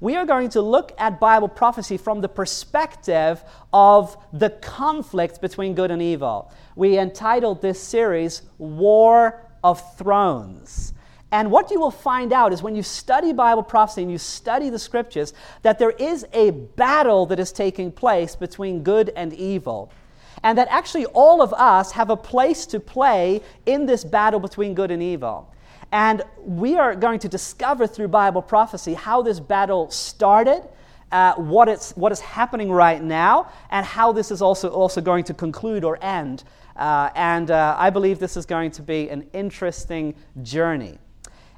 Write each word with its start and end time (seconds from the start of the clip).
we 0.00 0.16
are 0.16 0.26
going 0.26 0.48
to 0.50 0.62
look 0.62 0.92
at 0.98 1.20
Bible 1.20 1.48
prophecy 1.48 1.96
from 1.96 2.20
the 2.20 2.28
perspective 2.28 3.42
of 3.72 4.16
the 4.32 4.50
conflict 4.50 5.40
between 5.40 5.74
good 5.74 5.90
and 5.90 6.00
evil. 6.00 6.52
We 6.76 6.98
entitled 6.98 7.62
this 7.62 7.80
series 7.80 8.42
War 8.58 9.44
of 9.64 9.96
Thrones. 9.96 10.92
And 11.30 11.50
what 11.50 11.70
you 11.70 11.78
will 11.78 11.90
find 11.90 12.32
out 12.32 12.52
is 12.52 12.62
when 12.62 12.74
you 12.74 12.82
study 12.82 13.32
Bible 13.32 13.62
prophecy 13.62 14.02
and 14.02 14.10
you 14.10 14.18
study 14.18 14.70
the 14.70 14.78
scriptures, 14.78 15.34
that 15.62 15.78
there 15.78 15.90
is 15.90 16.24
a 16.32 16.50
battle 16.50 17.26
that 17.26 17.38
is 17.38 17.52
taking 17.52 17.92
place 17.92 18.34
between 18.34 18.82
good 18.82 19.12
and 19.14 19.34
evil. 19.34 19.92
And 20.42 20.56
that 20.56 20.68
actually 20.70 21.04
all 21.06 21.42
of 21.42 21.52
us 21.52 21.92
have 21.92 22.08
a 22.10 22.16
place 22.16 22.64
to 22.66 22.80
play 22.80 23.42
in 23.66 23.84
this 23.84 24.04
battle 24.04 24.40
between 24.40 24.72
good 24.72 24.90
and 24.90 25.02
evil. 25.02 25.52
And 25.92 26.22
we 26.38 26.76
are 26.76 26.94
going 26.94 27.18
to 27.20 27.28
discover 27.28 27.86
through 27.86 28.08
Bible 28.08 28.42
prophecy 28.42 28.94
how 28.94 29.22
this 29.22 29.40
battle 29.40 29.90
started, 29.90 30.62
uh, 31.10 31.34
what, 31.34 31.68
it's, 31.68 31.96
what 31.96 32.12
is 32.12 32.20
happening 32.20 32.70
right 32.70 33.02
now, 33.02 33.50
and 33.70 33.86
how 33.86 34.12
this 34.12 34.30
is 34.30 34.42
also, 34.42 34.68
also 34.68 35.00
going 35.00 35.24
to 35.24 35.34
conclude 35.34 35.84
or 35.84 35.98
end. 36.02 36.44
Uh, 36.76 37.10
and 37.14 37.50
uh, 37.50 37.74
I 37.78 37.90
believe 37.90 38.18
this 38.18 38.36
is 38.36 38.44
going 38.44 38.70
to 38.72 38.82
be 38.82 39.08
an 39.08 39.26
interesting 39.32 40.14
journey. 40.42 40.98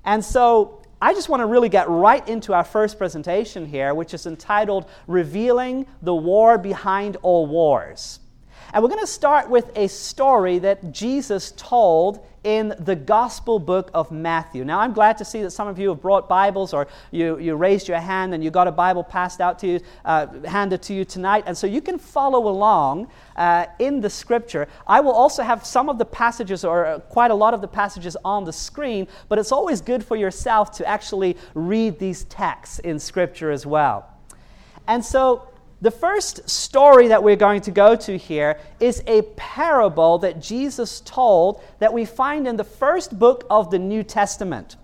And 0.05 0.25
so 0.25 0.83
I 1.03 1.13
just 1.13 1.29
want 1.29 1.41
to 1.41 1.47
really 1.47 1.69
get 1.69 1.89
right 1.89 2.27
into 2.29 2.55
our 2.55 2.65
first 2.65 2.99
presentation 2.99 3.67
here, 3.67 3.95
which 3.95 4.15
is 4.15 4.27
entitled 4.27 4.89
Revealing 5.07 5.87
the 6.03 6.15
War 6.15 6.57
Behind 6.57 7.17
All 7.23 7.47
Wars. 7.47 8.21
And 8.73 8.85
we're 8.85 8.89
going 8.89 9.01
to 9.01 9.07
start 9.07 9.51
with 9.51 9.77
a 9.77 9.89
story 9.89 10.61
that 10.61 10.93
Jesus 10.93 11.53
told 11.57 12.25
in 12.45 12.73
the 12.79 12.95
Gospel 12.95 13.59
book 13.59 13.91
of 13.93 14.13
Matthew. 14.13 14.65
Now, 14.65 14.79
I'm 14.79 14.93
glad 14.93 15.19
to 15.19 15.25
see 15.25 15.43
that 15.43 15.51
some 15.51 15.67
of 15.67 15.79
you 15.79 15.89
have 15.89 16.01
brought 16.01 16.29
Bibles 16.29 16.73
or 16.73 16.87
you, 17.11 17.39
you 17.39 17.57
raised 17.57 17.89
your 17.89 17.99
hand 17.99 18.33
and 18.33 18.45
you 18.45 18.51
got 18.51 18.69
a 18.69 18.73
Bible 18.73 19.03
passed 19.03 19.41
out 19.41 19.59
to 19.59 19.67
you, 19.67 19.81
uh, 20.05 20.29
handed 20.45 20.83
to 20.83 20.95
you 20.95 21.05
tonight. 21.05 21.45
And 21.47 21.59
so 21.59 21.67
you 21.67 21.83
can 21.83 21.99
follow 21.99 22.49
along 22.49 23.09
uh, 23.35 23.67
in 23.81 24.01
the 24.01 24.09
scripture. 24.09 24.69
I 24.87 25.01
will 25.01 25.13
also 25.13 25.43
have 25.43 25.67
some 25.67 25.89
of 25.89 25.99
the 25.99 26.05
passages 26.05 26.65
or 26.65 26.87
uh, 26.87 26.99
quite 27.01 27.33
a 27.33 27.35
lot 27.35 27.53
of 27.53 27.61
the 27.61 27.69
passages 27.69 28.17
on 28.25 28.45
the 28.45 28.53
screen, 28.53 29.09
but 29.29 29.39
it's 29.39 29.53
always 29.53 29.81
good 29.81 30.05
for 30.05 30.17
yourself 30.17 30.71
to 30.73 30.87
actually 30.87 31.37
read 31.55 31.99
these 31.99 32.23
texts 32.25 32.79
in 32.79 33.01
scripture 33.01 33.51
as 33.51 33.67
well. 33.67 34.07
And 34.87 35.05
so 35.05 35.50
the 35.83 35.91
first 35.91 36.49
story 36.49 37.09
that 37.09 37.23
we're 37.23 37.37
going 37.37 37.63
to 37.63 37.71
go 37.71 37.97
to 37.97 38.19
here 38.19 38.59
is 38.81 39.03
a 39.07 39.23
parable 39.37 40.19
that 40.19 40.41
Jesus 40.41 41.01
told 41.01 41.63
that 41.79 41.93
we 41.93 42.05
find 42.05 42.47
in 42.47 42.57
the 42.57 42.65
first 42.65 43.19
book 43.19 43.47
of 43.49 43.71
the 43.71 43.79
New 43.79 44.03
Testament. 44.03 44.77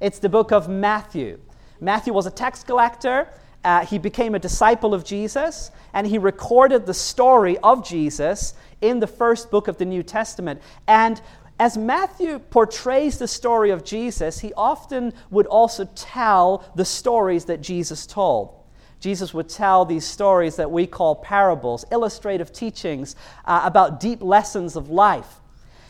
It's 0.00 0.20
the 0.20 0.28
book 0.28 0.52
of 0.52 0.68
Matthew. 0.68 1.40
Matthew 1.80 2.12
was 2.12 2.26
a 2.26 2.30
tax 2.30 2.62
collector. 2.62 3.28
Uh, 3.64 3.84
he 3.84 3.98
became 3.98 4.36
a 4.36 4.38
disciple 4.38 4.94
of 4.94 5.04
Jesus, 5.04 5.72
and 5.92 6.06
he 6.06 6.18
recorded 6.18 6.86
the 6.86 6.94
story 6.94 7.58
of 7.58 7.84
Jesus 7.84 8.54
in 8.80 9.00
the 9.00 9.08
first 9.08 9.50
book 9.50 9.66
of 9.66 9.78
the 9.78 9.84
New 9.84 10.04
Testament. 10.04 10.62
And 10.86 11.20
as 11.58 11.76
Matthew 11.76 12.38
portrays 12.38 13.18
the 13.18 13.26
story 13.26 13.70
of 13.70 13.84
Jesus, 13.84 14.38
he 14.38 14.52
often 14.54 15.12
would 15.30 15.46
also 15.46 15.86
tell 15.96 16.64
the 16.76 16.84
stories 16.84 17.46
that 17.46 17.60
Jesus 17.60 18.06
told. 18.06 18.57
Jesus 19.00 19.32
would 19.32 19.48
tell 19.48 19.84
these 19.84 20.04
stories 20.04 20.56
that 20.56 20.70
we 20.70 20.86
call 20.86 21.14
parables, 21.16 21.84
illustrative 21.92 22.52
teachings 22.52 23.14
uh, 23.44 23.62
about 23.64 24.00
deep 24.00 24.22
lessons 24.22 24.76
of 24.76 24.90
life. 24.90 25.40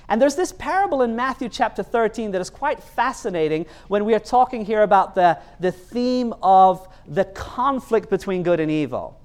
And 0.08 0.20
there's 0.20 0.36
this 0.36 0.52
parable 0.52 1.02
in 1.02 1.16
Matthew 1.16 1.48
chapter 1.48 1.82
13 1.82 2.30
that 2.30 2.40
is 2.40 2.48
quite 2.48 2.82
fascinating 2.82 3.66
when 3.88 4.04
we 4.04 4.14
are 4.14 4.20
talking 4.20 4.64
here 4.64 4.82
about 4.82 5.14
the, 5.14 5.38
the 5.60 5.72
theme 5.72 6.34
of 6.42 6.88
the 7.06 7.24
conflict 7.24 8.08
between 8.08 8.42
good 8.42 8.60
and 8.60 8.70
evil. 8.70 9.20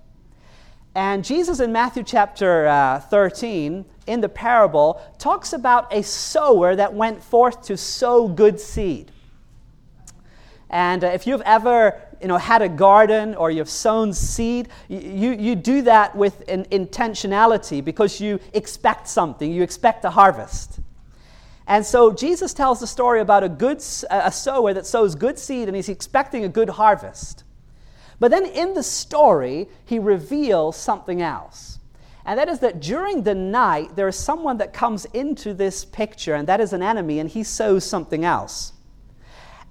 And 0.96 1.24
Jesus 1.24 1.60
in 1.60 1.72
Matthew 1.72 2.04
chapter 2.04 2.68
uh, 2.68 3.00
13, 3.00 3.86
in 4.06 4.22
the 4.22 4.30
parable, 4.30 5.02
talks 5.18 5.54
about 5.54 5.92
a 5.94 6.04
sower 6.04 6.76
that 6.76 6.94
went 6.94 7.24
forth 7.24 7.64
to 7.64 7.78
sow 7.78 8.28
good 8.28 8.60
seed. 8.60 9.12
And 10.70 11.04
uh, 11.04 11.08
if 11.08 11.26
you've 11.26 11.42
ever 11.42 12.02
you 12.24 12.30
know, 12.30 12.38
had 12.38 12.62
a 12.62 12.70
garden 12.70 13.36
or 13.36 13.52
you've 13.52 13.70
sown 13.70 14.14
seed, 14.14 14.70
you, 14.88 15.34
you 15.34 15.56
do 15.56 15.82
that 15.82 16.16
with 16.16 16.42
an 16.48 16.64
intentionality 16.66 17.84
because 17.84 18.22
you 18.22 18.40
expect 18.54 19.10
something, 19.10 19.52
you 19.52 19.62
expect 19.62 20.06
a 20.06 20.10
harvest. 20.10 20.80
And 21.68 21.86
so 21.86 22.14
Jesus 22.14 22.54
tells 22.54 22.80
the 22.80 22.88
story 22.88 23.20
about 23.20 23.44
a 23.44 23.50
good 23.50 23.84
a 24.10 24.32
sower 24.32 24.74
that 24.74 24.86
sows 24.86 25.16
good 25.16 25.38
seed 25.38 25.68
and 25.68 25.76
he's 25.76 25.90
expecting 25.90 26.46
a 26.46 26.50
good 26.50 26.70
harvest. 26.70 27.44
But 28.20 28.32
then 28.32 28.46
in 28.46 28.74
the 28.74 28.84
story, 28.84 29.68
he 29.84 30.00
reveals 30.00 30.78
something 30.78 31.22
else. 31.22 31.80
And 32.26 32.40
that 32.40 32.48
is 32.48 32.60
that 32.60 32.80
during 32.80 33.24
the 33.24 33.36
night, 33.36 33.98
there 33.98 34.08
is 34.08 34.18
someone 34.18 34.58
that 34.60 34.72
comes 34.72 35.04
into 35.06 35.54
this 35.54 35.84
picture, 35.84 36.36
and 36.36 36.48
that 36.48 36.62
is 36.62 36.72
an 36.72 36.82
enemy, 36.82 37.20
and 37.20 37.30
he 37.30 37.44
sows 37.44 37.84
something 37.84 38.24
else. 38.24 38.72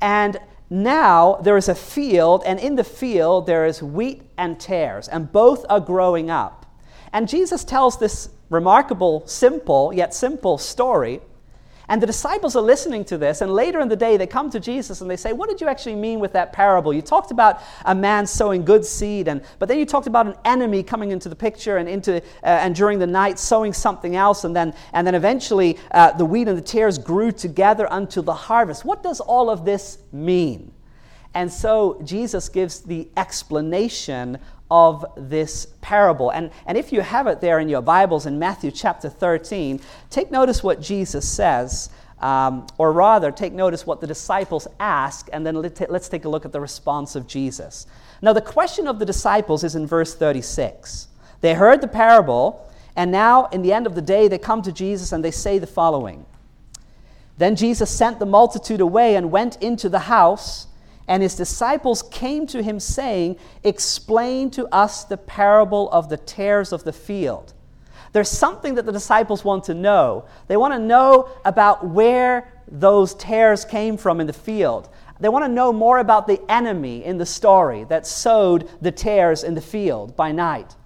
And 0.03 0.39
now 0.73 1.35
there 1.43 1.59
is 1.59 1.69
a 1.69 1.75
field, 1.75 2.43
and 2.47 2.59
in 2.59 2.77
the 2.77 2.85
field 2.85 3.47
there 3.47 3.67
is 3.67 3.83
wheat 3.83 4.23
and 4.39 4.59
tares, 4.59 5.07
and 5.07 5.31
both 5.31 5.67
are 5.69 5.81
growing 5.81 6.31
up. 6.31 6.65
And 7.13 7.29
Jesus 7.29 7.63
tells 7.63 7.99
this 7.99 8.31
remarkable, 8.49 9.27
simple, 9.27 9.93
yet 9.93 10.15
simple 10.15 10.57
story 10.57 11.21
and 11.93 12.01
the 12.01 12.07
disciples 12.07 12.57
are 12.57 12.63
listening 12.63 13.05
to 13.05 13.19
this, 13.19 13.43
and 13.43 13.53
later 13.53 13.79
in 13.81 13.89
the 13.91 13.97
day, 13.97 14.17
they 14.17 14.27
come 14.27 14.49
to 14.49 14.59
Jesus 14.59 15.03
and 15.03 15.11
they 15.11 15.17
say, 15.19 15.35
What 15.35 15.51
did 15.51 15.61
you 15.61 15.69
actually 15.69 15.95
mean 15.95 16.21
with 16.21 16.33
that 16.33 16.51
parable? 16.51 16.91
You 16.91 17.03
talked 17.03 17.31
about 17.31 17.61
a 17.85 17.95
man 17.95 18.27
sowing 18.27 18.65
good 18.65 18.83
seed, 18.83 19.29
and, 19.29 19.43
but 19.59 19.69
then 19.69 19.79
you 19.79 19.85
talked 19.85 20.07
about 20.07 20.27
an 20.27 20.35
enemy 20.47 20.83
coming 20.83 21.11
into 21.11 21.29
the 21.29 21.37
picture 21.37 21.77
and, 21.77 21.87
into, 21.87 22.17
uh, 22.17 22.23
and 22.45 22.75
during 22.75 22.99
the 22.99 23.07
night 23.07 23.39
sowing 23.39 23.75
something 23.75 24.17
else, 24.17 24.45
and 24.45 24.57
then, 24.57 24.73
and 24.95 25.07
then 25.07 25.15
eventually 25.15 25.79
uh, 25.91 26.13
the 26.13 26.25
wheat 26.25 26.49
and 26.49 26.57
the 26.57 26.63
tares 26.63 26.97
grew 26.97 27.31
together 27.31 27.87
until 27.91 28.23
the 28.23 28.33
harvest. 28.33 28.87
What 28.87 29.03
does 29.03 29.21
all 29.21 29.51
of 29.51 29.67
this 29.67 29.99
mean? 30.13 30.73
And 31.35 31.53
so 31.53 32.01
Jesus 32.05 32.49
gives 32.49 32.81
the 32.81 33.11
explanation 33.19 34.39
of 34.73 35.05
this 35.19 35.67
parable. 35.83 36.31
And, 36.31 36.51
and 36.65 36.79
if 36.79 36.95
you 36.95 37.03
have 37.03 37.27
it 37.27 37.43
there 37.43 37.59
in 37.59 37.69
your 37.69 37.83
Bibles 37.83 38.25
in 38.25 38.39
Matthew 38.39 38.71
chapter 38.71 39.11
13, 39.11 39.79
take 40.09 40.31
notice 40.31 40.63
what 40.63 40.81
Jesus 40.81 41.29
says, 41.29 41.91
um, 42.21 42.67
or 42.79 42.91
rather, 42.91 43.31
take 43.31 43.53
notice 43.53 43.87
what 43.87 44.01
the 44.01 44.07
disciples 44.07 44.67
ask, 44.81 45.29
and 45.31 45.45
then 45.47 45.57
let's 45.57 46.09
take 46.09 46.25
a 46.25 46.29
look 46.31 46.47
at 46.47 46.53
the 46.53 46.61
response 46.61 47.15
of 47.17 47.27
Jesus. 47.27 47.87
Now, 48.23 48.33
the 48.33 48.41
question 48.41 48.89
of 48.89 48.99
the 48.99 49.05
disciples 49.05 49.63
is 49.63 49.75
in 49.75 49.87
verse 49.87 50.15
36. 50.15 51.09
They 51.43 51.53
heard 51.53 51.83
the 51.83 51.89
parable, 51.89 52.73
and 52.97 53.13
now, 53.13 53.49
in 53.53 53.61
the 53.61 53.75
end 53.75 53.87
of 53.87 53.95
the 53.95 54.01
day, 54.01 54.27
they 54.27 54.39
come 54.39 54.63
to 54.63 54.73
Jesus 54.73 55.13
and 55.13 55.23
they 55.23 55.31
say 55.31 55.59
the 55.59 55.67
following 55.67 56.25
Then 57.37 57.57
Jesus 57.57 57.91
sent 57.91 58.19
the 58.19 58.27
multitude 58.27 58.81
away 58.81 59.17
and 59.17 59.31
went 59.31 59.57
into 59.57 59.91
the 59.91 59.99
house. 59.99 60.67
And 61.09 61.23
his 61.23 61.35
disciples 61.35 62.03
came 62.03 62.47
to 62.49 62.63
him, 62.63 62.79
saying, 62.79 63.37
Explain 63.65 64.51
to 64.53 64.67
us 64.69 65.05
the 65.05 65.17
parable 65.17 65.91
of 65.91 66.09
the 66.09 66.17
tares 66.17 66.73
of 66.73 66.85
the 66.85 66.93
field. 66.93 67.55
There's 68.13 68.29
something 68.29 68.75
that 68.75 68.87
the 68.87 68.93
disciples 68.93 69.45
want 69.45 69.65
to 69.65 69.75
know. 69.75 70.27
They 70.47 70.57
want 70.57 70.75
to 70.75 70.79
know 70.79 71.31
about 71.45 71.87
where 71.87 72.53
those 72.69 73.15
tares 73.15 73.65
came 73.65 73.97
from 73.97 74.21
in 74.21 74.27
the 74.27 74.33
field. 74.33 74.89
They 75.19 75.29
want 75.29 75.45
to 75.45 75.53
know 75.53 75.73
more 75.73 75.99
about 75.99 76.27
the 76.27 76.41
enemy 76.51 77.05
in 77.05 77.17
the 77.17 77.27
story 77.27 77.85
that 77.85 78.07
sowed 78.07 78.69
the 78.81 78.93
tares 78.93 79.45
in 79.45 79.55
the 79.55 79.61
field 79.61 80.17
by 80.17 80.33
night. 80.33 80.77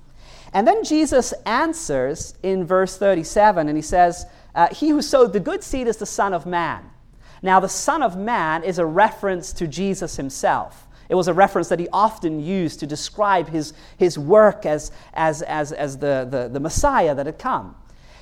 And 0.53 0.67
then 0.67 0.85
Jesus 0.85 1.33
answers 1.45 2.35
in 2.43 2.65
verse 2.65 2.97
37, 2.97 3.69
and 3.69 3.77
he 3.77 3.83
says, 3.83 4.27
uh, 4.55 4.69
He 4.73 4.91
who 4.91 5.03
sowed 5.03 5.33
the 5.33 5.41
good 5.41 5.63
seed 5.63 5.89
is 5.89 5.97
the 5.97 6.07
Son 6.07 6.33
of 6.33 6.47
Man. 6.47 6.85
Now, 7.43 7.61
the 7.61 7.69
Son 7.69 8.03
of 8.03 8.17
Man 8.17 8.63
is 8.65 8.79
a 8.79 8.87
reference 8.87 9.53
to 9.55 9.67
Jesus 9.67 10.17
himself. 10.17 10.87
It 11.09 11.15
was 11.15 11.29
a 11.29 11.35
reference 11.35 11.69
that 11.69 11.79
he 11.79 11.89
often 11.93 12.41
used 12.41 12.81
to 12.81 12.87
describe 12.87 13.49
his, 13.49 13.73
his 13.97 14.19
work 14.19 14.67
as, 14.67 14.91
as, 15.15 15.43
as, 15.43 15.73
as 15.73 15.99
the, 15.99 16.27
the, 16.29 16.49
the 16.49 16.61
Messiah 16.61 17.15
that 17.15 17.27
had 17.27 17.39
come. 17.39 17.77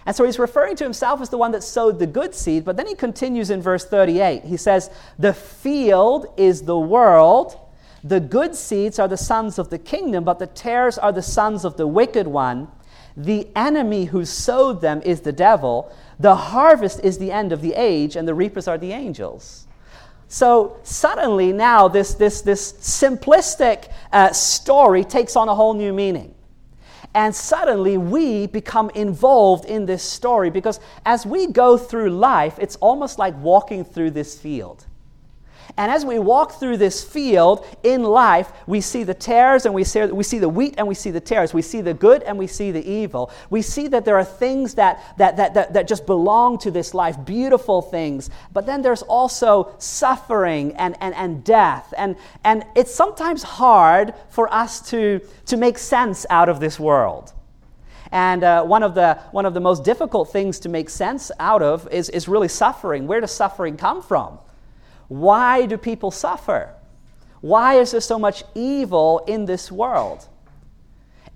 And 0.06 0.14
so 0.14 0.24
he's 0.24 0.38
referring 0.38 0.76
to 0.76 0.84
himself 0.84 1.22
as 1.22 1.30
the 1.30 1.38
one 1.38 1.52
that 1.52 1.62
sowed 1.62 1.98
the 1.98 2.06
good 2.06 2.34
seed, 2.34 2.64
but 2.64 2.76
then 2.76 2.86
he 2.86 2.94
continues 2.94 3.48
in 3.48 3.62
verse 3.62 3.86
38. 3.86 4.44
He 4.44 4.58
says, 4.58 4.90
The 5.18 5.32
field 5.32 6.26
is 6.36 6.62
the 6.62 6.78
world, 6.78 7.58
the 8.02 8.20
good 8.20 8.54
seeds 8.54 8.98
are 8.98 9.08
the 9.08 9.16
sons 9.16 9.58
of 9.58 9.70
the 9.70 9.78
kingdom, 9.78 10.24
but 10.24 10.38
the 10.38 10.46
tares 10.46 10.98
are 10.98 11.12
the 11.12 11.22
sons 11.22 11.64
of 11.64 11.78
the 11.78 11.86
wicked 11.86 12.26
one. 12.26 12.68
The 13.16 13.48
enemy 13.54 14.06
who 14.06 14.24
sowed 14.24 14.80
them 14.80 15.00
is 15.02 15.20
the 15.20 15.32
devil. 15.32 15.94
The 16.18 16.34
harvest 16.34 17.00
is 17.04 17.18
the 17.18 17.30
end 17.30 17.52
of 17.52 17.60
the 17.62 17.74
age, 17.74 18.16
and 18.16 18.26
the 18.26 18.34
reapers 18.34 18.66
are 18.66 18.78
the 18.78 18.92
angels. 18.92 19.66
So 20.28 20.78
suddenly, 20.82 21.52
now, 21.52 21.86
this, 21.86 22.14
this, 22.14 22.40
this 22.40 22.72
simplistic 22.72 23.92
uh, 24.12 24.32
story 24.32 25.04
takes 25.04 25.36
on 25.36 25.48
a 25.48 25.54
whole 25.54 25.74
new 25.74 25.92
meaning. 25.92 26.34
And 27.14 27.32
suddenly, 27.32 27.96
we 27.96 28.48
become 28.48 28.90
involved 28.90 29.66
in 29.66 29.86
this 29.86 30.02
story 30.02 30.50
because 30.50 30.80
as 31.06 31.24
we 31.24 31.46
go 31.46 31.78
through 31.78 32.10
life, 32.10 32.58
it's 32.58 32.74
almost 32.76 33.18
like 33.20 33.36
walking 33.40 33.84
through 33.84 34.10
this 34.10 34.36
field. 34.36 34.84
And 35.76 35.90
as 35.90 36.04
we 36.04 36.20
walk 36.20 36.60
through 36.60 36.76
this 36.76 37.02
field 37.02 37.66
in 37.82 38.04
life, 38.04 38.52
we 38.66 38.80
see 38.80 39.02
the 39.02 39.14
tares 39.14 39.66
and 39.66 39.74
we 39.74 39.82
see, 39.82 40.04
we 40.04 40.22
see 40.22 40.38
the 40.38 40.48
wheat 40.48 40.74
and 40.78 40.86
we 40.86 40.94
see 40.94 41.10
the 41.10 41.20
tares. 41.20 41.52
We 41.52 41.62
see 41.62 41.80
the 41.80 41.94
good 41.94 42.22
and 42.22 42.38
we 42.38 42.46
see 42.46 42.70
the 42.70 42.88
evil. 42.88 43.32
We 43.50 43.60
see 43.60 43.88
that 43.88 44.04
there 44.04 44.16
are 44.16 44.24
things 44.24 44.74
that, 44.74 45.02
that, 45.18 45.36
that, 45.36 45.54
that, 45.54 45.72
that 45.72 45.88
just 45.88 46.06
belong 46.06 46.58
to 46.58 46.70
this 46.70 46.94
life, 46.94 47.16
beautiful 47.24 47.82
things. 47.82 48.30
But 48.52 48.66
then 48.66 48.82
there's 48.82 49.02
also 49.02 49.74
suffering 49.78 50.76
and, 50.76 50.96
and, 51.00 51.12
and 51.16 51.42
death. 51.42 51.92
And, 51.98 52.14
and 52.44 52.64
it's 52.76 52.94
sometimes 52.94 53.42
hard 53.42 54.14
for 54.28 54.52
us 54.54 54.80
to, 54.90 55.20
to 55.46 55.56
make 55.56 55.78
sense 55.78 56.24
out 56.30 56.48
of 56.48 56.60
this 56.60 56.78
world. 56.78 57.32
And 58.12 58.44
uh, 58.44 58.62
one, 58.62 58.84
of 58.84 58.94
the, 58.94 59.18
one 59.32 59.44
of 59.44 59.54
the 59.54 59.60
most 59.60 59.82
difficult 59.82 60.30
things 60.30 60.60
to 60.60 60.68
make 60.68 60.88
sense 60.88 61.32
out 61.40 61.62
of 61.62 61.88
is, 61.88 62.10
is 62.10 62.28
really 62.28 62.46
suffering. 62.46 63.08
Where 63.08 63.20
does 63.20 63.32
suffering 63.32 63.76
come 63.76 64.02
from? 64.02 64.38
Why 65.08 65.66
do 65.66 65.76
people 65.76 66.10
suffer? 66.10 66.74
Why 67.40 67.74
is 67.74 67.90
there 67.90 68.00
so 68.00 68.18
much 68.18 68.42
evil 68.54 69.24
in 69.26 69.44
this 69.44 69.70
world? 69.70 70.28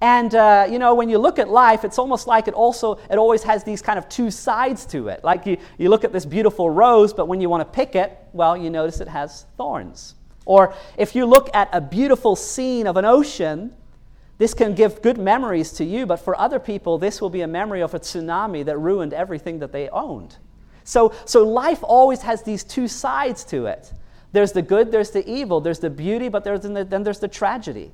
And 0.00 0.34
uh, 0.34 0.66
you 0.70 0.78
know, 0.78 0.94
when 0.94 1.08
you 1.08 1.18
look 1.18 1.38
at 1.38 1.48
life, 1.48 1.84
it's 1.84 1.98
almost 1.98 2.26
like 2.26 2.46
it 2.46 2.54
also 2.54 3.00
it 3.10 3.18
always 3.18 3.42
has 3.42 3.64
these 3.64 3.82
kind 3.82 3.98
of 3.98 4.08
two 4.08 4.30
sides 4.30 4.86
to 4.86 5.08
it. 5.08 5.24
Like 5.24 5.44
you, 5.44 5.58
you 5.76 5.90
look 5.90 6.04
at 6.04 6.12
this 6.12 6.24
beautiful 6.24 6.70
rose, 6.70 7.12
but 7.12 7.26
when 7.26 7.40
you 7.40 7.48
want 7.48 7.60
to 7.60 7.76
pick 7.76 7.96
it, 7.96 8.16
well, 8.32 8.56
you 8.56 8.70
notice 8.70 9.00
it 9.00 9.08
has 9.08 9.46
thorns. 9.56 10.14
Or 10.44 10.72
if 10.96 11.14
you 11.14 11.26
look 11.26 11.50
at 11.54 11.68
a 11.72 11.80
beautiful 11.80 12.36
scene 12.36 12.86
of 12.86 12.96
an 12.96 13.04
ocean, 13.04 13.74
this 14.38 14.54
can 14.54 14.74
give 14.74 15.02
good 15.02 15.18
memories 15.18 15.72
to 15.72 15.84
you, 15.84 16.06
but 16.06 16.16
for 16.16 16.38
other 16.40 16.60
people, 16.60 16.96
this 16.96 17.20
will 17.20 17.28
be 17.28 17.42
a 17.42 17.48
memory 17.48 17.82
of 17.82 17.92
a 17.92 17.98
tsunami 17.98 18.64
that 18.64 18.78
ruined 18.78 19.12
everything 19.12 19.58
that 19.58 19.72
they 19.72 19.88
owned. 19.88 20.36
So, 20.88 21.12
so 21.26 21.46
life 21.46 21.80
always 21.82 22.22
has 22.22 22.42
these 22.42 22.64
two 22.64 22.88
sides 22.88 23.44
to 23.44 23.66
it. 23.66 23.92
There's 24.32 24.52
the 24.52 24.62
good, 24.62 24.90
there's 24.90 25.10
the 25.10 25.28
evil, 25.30 25.60
there's 25.60 25.80
the 25.80 25.90
beauty, 25.90 26.30
but 26.30 26.44
there's 26.44 26.62
the, 26.62 26.82
then 26.82 27.02
there's 27.02 27.18
the 27.18 27.28
tragedy. 27.28 27.92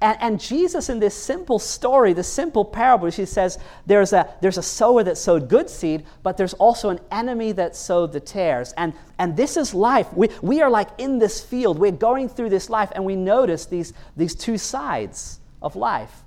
And, 0.00 0.16
and, 0.20 0.40
Jesus, 0.40 0.88
in 0.88 1.00
this 1.00 1.16
simple 1.16 1.58
story, 1.58 2.12
this 2.12 2.32
simple 2.32 2.64
parable, 2.64 3.10
he 3.10 3.24
says 3.24 3.58
there's 3.86 4.12
a, 4.12 4.32
there's 4.40 4.56
a 4.56 4.62
sower 4.62 5.02
that 5.02 5.18
sowed 5.18 5.48
good 5.48 5.68
seed, 5.68 6.04
but 6.22 6.36
there's 6.36 6.54
also 6.54 6.90
an 6.90 7.00
enemy 7.10 7.50
that 7.52 7.74
sowed 7.74 8.12
the 8.12 8.20
tares. 8.20 8.72
And, 8.76 8.92
and 9.18 9.36
this 9.36 9.56
is 9.56 9.74
life. 9.74 10.06
We, 10.12 10.28
we 10.40 10.62
are 10.62 10.70
like 10.70 10.90
in 10.98 11.18
this 11.18 11.44
field. 11.44 11.76
We're 11.80 11.90
going 11.90 12.28
through 12.28 12.50
this 12.50 12.70
life, 12.70 12.92
and 12.94 13.04
we 13.04 13.16
notice 13.16 13.66
these, 13.66 13.92
these 14.16 14.36
two 14.36 14.58
sides 14.58 15.40
of 15.60 15.74
life. 15.74 16.22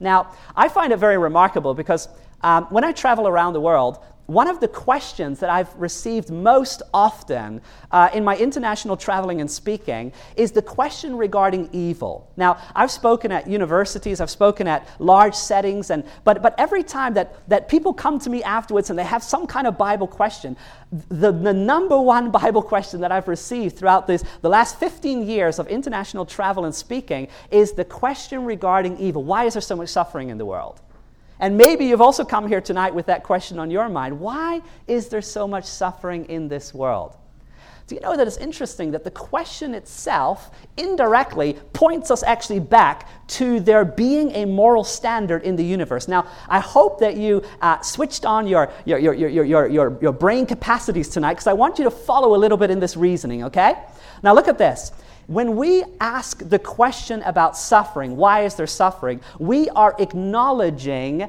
Now, 0.00 0.34
I 0.54 0.68
find 0.68 0.92
it 0.92 0.98
very 0.98 1.16
remarkable 1.16 1.72
because 1.72 2.08
um, 2.42 2.64
when 2.64 2.84
I 2.84 2.92
travel 2.92 3.26
around 3.26 3.54
the 3.54 3.62
world, 3.62 3.98
one 4.26 4.48
of 4.48 4.60
the 4.60 4.68
questions 4.68 5.38
that 5.40 5.50
I've 5.50 5.72
received 5.76 6.30
most 6.30 6.82
often 6.92 7.60
uh, 7.92 8.10
in 8.12 8.24
my 8.24 8.36
international 8.36 8.96
traveling 8.96 9.40
and 9.40 9.50
speaking 9.50 10.12
is 10.36 10.52
the 10.52 10.62
question 10.62 11.16
regarding 11.16 11.68
evil. 11.72 12.28
Now, 12.36 12.58
I've 12.74 12.90
spoken 12.90 13.30
at 13.30 13.46
universities, 13.46 14.20
I've 14.20 14.30
spoken 14.30 14.66
at 14.66 14.88
large 14.98 15.34
settings, 15.34 15.90
and, 15.90 16.04
but, 16.24 16.42
but 16.42 16.54
every 16.58 16.82
time 16.82 17.14
that, 17.14 17.48
that 17.48 17.68
people 17.68 17.94
come 17.94 18.18
to 18.20 18.30
me 18.30 18.42
afterwards 18.42 18.90
and 18.90 18.98
they 18.98 19.04
have 19.04 19.22
some 19.22 19.46
kind 19.46 19.66
of 19.66 19.78
Bible 19.78 20.08
question, 20.08 20.56
the, 21.08 21.30
the 21.30 21.52
number 21.52 22.00
one 22.00 22.30
Bible 22.36 22.62
question 22.62 23.00
that 23.02 23.12
I've 23.12 23.28
received 23.28 23.76
throughout 23.76 24.06
this, 24.06 24.24
the 24.42 24.48
last 24.48 24.78
15 24.80 25.26
years 25.26 25.58
of 25.58 25.68
international 25.68 26.26
travel 26.26 26.64
and 26.64 26.74
speaking 26.74 27.28
is 27.50 27.72
the 27.72 27.84
question 27.84 28.44
regarding 28.44 28.98
evil. 28.98 29.22
Why 29.22 29.44
is 29.44 29.54
there 29.54 29.62
so 29.62 29.76
much 29.76 29.88
suffering 29.88 30.30
in 30.30 30.38
the 30.38 30.46
world? 30.46 30.80
And 31.38 31.56
maybe 31.56 31.84
you've 31.86 32.00
also 32.00 32.24
come 32.24 32.48
here 32.48 32.60
tonight 32.60 32.94
with 32.94 33.06
that 33.06 33.22
question 33.22 33.58
on 33.58 33.70
your 33.70 33.88
mind 33.88 34.18
why 34.20 34.62
is 34.86 35.08
there 35.08 35.22
so 35.22 35.46
much 35.46 35.64
suffering 35.64 36.24
in 36.26 36.48
this 36.48 36.72
world? 36.72 37.16
Do 37.86 37.94
you 37.94 38.00
know 38.00 38.16
that 38.16 38.26
it's 38.26 38.36
interesting 38.38 38.90
that 38.92 39.04
the 39.04 39.12
question 39.12 39.72
itself 39.72 40.50
indirectly 40.76 41.56
points 41.72 42.10
us 42.10 42.24
actually 42.24 42.58
back 42.58 43.08
to 43.28 43.60
there 43.60 43.84
being 43.84 44.32
a 44.32 44.44
moral 44.44 44.82
standard 44.82 45.44
in 45.44 45.54
the 45.54 45.64
universe? 45.64 46.08
Now, 46.08 46.26
I 46.48 46.58
hope 46.58 46.98
that 46.98 47.16
you 47.16 47.44
uh, 47.60 47.80
switched 47.82 48.26
on 48.26 48.48
your, 48.48 48.72
your, 48.86 48.98
your, 48.98 49.14
your, 49.14 49.44
your, 49.44 49.68
your, 49.68 49.98
your 50.02 50.12
brain 50.12 50.46
capacities 50.46 51.08
tonight 51.08 51.34
because 51.34 51.46
I 51.46 51.52
want 51.52 51.78
you 51.78 51.84
to 51.84 51.90
follow 51.92 52.34
a 52.34 52.38
little 52.38 52.58
bit 52.58 52.70
in 52.72 52.80
this 52.80 52.96
reasoning, 52.96 53.44
okay? 53.44 53.76
Now, 54.20 54.34
look 54.34 54.48
at 54.48 54.58
this. 54.58 54.90
When 55.26 55.56
we 55.56 55.82
ask 56.00 56.48
the 56.48 56.58
question 56.58 57.22
about 57.22 57.56
suffering, 57.56 58.16
why 58.16 58.44
is 58.44 58.54
there 58.54 58.66
suffering, 58.66 59.20
we 59.38 59.68
are 59.70 59.96
acknowledging 59.98 61.28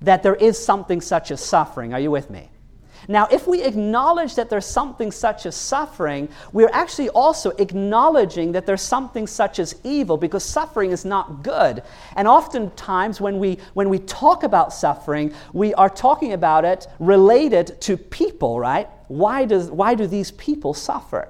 that 0.00 0.22
there 0.22 0.36
is 0.36 0.62
something 0.62 1.00
such 1.00 1.30
as 1.30 1.40
suffering. 1.40 1.92
Are 1.92 2.00
you 2.00 2.10
with 2.10 2.30
me? 2.30 2.48
Now, 3.08 3.26
if 3.32 3.48
we 3.48 3.64
acknowledge 3.64 4.36
that 4.36 4.48
there's 4.48 4.66
something 4.66 5.10
such 5.10 5.44
as 5.44 5.56
suffering, 5.56 6.28
we're 6.52 6.70
actually 6.72 7.08
also 7.08 7.50
acknowledging 7.50 8.52
that 8.52 8.64
there's 8.64 8.82
something 8.82 9.26
such 9.26 9.58
as 9.58 9.74
evil 9.82 10.16
because 10.16 10.44
suffering 10.44 10.92
is 10.92 11.04
not 11.04 11.42
good. 11.42 11.82
And 12.14 12.28
oftentimes, 12.28 13.20
when 13.20 13.40
we, 13.40 13.58
when 13.74 13.88
we 13.88 13.98
talk 13.98 14.44
about 14.44 14.72
suffering, 14.72 15.34
we 15.52 15.74
are 15.74 15.90
talking 15.90 16.32
about 16.32 16.64
it 16.64 16.86
related 17.00 17.80
to 17.82 17.96
people, 17.96 18.60
right? 18.60 18.88
Why, 19.08 19.46
does, 19.46 19.68
why 19.68 19.96
do 19.96 20.06
these 20.06 20.30
people 20.30 20.72
suffer? 20.72 21.28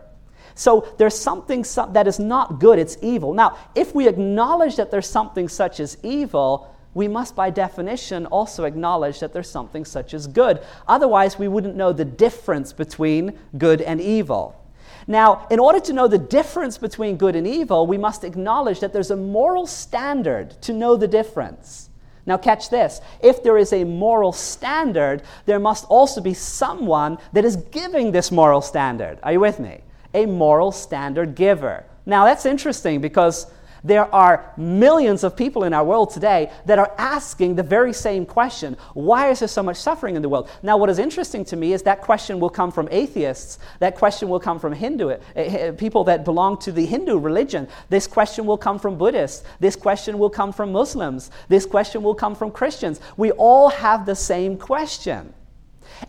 So 0.54 0.86
there's 0.98 1.18
something 1.18 1.64
that 1.90 2.06
is 2.06 2.18
not 2.18 2.60
good, 2.60 2.78
it's 2.78 2.96
evil. 3.02 3.34
Now, 3.34 3.58
if 3.74 3.94
we 3.94 4.08
acknowledge 4.08 4.76
that 4.76 4.90
there's 4.90 5.08
something 5.08 5.48
such 5.48 5.80
as 5.80 5.96
evil, 6.02 6.74
we 6.94 7.08
must, 7.08 7.34
by 7.34 7.50
definition, 7.50 8.26
also 8.26 8.64
acknowledge 8.64 9.20
that 9.20 9.32
there's 9.32 9.48
something 9.48 9.84
such 9.84 10.12
as 10.12 10.26
good. 10.26 10.60
Otherwise, 10.86 11.38
we 11.38 11.48
wouldn't 11.48 11.76
know 11.76 11.92
the 11.92 12.04
difference 12.04 12.72
between 12.72 13.38
good 13.56 13.80
and 13.80 14.00
evil. 14.00 14.58
Now, 15.06 15.46
in 15.50 15.58
order 15.58 15.80
to 15.80 15.92
know 15.92 16.06
the 16.06 16.18
difference 16.18 16.78
between 16.78 17.16
good 17.16 17.34
and 17.34 17.46
evil, 17.46 17.86
we 17.86 17.98
must 17.98 18.24
acknowledge 18.24 18.80
that 18.80 18.92
there's 18.92 19.10
a 19.10 19.16
moral 19.16 19.66
standard 19.66 20.60
to 20.62 20.72
know 20.72 20.96
the 20.96 21.08
difference. 21.08 21.88
Now, 22.24 22.36
catch 22.36 22.70
this. 22.70 23.00
If 23.20 23.42
there 23.42 23.58
is 23.58 23.72
a 23.72 23.84
moral 23.84 24.32
standard, 24.32 25.22
there 25.46 25.58
must 25.58 25.86
also 25.86 26.20
be 26.20 26.34
someone 26.34 27.18
that 27.32 27.44
is 27.44 27.56
giving 27.56 28.12
this 28.12 28.30
moral 28.30 28.60
standard. 28.60 29.18
Are 29.22 29.32
you 29.32 29.40
with 29.40 29.58
me? 29.58 29.80
A 30.14 30.26
moral 30.26 30.72
standard 30.72 31.34
giver. 31.34 31.84
Now, 32.04 32.24
that's 32.24 32.46
interesting 32.46 33.00
because 33.00 33.46
there 33.84 34.12
are 34.14 34.52
millions 34.56 35.24
of 35.24 35.36
people 35.36 35.64
in 35.64 35.72
our 35.72 35.84
world 35.84 36.10
today 36.10 36.52
that 36.66 36.78
are 36.78 36.92
asking 36.98 37.56
the 37.56 37.62
very 37.62 37.92
same 37.92 38.24
question 38.24 38.76
why 38.94 39.30
is 39.30 39.40
there 39.40 39.48
so 39.48 39.62
much 39.62 39.76
suffering 39.76 40.16
in 40.16 40.22
the 40.22 40.28
world? 40.28 40.48
Now, 40.62 40.76
what 40.76 40.90
is 40.90 40.98
interesting 40.98 41.44
to 41.46 41.56
me 41.56 41.72
is 41.72 41.82
that 41.82 42.00
question 42.00 42.38
will 42.38 42.50
come 42.50 42.70
from 42.70 42.88
atheists, 42.90 43.58
that 43.80 43.96
question 43.96 44.28
will 44.28 44.40
come 44.40 44.58
from 44.58 44.72
Hindu, 44.72 45.10
eh, 45.10 45.18
eh, 45.34 45.70
people 45.72 46.04
that 46.04 46.24
belong 46.24 46.58
to 46.58 46.72
the 46.72 46.86
Hindu 46.86 47.18
religion. 47.18 47.68
This 47.88 48.06
question 48.06 48.46
will 48.46 48.58
come 48.58 48.78
from 48.78 48.96
Buddhists. 48.96 49.44
This 49.60 49.76
question 49.76 50.18
will 50.18 50.30
come 50.30 50.52
from 50.52 50.72
Muslims. 50.72 51.30
This 51.48 51.66
question 51.66 52.02
will 52.02 52.14
come 52.14 52.34
from 52.34 52.50
Christians. 52.50 53.00
We 53.16 53.32
all 53.32 53.68
have 53.70 54.06
the 54.06 54.16
same 54.16 54.56
question. 54.58 55.34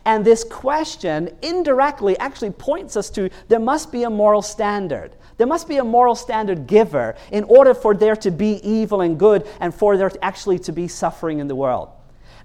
And 0.06 0.26
this 0.26 0.44
question 0.44 1.30
indirectly 1.42 2.18
actually 2.20 2.52
points 2.52 2.98
us 2.98 3.10
to 3.12 3.30
there 3.48 3.60
must 3.60 3.92
be 3.92 4.04
a 4.04 4.10
moral 4.10 4.42
standard. 4.42 5.16
There 5.38 5.48
must 5.48 5.68
be 5.68 5.78
a 5.78 5.84
moral 5.84 6.16
standard 6.16 6.68
giver 6.68 7.16
in 7.32 7.44
order 7.46 7.74
for 7.74 7.94
there 7.94 8.16
to 8.18 8.32
be 8.32 8.60
evil 8.68 9.02
and 9.02 9.18
good 9.18 9.48
and 9.60 9.74
for 9.74 9.98
there 9.98 10.12
actually 10.22 10.60
to 10.60 10.72
be 10.72 10.88
suffering 10.88 11.40
in 11.40 11.48
the 11.48 11.56
world. 11.56 11.90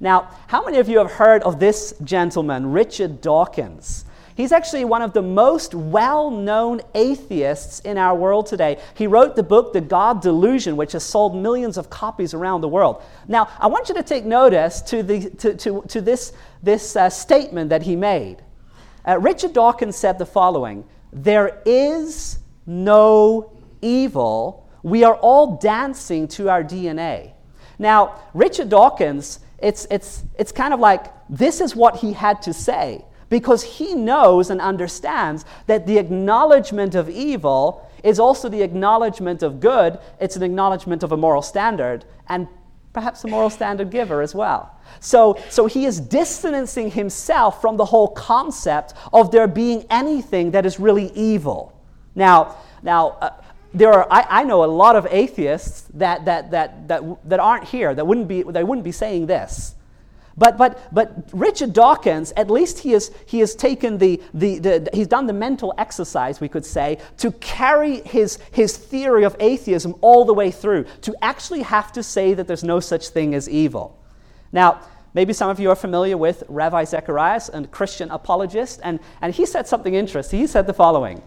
Now, 0.00 0.30
how 0.46 0.64
many 0.64 0.78
of 0.78 0.88
you 0.88 0.98
have 0.98 1.12
heard 1.12 1.42
of 1.42 1.58
this 1.58 1.92
gentleman, 2.04 2.70
Richard 2.72 3.20
Dawkins? 3.20 4.04
He's 4.38 4.52
actually 4.52 4.84
one 4.84 5.02
of 5.02 5.14
the 5.14 5.20
most 5.20 5.74
well 5.74 6.30
known 6.30 6.80
atheists 6.94 7.80
in 7.80 7.98
our 7.98 8.14
world 8.14 8.46
today. 8.46 8.78
He 8.94 9.08
wrote 9.08 9.34
the 9.34 9.42
book, 9.42 9.72
The 9.72 9.80
God 9.80 10.22
Delusion, 10.22 10.76
which 10.76 10.92
has 10.92 11.02
sold 11.02 11.34
millions 11.34 11.76
of 11.76 11.90
copies 11.90 12.34
around 12.34 12.60
the 12.60 12.68
world. 12.68 13.02
Now, 13.26 13.48
I 13.58 13.66
want 13.66 13.88
you 13.88 13.96
to 13.96 14.02
take 14.04 14.24
notice 14.24 14.80
to, 14.82 15.02
the, 15.02 15.30
to, 15.30 15.54
to, 15.54 15.82
to 15.88 16.00
this, 16.00 16.32
this 16.62 16.96
uh, 16.96 17.10
statement 17.10 17.70
that 17.70 17.82
he 17.82 17.96
made. 17.96 18.42
Uh, 19.06 19.18
Richard 19.18 19.52
Dawkins 19.52 19.96
said 19.96 20.18
the 20.18 20.26
following 20.26 20.84
There 21.12 21.62
is 21.64 22.38
no 22.66 23.52
evil. 23.80 24.68
We 24.82 25.04
are 25.04 25.16
all 25.16 25.56
dancing 25.56 26.28
to 26.28 26.48
our 26.48 26.62
DNA. 26.62 27.32
Now, 27.78 28.20
Richard 28.34 28.68
Dawkins, 28.68 29.40
it's, 29.58 29.86
it's, 29.90 30.24
it's 30.38 30.52
kind 30.52 30.74
of 30.74 30.80
like 30.80 31.12
this 31.28 31.60
is 31.60 31.76
what 31.76 31.96
he 31.96 32.12
had 32.12 32.42
to 32.42 32.52
say 32.52 33.04
because 33.28 33.62
he 33.62 33.94
knows 33.94 34.50
and 34.50 34.60
understands 34.60 35.44
that 35.66 35.86
the 35.86 35.98
acknowledgement 35.98 36.94
of 36.94 37.10
evil 37.10 37.88
is 38.02 38.18
also 38.18 38.48
the 38.48 38.62
acknowledgement 38.62 39.42
of 39.42 39.60
good. 39.60 39.98
It's 40.20 40.36
an 40.36 40.42
acknowledgement 40.42 41.02
of 41.02 41.12
a 41.12 41.16
moral 41.16 41.42
standard 41.42 42.04
and 42.28 42.48
perhaps 42.98 43.22
a 43.22 43.28
moral 43.28 43.48
standard 43.48 43.90
giver 43.90 44.22
as 44.22 44.34
well. 44.34 44.74
So, 44.98 45.40
so 45.50 45.66
he 45.66 45.84
is 45.84 46.00
distancing 46.00 46.90
himself 46.90 47.60
from 47.60 47.76
the 47.76 47.84
whole 47.84 48.08
concept 48.08 48.92
of 49.12 49.30
there 49.30 49.46
being 49.46 49.86
anything 49.88 50.50
that 50.50 50.66
is 50.66 50.80
really 50.80 51.12
evil. 51.12 51.72
Now, 52.16 52.56
now 52.82 53.10
uh, 53.20 53.30
there 53.72 53.92
are, 53.92 54.08
I, 54.10 54.40
I, 54.40 54.42
know 54.42 54.64
a 54.64 54.66
lot 54.84 54.96
of 54.96 55.06
atheists 55.12 55.82
that, 55.94 56.24
that, 56.24 56.50
that, 56.50 56.88
that, 56.88 57.28
that 57.28 57.38
aren't 57.38 57.64
here, 57.68 57.94
that 57.94 58.04
wouldn't, 58.04 58.26
be, 58.26 58.42
that 58.42 58.66
wouldn't 58.66 58.84
be 58.84 58.90
saying 58.90 59.26
this. 59.26 59.76
But, 60.38 60.56
but, 60.56 60.94
but 60.94 61.28
Richard 61.32 61.72
Dawkins, 61.72 62.32
at 62.36 62.48
least 62.48 62.78
he 62.78 62.92
has, 62.92 63.10
he 63.26 63.40
has 63.40 63.56
taken 63.56 63.98
the, 63.98 64.22
the, 64.32 64.58
the, 64.60 64.90
he's 64.94 65.08
done 65.08 65.26
the 65.26 65.32
mental 65.32 65.74
exercise, 65.78 66.40
we 66.40 66.48
could 66.48 66.64
say, 66.64 66.98
to 67.18 67.32
carry 67.32 68.02
his, 68.02 68.38
his 68.52 68.76
theory 68.76 69.24
of 69.24 69.34
atheism 69.40 69.96
all 70.00 70.24
the 70.24 70.32
way 70.32 70.52
through, 70.52 70.84
to 71.02 71.14
actually 71.22 71.62
have 71.62 71.92
to 71.92 72.04
say 72.04 72.34
that 72.34 72.46
there's 72.46 72.62
no 72.62 72.78
such 72.78 73.08
thing 73.08 73.34
as 73.34 73.48
evil. 73.48 73.98
Now, 74.52 74.80
maybe 75.12 75.32
some 75.32 75.50
of 75.50 75.58
you 75.58 75.70
are 75.70 75.76
familiar 75.76 76.16
with 76.16 76.44
Ravi 76.48 76.86
Zacharias, 76.86 77.50
a 77.52 77.66
Christian 77.66 78.08
apologist, 78.12 78.80
and, 78.84 79.00
and 79.20 79.34
he 79.34 79.44
said 79.44 79.66
something 79.66 79.94
interesting. 79.94 80.38
He 80.38 80.46
said 80.46 80.68
the 80.68 80.72
following 80.72 81.20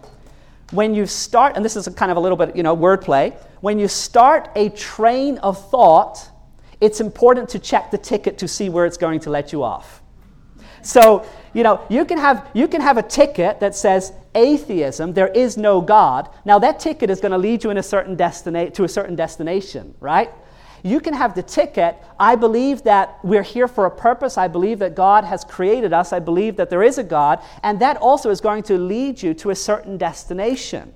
When 0.70 0.94
you 0.94 1.04
start, 1.04 1.54
and 1.54 1.62
this 1.62 1.76
is 1.76 1.86
kind 1.88 2.10
of 2.10 2.16
a 2.16 2.20
little 2.20 2.38
bit, 2.38 2.56
you 2.56 2.62
know, 2.62 2.74
wordplay, 2.74 3.34
when 3.60 3.78
you 3.78 3.88
start 3.88 4.48
a 4.56 4.70
train 4.70 5.36
of 5.38 5.62
thought, 5.70 6.30
it's 6.82 7.00
important 7.00 7.48
to 7.50 7.60
check 7.60 7.92
the 7.92 7.96
ticket 7.96 8.36
to 8.38 8.48
see 8.48 8.68
where 8.68 8.84
it's 8.84 8.96
going 8.96 9.20
to 9.20 9.30
let 9.30 9.52
you 9.52 9.62
off. 9.62 10.02
So, 10.82 11.24
you 11.54 11.62
know, 11.62 11.80
you 11.88 12.04
can 12.04 12.18
have, 12.18 12.50
you 12.54 12.66
can 12.66 12.80
have 12.80 12.98
a 12.98 13.04
ticket 13.04 13.60
that 13.60 13.76
says 13.76 14.12
atheism, 14.34 15.12
there 15.12 15.28
is 15.28 15.56
no 15.56 15.80
God. 15.80 16.28
Now, 16.44 16.58
that 16.58 16.80
ticket 16.80 17.08
is 17.08 17.20
going 17.20 17.30
to 17.30 17.38
lead 17.38 17.62
you 17.62 17.70
in 17.70 17.78
a 17.78 17.82
certain 17.84 18.16
destina- 18.16 18.74
to 18.74 18.82
a 18.82 18.88
certain 18.88 19.14
destination, 19.14 19.94
right? 20.00 20.30
You 20.82 20.98
can 20.98 21.14
have 21.14 21.36
the 21.36 21.42
ticket, 21.44 21.96
I 22.18 22.34
believe 22.34 22.82
that 22.82 23.20
we're 23.22 23.44
here 23.44 23.68
for 23.68 23.86
a 23.86 23.90
purpose. 23.90 24.36
I 24.36 24.48
believe 24.48 24.80
that 24.80 24.96
God 24.96 25.22
has 25.22 25.44
created 25.44 25.92
us. 25.92 26.12
I 26.12 26.18
believe 26.18 26.56
that 26.56 26.68
there 26.68 26.82
is 26.82 26.98
a 26.98 27.04
God. 27.04 27.40
And 27.62 27.78
that 27.78 27.96
also 27.98 28.30
is 28.30 28.40
going 28.40 28.64
to 28.64 28.76
lead 28.76 29.22
you 29.22 29.34
to 29.34 29.50
a 29.50 29.54
certain 29.54 29.96
destination. 29.98 30.92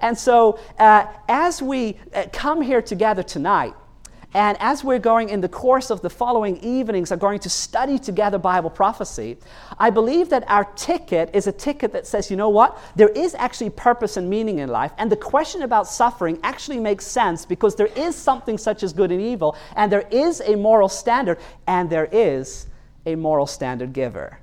And 0.00 0.16
so, 0.16 0.60
uh, 0.78 1.06
as 1.28 1.60
we 1.60 1.98
uh, 2.14 2.26
come 2.32 2.62
here 2.62 2.80
together 2.80 3.24
tonight, 3.24 3.74
and 4.36 4.58
as 4.60 4.84
we're 4.84 4.98
going 4.98 5.30
in 5.30 5.40
the 5.40 5.48
course 5.48 5.88
of 5.88 6.02
the 6.02 6.10
following 6.10 6.58
evenings, 6.58 7.10
are 7.10 7.16
going 7.16 7.38
to 7.38 7.48
study 7.48 7.98
together 7.98 8.36
Bible 8.36 8.68
prophecy, 8.68 9.38
I 9.78 9.88
believe 9.88 10.28
that 10.28 10.44
our 10.46 10.64
ticket 10.74 11.30
is 11.32 11.46
a 11.46 11.52
ticket 11.52 11.90
that 11.94 12.06
says, 12.06 12.30
you 12.30 12.36
know 12.36 12.50
what? 12.50 12.78
There 12.96 13.08
is 13.08 13.34
actually 13.34 13.70
purpose 13.70 14.18
and 14.18 14.28
meaning 14.28 14.58
in 14.58 14.68
life. 14.68 14.92
And 14.98 15.10
the 15.10 15.16
question 15.16 15.62
about 15.62 15.88
suffering 15.88 16.38
actually 16.42 16.78
makes 16.80 17.06
sense 17.06 17.46
because 17.46 17.76
there 17.76 17.88
is 17.96 18.14
something 18.14 18.58
such 18.58 18.82
as 18.82 18.92
good 18.92 19.10
and 19.10 19.22
evil, 19.22 19.56
and 19.74 19.90
there 19.90 20.06
is 20.10 20.42
a 20.42 20.54
moral 20.54 20.90
standard, 20.90 21.38
and 21.66 21.88
there 21.88 22.10
is 22.12 22.66
a 23.06 23.14
moral 23.14 23.46
standard 23.46 23.94
giver. 23.94 24.38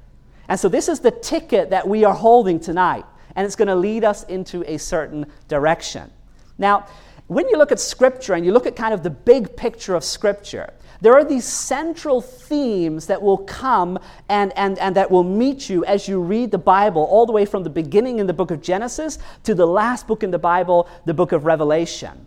And 0.49 0.59
so 0.59 0.69
this 0.69 0.89
is 0.89 1.01
the 1.01 1.11
ticket 1.11 1.69
that 1.69 1.87
we 1.87 2.03
are 2.03 2.15
holding 2.15 2.59
tonight, 2.59 3.05
and 3.35 3.45
it's 3.45 3.55
going 3.55 3.67
to 3.67 3.75
lead 3.75 4.03
us 4.03 4.23
into 4.23 4.63
a 4.67 4.79
certain 4.79 5.27
direction. 5.47 6.09
Now, 6.57 6.87
when 7.33 7.47
you 7.49 7.57
look 7.57 7.71
at 7.71 7.79
Scripture 7.79 8.33
and 8.33 8.45
you 8.45 8.51
look 8.51 8.65
at 8.65 8.75
kind 8.75 8.93
of 8.93 9.03
the 9.03 9.09
big 9.09 9.55
picture 9.55 9.95
of 9.95 10.03
Scripture, 10.03 10.73
there 11.01 11.13
are 11.13 11.25
these 11.25 11.45
central 11.45 12.21
themes 12.21 13.07
that 13.07 13.21
will 13.21 13.39
come 13.39 13.99
and, 14.29 14.57
and, 14.57 14.79
and 14.79 14.95
that 14.95 15.11
will 15.11 15.23
meet 15.23 15.69
you 15.69 15.83
as 15.83 16.07
you 16.07 16.21
read 16.21 16.51
the 16.51 16.57
Bible, 16.57 17.03
all 17.03 17.25
the 17.25 17.33
way 17.33 17.45
from 17.45 17.63
the 17.63 17.69
beginning 17.69 18.19
in 18.19 18.27
the 18.27 18.33
book 18.33 18.51
of 18.51 18.61
Genesis 18.61 19.19
to 19.43 19.53
the 19.53 19.67
last 19.67 20.07
book 20.07 20.23
in 20.23 20.31
the 20.31 20.39
Bible, 20.39 20.87
the 21.05 21.13
book 21.13 21.33
of 21.33 21.43
Revelation. 21.43 22.25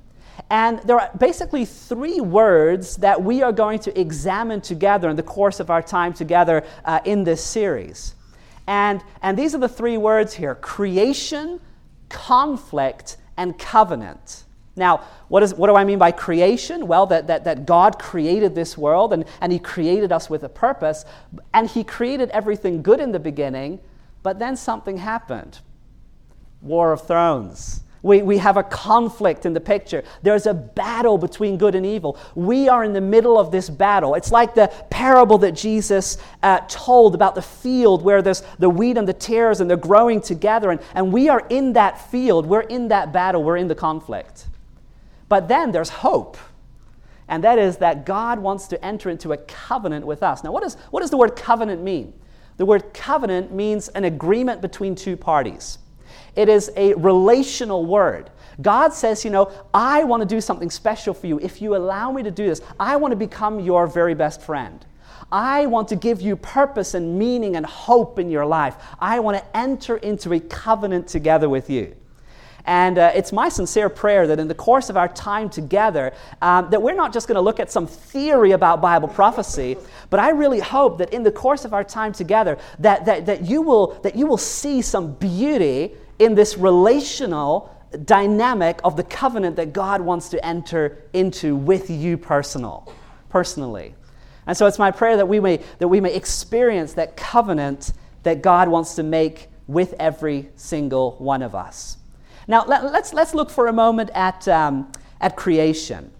And 0.50 0.80
there 0.80 1.00
are 1.00 1.10
basically 1.16 1.64
three 1.64 2.20
words 2.20 2.96
that 2.98 3.22
we 3.22 3.42
are 3.42 3.52
going 3.52 3.78
to 3.80 3.98
examine 3.98 4.60
together 4.60 5.08
in 5.08 5.16
the 5.16 5.22
course 5.22 5.58
of 5.58 5.70
our 5.70 5.82
time 5.82 6.12
together 6.12 6.62
uh, 6.84 7.00
in 7.04 7.24
this 7.24 7.42
series. 7.42 8.14
And, 8.66 9.02
and 9.22 9.38
these 9.38 9.54
are 9.54 9.58
the 9.58 9.68
three 9.68 9.96
words 9.96 10.34
here 10.34 10.54
creation, 10.54 11.60
conflict, 12.08 13.16
and 13.36 13.58
covenant. 13.58 14.44
Now, 14.76 15.04
what, 15.28 15.42
is, 15.42 15.54
what 15.54 15.68
do 15.68 15.74
I 15.74 15.84
mean 15.84 15.98
by 15.98 16.12
creation? 16.12 16.86
Well, 16.86 17.06
that, 17.06 17.26
that, 17.28 17.44
that 17.44 17.64
God 17.64 17.98
created 17.98 18.54
this 18.54 18.76
world 18.76 19.12
and, 19.14 19.24
and 19.40 19.50
He 19.50 19.58
created 19.58 20.12
us 20.12 20.28
with 20.28 20.44
a 20.44 20.48
purpose, 20.50 21.04
and 21.54 21.68
He 21.68 21.82
created 21.82 22.28
everything 22.30 22.82
good 22.82 23.00
in 23.00 23.12
the 23.12 23.18
beginning, 23.18 23.80
but 24.22 24.38
then 24.38 24.56
something 24.56 24.98
happened 24.98 25.60
War 26.60 26.92
of 26.92 27.06
Thrones. 27.06 27.82
We, 28.02 28.22
we 28.22 28.38
have 28.38 28.56
a 28.56 28.62
conflict 28.62 29.46
in 29.46 29.52
the 29.52 29.60
picture. 29.60 30.04
There's 30.22 30.46
a 30.46 30.54
battle 30.54 31.18
between 31.18 31.58
good 31.58 31.74
and 31.74 31.84
evil. 31.84 32.18
We 32.36 32.68
are 32.68 32.84
in 32.84 32.92
the 32.92 33.00
middle 33.00 33.36
of 33.36 33.50
this 33.50 33.68
battle. 33.68 34.14
It's 34.14 34.30
like 34.30 34.54
the 34.54 34.68
parable 34.90 35.38
that 35.38 35.52
Jesus 35.52 36.18
uh, 36.42 36.60
told 36.68 37.16
about 37.16 37.34
the 37.34 37.42
field 37.42 38.02
where 38.02 38.22
there's 38.22 38.44
the 38.60 38.70
wheat 38.70 38.96
and 38.96 39.08
the 39.08 39.12
tares 39.12 39.60
and 39.60 39.68
they're 39.68 39.76
growing 39.76 40.20
together. 40.20 40.70
And, 40.70 40.80
and 40.94 41.12
we 41.12 41.28
are 41.28 41.44
in 41.50 41.72
that 41.72 42.10
field. 42.10 42.46
We're 42.46 42.60
in 42.60 42.88
that 42.88 43.12
battle. 43.12 43.42
We're 43.42 43.56
in 43.56 43.66
the 43.66 43.74
conflict. 43.74 44.46
But 45.28 45.48
then 45.48 45.72
there's 45.72 45.88
hope. 45.88 46.36
And 47.28 47.42
that 47.44 47.58
is 47.58 47.78
that 47.78 48.06
God 48.06 48.38
wants 48.38 48.68
to 48.68 48.84
enter 48.84 49.10
into 49.10 49.32
a 49.32 49.36
covenant 49.36 50.06
with 50.06 50.22
us. 50.22 50.44
Now, 50.44 50.52
what, 50.52 50.62
is, 50.62 50.74
what 50.90 51.00
does 51.00 51.10
the 51.10 51.16
word 51.16 51.34
covenant 51.34 51.82
mean? 51.82 52.12
The 52.56 52.64
word 52.64 52.94
covenant 52.94 53.52
means 53.52 53.88
an 53.88 54.04
agreement 54.04 54.60
between 54.62 54.94
two 54.94 55.16
parties. 55.16 55.78
It 56.36 56.48
is 56.48 56.70
a 56.76 56.94
relational 56.94 57.84
word. 57.84 58.30
God 58.62 58.92
says, 58.92 59.24
you 59.24 59.30
know, 59.30 59.50
I 59.74 60.04
want 60.04 60.22
to 60.22 60.26
do 60.26 60.40
something 60.40 60.70
special 60.70 61.12
for 61.12 61.26
you. 61.26 61.38
If 61.40 61.60
you 61.60 61.76
allow 61.76 62.12
me 62.12 62.22
to 62.22 62.30
do 62.30 62.46
this, 62.46 62.60
I 62.78 62.96
want 62.96 63.12
to 63.12 63.16
become 63.16 63.60
your 63.60 63.86
very 63.86 64.14
best 64.14 64.40
friend. 64.40 64.84
I 65.30 65.66
want 65.66 65.88
to 65.88 65.96
give 65.96 66.20
you 66.20 66.36
purpose 66.36 66.94
and 66.94 67.18
meaning 67.18 67.56
and 67.56 67.66
hope 67.66 68.18
in 68.18 68.30
your 68.30 68.46
life. 68.46 68.76
I 69.00 69.18
want 69.20 69.38
to 69.38 69.56
enter 69.56 69.96
into 69.96 70.32
a 70.32 70.40
covenant 70.40 71.08
together 71.08 71.48
with 71.48 71.68
you. 71.68 71.96
And 72.66 72.98
uh, 72.98 73.12
it's 73.14 73.32
my 73.32 73.48
sincere 73.48 73.88
prayer 73.88 74.26
that 74.26 74.40
in 74.40 74.48
the 74.48 74.54
course 74.54 74.90
of 74.90 74.96
our 74.96 75.08
time 75.08 75.48
together, 75.48 76.12
um, 76.42 76.68
that 76.70 76.82
we're 76.82 76.96
not 76.96 77.12
just 77.12 77.28
going 77.28 77.36
to 77.36 77.40
look 77.40 77.60
at 77.60 77.70
some 77.70 77.86
theory 77.86 78.50
about 78.52 78.82
Bible 78.82 79.08
prophecy, 79.08 79.76
but 80.10 80.18
I 80.18 80.30
really 80.30 80.60
hope 80.60 80.98
that 80.98 81.12
in 81.12 81.22
the 81.22 81.30
course 81.30 81.64
of 81.64 81.72
our 81.72 81.84
time 81.84 82.12
together, 82.12 82.58
that, 82.80 83.04
that, 83.06 83.26
that, 83.26 83.42
you, 83.42 83.62
will, 83.62 83.94
that 84.02 84.16
you 84.16 84.26
will 84.26 84.36
see 84.36 84.82
some 84.82 85.14
beauty 85.14 85.94
in 86.18 86.34
this 86.34 86.58
relational 86.58 87.72
dynamic 88.04 88.80
of 88.82 88.96
the 88.96 89.04
covenant 89.04 89.56
that 89.56 89.72
God 89.72 90.00
wants 90.00 90.28
to 90.30 90.44
enter 90.44 91.04
into 91.12 91.54
with 91.54 91.88
you 91.88 92.18
personal, 92.18 92.92
personally. 93.28 93.94
And 94.46 94.56
so 94.56 94.66
it's 94.66 94.78
my 94.78 94.90
prayer 94.90 95.16
that 95.16 95.28
we 95.28 95.38
may, 95.38 95.60
that 95.78 95.88
we 95.88 96.00
may 96.00 96.14
experience 96.14 96.94
that 96.94 97.16
covenant 97.16 97.92
that 98.24 98.42
God 98.42 98.68
wants 98.68 98.96
to 98.96 99.04
make 99.04 99.48
with 99.68 99.94
every 99.98 100.48
single 100.56 101.12
one 101.18 101.42
of 101.42 101.54
us. 101.54 101.96
Now, 102.48 102.64
let, 102.64 102.84
us 102.84 102.92
let's, 102.92 103.12
let's 103.12 103.34
look 103.34 103.50
for 103.50 103.66
a 103.66 103.72
moment 103.72 104.10
at, 104.14 104.46
um, 104.48 104.90
at 105.20 105.36
creation. 105.36 106.10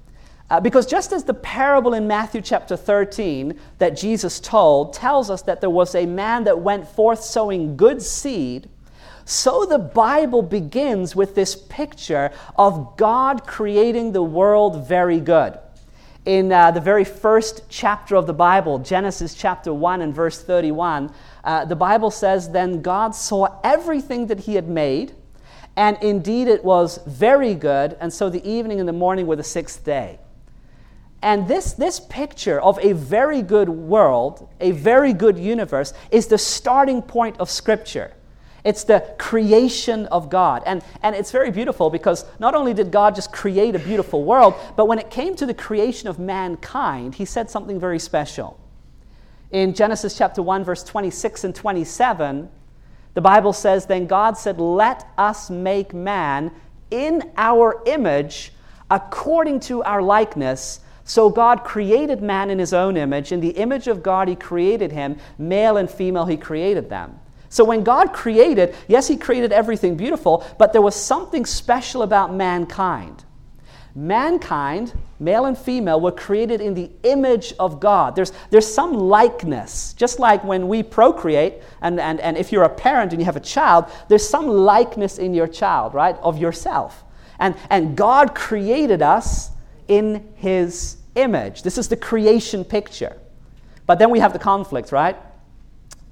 Uh, 0.49 0.61
because 0.61 0.87
just 0.87 1.13
as 1.13 1.25
the 1.25 1.35
parable 1.35 1.95
in 1.95 2.07
Matthew 2.07 2.41
chapter 2.41 2.77
13 2.77 3.59
that 3.79 3.97
Jesus 3.97 4.39
told 4.39 4.93
tells 4.93 5.29
us 5.29 5.43
that 5.43 5.61
there 5.61 5.71
was 5.71 5.95
a 5.95 6.07
man 6.07 6.45
that 6.45 6.61
went 6.61 6.87
forth 6.87 7.23
sowing 7.23 7.77
good 7.77 8.01
seed, 8.01 8.69
so 9.25 9.65
the 9.65 9.79
Bible 9.79 10.43
begins 10.43 11.17
with 11.17 11.35
this 11.35 11.57
picture 11.57 12.31
of 12.57 12.97
God 12.97 13.45
creating 13.45 14.13
the 14.13 14.23
world 14.23 14.87
very 14.87 15.19
good. 15.19 15.59
In 16.25 16.53
uh, 16.53 16.71
the 16.71 16.81
very 16.81 17.05
first 17.05 17.63
chapter 17.69 18.15
of 18.15 18.29
the 18.29 18.33
Bible, 18.33 18.79
Genesis 18.79 19.35
chapter 19.35 19.75
1 19.75 20.01
and 20.01 20.15
verse 20.15 20.41
31, 20.41 21.13
uh, 21.43 21.65
the 21.65 21.75
Bible 21.75 22.13
says, 22.13 22.51
Then 22.51 22.83
God 22.83 23.17
saw 23.17 23.49
everything 23.65 24.29
that 24.29 24.41
he 24.41 24.55
had 24.55 24.69
made 24.69 25.13
and 25.77 25.99
indeed, 26.01 26.49
it 26.49 26.65
was 26.65 26.99
very 27.07 27.55
good. 27.55 27.97
And 28.01 28.13
so 28.13 28.31
the 28.31 28.47
evening 28.49 28.81
and 28.81 28.89
the 28.89 28.95
morning 28.95 29.27
were 29.27 29.37
the 29.37 29.45
sixth 29.45 29.85
day. 29.85 30.19
And 31.23 31.49
this, 31.49 31.73
this 31.73 32.01
picture 32.01 32.61
of 32.61 32.79
a 32.83 32.93
very 32.93 33.43
good 33.43 33.69
world, 33.69 34.49
a 34.61 34.71
very 34.71 35.13
good 35.13 35.39
universe, 35.39 35.93
is 36.11 36.29
the 36.29 36.39
starting 36.39 37.03
point 37.03 37.39
of 37.39 37.51
Scripture. 37.51 38.13
It's 38.65 38.85
the 38.85 39.15
creation 39.19 40.07
of 40.07 40.29
God. 40.31 40.63
And, 40.67 40.83
and 41.03 41.15
it's 41.15 41.31
very 41.31 41.51
beautiful 41.51 41.91
because 41.91 42.25
not 42.39 42.55
only 42.55 42.75
did 42.75 42.91
God 42.91 43.15
just 43.15 43.33
create 43.33 43.75
a 43.77 43.79
beautiful 43.79 44.25
world, 44.25 44.55
but 44.77 44.87
when 44.87 44.99
it 44.99 45.11
came 45.11 45.37
to 45.37 45.47
the 45.47 45.55
creation 45.55 46.09
of 46.09 46.19
mankind, 46.19 47.15
He 47.15 47.25
said 47.25 47.51
something 47.51 47.79
very 47.79 47.99
special. 47.99 48.59
In 49.53 49.75
Genesis 49.75 50.19
chapter 50.19 50.43
1, 50.43 50.65
verse 50.65 50.83
26 50.83 51.45
and 51.45 51.55
27, 51.55 52.51
the 53.17 53.23
Bible 53.23 53.55
says, 53.55 53.87
Then 53.87 54.07
God 54.07 54.37
said, 54.37 54.61
Let 54.61 55.09
us 55.17 55.49
make 55.49 55.95
man 55.95 56.53
in 56.91 57.33
our 57.39 57.83
image 57.87 58.53
according 58.91 59.61
to 59.61 59.83
our 59.85 60.03
likeness. 60.03 60.81
So 61.05 61.31
God 61.31 61.65
created 61.65 62.21
man 62.21 62.51
in 62.51 62.59
his 62.59 62.75
own 62.75 62.99
image. 62.99 63.33
In 63.33 63.41
the 63.41 63.57
image 63.57 63.89
of 63.89 64.03
God, 64.03 64.29
he 64.29 64.37
created 64.37 64.93
him. 64.93 65.17
Male 65.39 65.79
and 65.79 65.91
female, 65.91 66.27
he 66.27 66.37
created 66.37 66.91
them. 66.91 67.19
So 67.49 67.65
when 67.65 67.85
God 67.85 68.13
created, 68.13 68.75
yes, 68.87 69.09
he 69.09 69.17
created 69.17 69.51
everything 69.51 69.97
beautiful, 69.97 70.47
but 70.59 70.75
there 70.75 70.83
was 70.83 70.95
something 70.95 71.47
special 71.47 72.03
about 72.03 72.35
mankind. 72.35 73.25
Mankind, 73.97 74.93
male 75.19 75.47
and 75.47 75.57
female, 75.57 75.99
were 76.03 76.13
created 76.13 76.61
in 76.61 76.75
the 76.75 76.91
image 77.03 77.55
of 77.59 77.81
God. 77.81 78.15
There's, 78.15 78.31
there's 78.51 78.71
some 78.71 78.93
likeness, 78.93 79.95
just 79.95 80.19
like 80.19 80.45
when 80.45 80.69
we 80.69 80.83
procreate, 80.83 81.63
and, 81.81 81.99
and, 81.99 82.21
and 82.21 82.37
if 82.37 82.53
you're 82.53 82.65
a 82.65 82.69
parent 82.69 83.13
and 83.13 83.23
you 83.23 83.25
have 83.25 83.37
a 83.37 83.41
child, 83.41 83.87
there's 84.09 84.29
some 84.29 84.49
likeness 84.49 85.17
in 85.17 85.33
your 85.33 85.47
child, 85.47 85.95
right, 85.95 86.15
of 86.17 86.37
yourself. 86.37 87.05
And, 87.39 87.55
and 87.71 87.97
God 87.97 88.35
created 88.35 89.01
us 89.01 89.51
in 89.89 90.29
His 90.35 90.99
image. 91.15 91.63
This 91.63 91.79
is 91.79 91.89
the 91.89 91.97
creation 91.97 92.67
picture. 92.67 93.17
But 93.87 93.99
then 93.99 94.11
we 94.11 94.19
have 94.19 94.35
the 94.35 94.39
conflict, 94.39 94.93
right? 94.93 95.17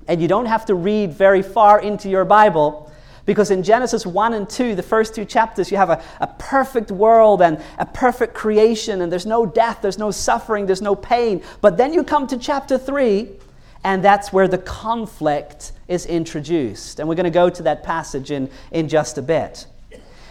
And 0.09 0.23
you 0.23 0.29
don't 0.29 0.47
have 0.47 0.64
to 0.67 0.75
read 0.75 1.12
very 1.12 1.43
far 1.43 1.83
into 1.83 2.09
your 2.09 2.25
Bible 2.25 2.91
because 3.26 3.50
in 3.50 3.62
Genesis 3.62 4.04
1 4.04 4.35
and 4.35 4.49
2, 4.49 4.75
the 4.75 4.83
first 4.83 5.14
two 5.14 5.25
chapters, 5.25 5.71
you 5.71 5.76
have 5.76 5.90
a, 5.90 6.02
a 6.21 6.26
perfect 6.26 6.90
world 6.90 7.40
and 7.40 7.61
a 7.78 7.87
perfect 7.87 8.35
creation, 8.35 9.00
and 9.00 9.11
there's 9.11 9.26
no 9.26 9.47
death, 9.47 9.78
there's 9.83 9.99
no 9.99 10.11
suffering, 10.11 10.66
there's 10.66 10.83
no 10.83 10.95
pain. 10.95 11.43
But 11.61 11.76
then 11.76 11.93
you 11.93 12.04
come 12.04 12.26
to 12.28 12.37
chapter 12.37 12.76
3, 12.76 13.31
and 13.83 14.04
that's 14.04 14.33
where 14.33 14.49
the 14.49 14.59
conflict 14.59 15.73
is 15.88 16.07
introduced. 16.07 17.00
And 17.00 17.09
we're 17.09 17.14
going 17.14 17.25
to 17.25 17.31
go 17.31 17.50
to 17.50 17.62
that 17.64 17.83
passage 17.83 18.31
in, 18.31 18.50
in 18.73 18.88
just 18.88 19.19
a 19.19 19.23
bit. 19.23 19.66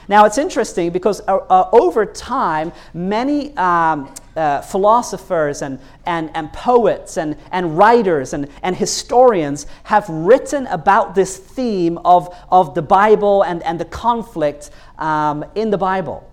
Now, 0.08 0.26
it's 0.26 0.38
interesting 0.38 0.92
because 0.92 1.22
uh, 1.28 1.38
uh, 1.38 1.70
over 1.72 2.06
time, 2.06 2.72
many 2.94 3.56
um, 3.56 4.14
uh, 4.36 4.62
philosophers 4.62 5.62
and, 5.62 5.80
and, 6.06 6.30
and 6.34 6.52
poets 6.52 7.18
and, 7.18 7.38
and 7.52 7.78
writers 7.78 8.34
and, 8.34 8.50
and 8.64 8.76
historians 8.76 9.68
have 9.84 10.08
written 10.10 10.68
about 10.68 11.16
this 11.16 11.38
theme 11.38 11.98
of, 12.00 12.36
of 12.52 12.74
the 12.76 12.82
Bible 12.82 13.44
and, 13.44 13.64
and 13.64 13.80
the 13.80 13.86
conflict 13.86 14.72
um, 14.98 15.46
in 15.56 15.70
the 15.70 15.78
Bible. 15.78 16.30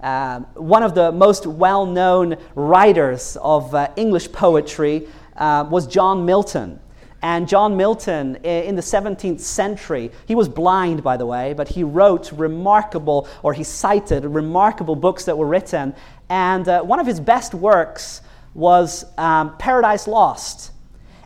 Uh, 0.00 0.40
one 0.54 0.82
of 0.82 0.94
the 0.94 1.10
most 1.12 1.46
well 1.46 1.86
known 1.86 2.36
writers 2.54 3.38
of 3.40 3.74
uh, 3.74 3.88
English 3.96 4.30
poetry 4.32 5.08
uh, 5.36 5.66
was 5.70 5.86
John 5.86 6.26
Milton. 6.26 6.78
And 7.24 7.48
John 7.48 7.74
Milton, 7.74 8.36
in 8.44 8.76
the 8.76 8.82
17th 8.82 9.40
century, 9.40 10.10
he 10.26 10.34
was 10.34 10.46
blind, 10.46 11.02
by 11.02 11.16
the 11.16 11.24
way, 11.24 11.54
but 11.54 11.68
he 11.68 11.82
wrote 11.82 12.30
remarkable, 12.32 13.26
or 13.42 13.54
he 13.54 13.64
cited 13.64 14.26
remarkable 14.26 14.94
books 14.94 15.24
that 15.24 15.38
were 15.38 15.46
written. 15.46 15.94
And 16.28 16.68
uh, 16.68 16.82
one 16.82 17.00
of 17.00 17.06
his 17.06 17.20
best 17.20 17.54
works 17.54 18.20
was 18.52 19.06
um, 19.16 19.56
Paradise 19.56 20.06
Lost. 20.06 20.72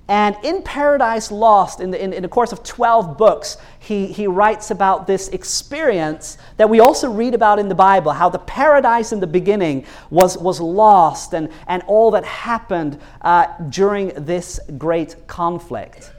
And 0.09 0.37
in 0.43 0.62
Paradise 0.62 1.31
Lost, 1.31 1.81
in 1.81 1.91
the, 1.91 2.03
in, 2.03 2.15
in 2.15 2.23
the 2.23 2.29
course 2.29 2.50
of 2.50 2.62
12 2.62 3.19
books, 3.19 3.59
he, 3.79 4.07
he 4.07 4.27
writes 4.27 4.71
about 4.71 5.07
this 5.07 5.29
experience 5.29 6.38
that 6.57 6.71
we 6.71 6.81
also 6.81 7.11
read 7.11 7.35
about 7.35 7.59
in 7.59 7.69
the 7.69 7.75
Bible 7.75 8.12
how 8.12 8.31
the 8.31 8.38
paradise 8.38 9.12
in 9.12 9.21
the 9.21 9.27
beginning 9.27 9.85
was, 10.09 10.38
was 10.38 10.61
lost 10.61 11.35
and, 11.35 11.50
and 11.67 11.83
all 11.87 12.11
that 12.12 12.25
happened 12.25 12.99
uh, 13.21 13.47
during 13.69 14.09
this 14.25 14.59
great 14.79 15.27
conflict. 15.27 16.11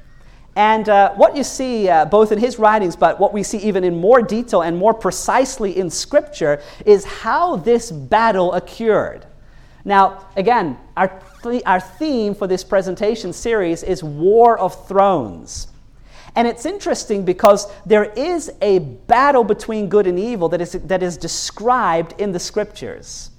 And 0.56 0.88
uh, 0.88 1.14
what 1.16 1.36
you 1.36 1.44
see, 1.44 1.90
uh, 1.90 2.06
both 2.06 2.32
in 2.32 2.38
his 2.38 2.60
writings, 2.60 2.96
but 2.96 3.20
what 3.20 3.34
we 3.34 3.42
see 3.42 3.58
even 3.60 3.84
in 3.84 4.00
more 4.00 4.22
detail 4.22 4.62
and 4.62 4.78
more 4.78 4.94
precisely 4.94 5.78
in 5.78 5.90
Scripture, 5.90 6.62
is 6.86 7.06
how 7.06 7.56
this 7.56 7.92
battle 7.92 8.54
occurred. 8.54 9.26
Now, 9.86 10.28
again, 10.36 10.78
our, 10.98 11.22
th- 11.44 11.64
our 11.66 11.80
theme 11.80 12.36
for 12.36 12.48
this 12.48 12.64
presentation 12.64 13.34
series 13.34 13.84
is 13.84 14.04
War 14.04 14.58
of 14.58 14.88
Thrones. 14.88 15.68
And 16.36 16.48
it's 16.48 16.66
interesting 16.66 17.26
because 17.26 17.72
there 17.86 18.06
is 18.06 18.52
a 18.62 18.80
battle 18.80 19.44
between 19.44 19.90
good 19.90 20.08
and 20.08 20.20
evil 20.20 20.50
that 20.50 20.62
is, 20.62 20.74
that 20.74 21.04
is 21.04 21.18
described 21.18 22.20
in 22.20 22.32
the 22.32 22.40
scriptures. 22.40 23.32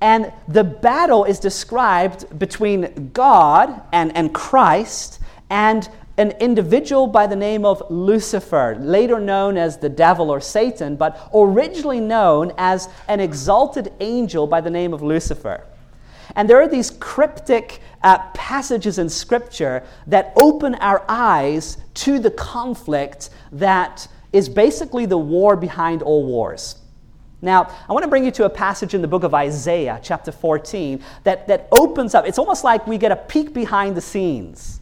And 0.00 0.32
the 0.48 0.64
battle 0.64 1.24
is 1.24 1.38
described 1.38 2.38
between 2.38 3.10
God 3.12 3.82
and, 3.92 4.16
and 4.16 4.34
Christ 4.34 5.20
and 5.50 5.88
an 6.16 6.30
individual 6.40 7.06
by 7.06 7.26
the 7.26 7.36
name 7.36 7.64
of 7.64 7.82
Lucifer, 7.90 8.76
later 8.80 9.18
known 9.18 9.56
as 9.56 9.78
the 9.78 9.88
devil 9.88 10.30
or 10.30 10.40
Satan, 10.40 10.96
but 10.96 11.30
originally 11.34 12.00
known 12.00 12.52
as 12.56 12.88
an 13.08 13.20
exalted 13.20 13.92
angel 14.00 14.46
by 14.46 14.60
the 14.60 14.70
name 14.70 14.94
of 14.94 15.02
Lucifer. 15.02 15.64
And 16.36 16.48
there 16.48 16.60
are 16.60 16.68
these 16.68 16.90
cryptic 16.90 17.80
uh, 18.02 18.18
passages 18.30 18.98
in 18.98 19.08
Scripture 19.08 19.82
that 20.06 20.32
open 20.36 20.74
our 20.76 21.04
eyes 21.08 21.78
to 21.94 22.18
the 22.18 22.30
conflict 22.30 23.30
that 23.52 24.08
is 24.32 24.48
basically 24.48 25.06
the 25.06 25.18
war 25.18 25.56
behind 25.56 26.02
all 26.02 26.26
wars. 26.26 26.76
Now, 27.40 27.70
I 27.88 27.92
want 27.92 28.04
to 28.04 28.08
bring 28.08 28.24
you 28.24 28.30
to 28.32 28.46
a 28.46 28.50
passage 28.50 28.94
in 28.94 29.02
the 29.02 29.08
book 29.08 29.22
of 29.22 29.34
Isaiah, 29.34 30.00
chapter 30.02 30.32
14, 30.32 31.02
that, 31.24 31.46
that 31.46 31.68
opens 31.72 32.14
up. 32.14 32.26
It's 32.26 32.38
almost 32.38 32.64
like 32.64 32.86
we 32.86 32.96
get 32.96 33.12
a 33.12 33.16
peek 33.16 33.52
behind 33.52 33.96
the 33.96 34.00
scenes 34.00 34.80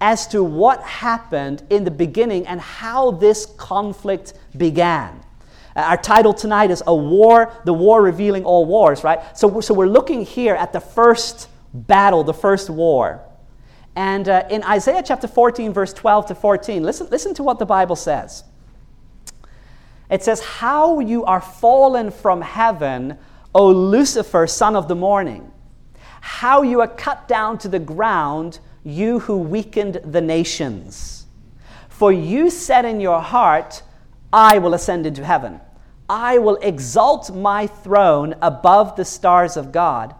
as 0.00 0.26
to 0.26 0.42
what 0.42 0.82
happened 0.82 1.62
in 1.70 1.84
the 1.84 1.90
beginning 1.90 2.44
and 2.48 2.60
how 2.60 3.12
this 3.12 3.46
conflict 3.46 4.34
began. 4.56 5.22
Uh, 5.74 5.80
our 5.80 5.96
title 5.96 6.34
tonight 6.34 6.70
is 6.70 6.82
A 6.86 6.94
War, 6.94 7.52
the 7.64 7.72
War 7.72 8.02
Revealing 8.02 8.44
All 8.44 8.64
Wars, 8.66 9.04
right? 9.04 9.36
So, 9.36 9.60
so 9.60 9.74
we're 9.74 9.86
looking 9.86 10.24
here 10.24 10.54
at 10.54 10.72
the 10.72 10.80
first 10.80 11.48
battle, 11.72 12.24
the 12.24 12.34
first 12.34 12.68
war. 12.70 13.22
And 13.94 14.28
uh, 14.28 14.44
in 14.50 14.62
Isaiah 14.64 15.02
chapter 15.04 15.28
14, 15.28 15.72
verse 15.72 15.92
12 15.92 16.26
to 16.26 16.34
14, 16.34 16.82
listen, 16.82 17.08
listen 17.10 17.34
to 17.34 17.42
what 17.42 17.58
the 17.58 17.66
Bible 17.66 17.96
says. 17.96 18.44
It 20.10 20.22
says, 20.22 20.40
How 20.40 21.00
you 21.00 21.24
are 21.24 21.40
fallen 21.40 22.10
from 22.10 22.42
heaven, 22.42 23.18
O 23.54 23.70
Lucifer, 23.70 24.46
son 24.46 24.76
of 24.76 24.88
the 24.88 24.94
morning. 24.94 25.50
How 26.20 26.62
you 26.62 26.80
are 26.80 26.88
cut 26.88 27.28
down 27.28 27.58
to 27.58 27.68
the 27.68 27.78
ground 27.78 28.60
you 28.84 29.20
who 29.20 29.38
weakened 29.38 30.00
the 30.04 30.20
nations. 30.20 31.26
For 31.88 32.12
you 32.12 32.50
said 32.50 32.84
in 32.84 33.00
your 33.00 33.20
heart, 33.20 33.82
I 34.32 34.58
will 34.58 34.74
ascend 34.74 35.06
into 35.06 35.24
heaven. 35.24 35.60
I 36.08 36.38
will 36.38 36.56
exalt 36.56 37.34
my 37.34 37.66
throne 37.66 38.34
above 38.40 38.96
the 38.96 39.04
stars 39.04 39.56
of 39.56 39.72
God. 39.72 40.14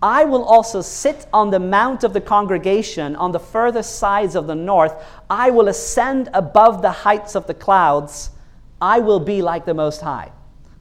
I 0.00 0.24
will 0.24 0.44
also 0.44 0.80
sit 0.80 1.26
on 1.32 1.50
the 1.50 1.58
mount 1.58 2.04
of 2.04 2.12
the 2.12 2.20
congregation 2.20 3.16
on 3.16 3.32
the 3.32 3.40
further 3.40 3.82
sides 3.82 4.36
of 4.36 4.46
the 4.46 4.54
north. 4.54 4.94
I 5.28 5.50
will 5.50 5.68
ascend 5.68 6.28
above 6.34 6.82
the 6.82 6.90
heights 6.90 7.34
of 7.34 7.46
the 7.48 7.54
clouds. 7.54 8.30
I 8.80 9.00
will 9.00 9.18
be 9.18 9.42
like 9.42 9.64
the 9.64 9.74
Most 9.74 10.00
High. 10.00 10.30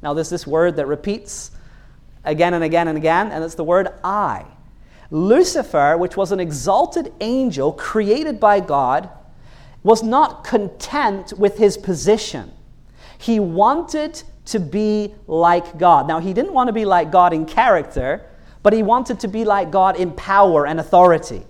Now, 0.04 0.14
there's 0.14 0.30
this 0.30 0.46
word 0.46 0.76
that 0.76 0.86
repeats 0.86 1.50
again 2.24 2.54
and 2.54 2.64
again 2.64 2.88
and 2.88 2.98
again, 2.98 3.32
and 3.32 3.44
it's 3.44 3.56
the 3.56 3.64
word 3.64 3.90
I. 4.04 4.46
Lucifer, 5.10 5.98
which 5.98 6.16
was 6.16 6.32
an 6.32 6.40
exalted 6.40 7.12
angel 7.20 7.72
created 7.72 8.40
by 8.40 8.60
God, 8.60 9.10
was 9.82 10.04
not 10.04 10.44
content 10.44 11.34
with 11.38 11.58
his 11.58 11.78
position. 11.78 12.52
He 13.18 13.40
wanted 13.40 14.22
to 14.46 14.60
be 14.60 15.14
like 15.28 15.78
God. 15.78 16.08
Now, 16.08 16.20
he 16.20 16.34
didn't 16.34 16.54
want 16.54 16.68
to 16.68 16.74
be 16.74 16.86
like 16.86 17.12
God 17.12 17.34
in 17.34 17.46
character, 17.46 18.26
but 18.64 18.74
he 18.74 18.84
wanted 18.84 19.20
to 19.22 19.28
be 19.28 19.46
like 19.46 19.72
God 19.72 19.98
in 19.98 20.12
power 20.12 20.66
and 20.66 20.80
authority. 20.80 21.44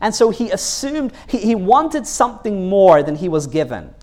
And 0.00 0.14
so 0.14 0.30
he 0.30 0.50
assumed 0.50 1.12
he, 1.28 1.38
he 1.38 1.54
wanted 1.54 2.06
something 2.06 2.68
more 2.68 3.02
than 3.02 3.16
he 3.16 3.28
was 3.28 3.46
given. 3.46 3.94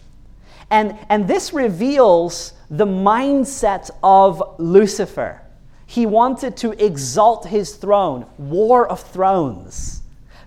And, 0.70 0.98
and 1.10 1.28
this 1.28 1.54
reveals 1.54 2.54
the 2.70 2.86
mindset 2.86 3.90
of 4.04 4.42
Lucifer. 4.60 5.42
He 5.86 6.06
wanted 6.06 6.58
to 6.58 6.72
exalt 6.84 7.48
his 7.48 7.76
throne, 7.76 8.26
war 8.38 8.88
of 8.88 9.00
thrones. 9.00 10.02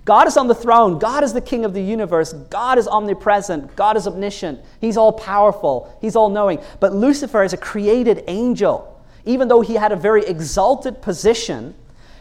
God 0.05 0.27
is 0.27 0.37
on 0.37 0.49
the 0.49 0.55
throne. 0.55 0.99
God 0.99 1.23
is 1.23 1.33
the 1.33 1.41
king 1.41 1.65
of 1.65 1.75
the 1.75 1.83
universe. 1.83 2.33
God 2.33 2.79
is 2.79 2.89
omnipresent. 2.89 3.77
God 3.77 3.97
is 3.97 4.07
omniscient. 4.07 4.61
He's 4.81 4.97
all 4.97 5.13
powerful. 5.13 5.95
He's 6.01 6.17
all 6.17 6.31
knowing. 6.31 6.61
But 6.81 6.95
Lucifer 6.95 7.43
is 7.43 7.53
a 7.53 7.59
created 7.59 8.25
angel. 8.27 8.87
Even 9.25 9.49
though 9.49 9.61
he 9.61 9.75
had 9.75 9.93
a 9.93 9.97
very 9.97 10.25
exalted 10.25 11.03
position, 11.03 11.75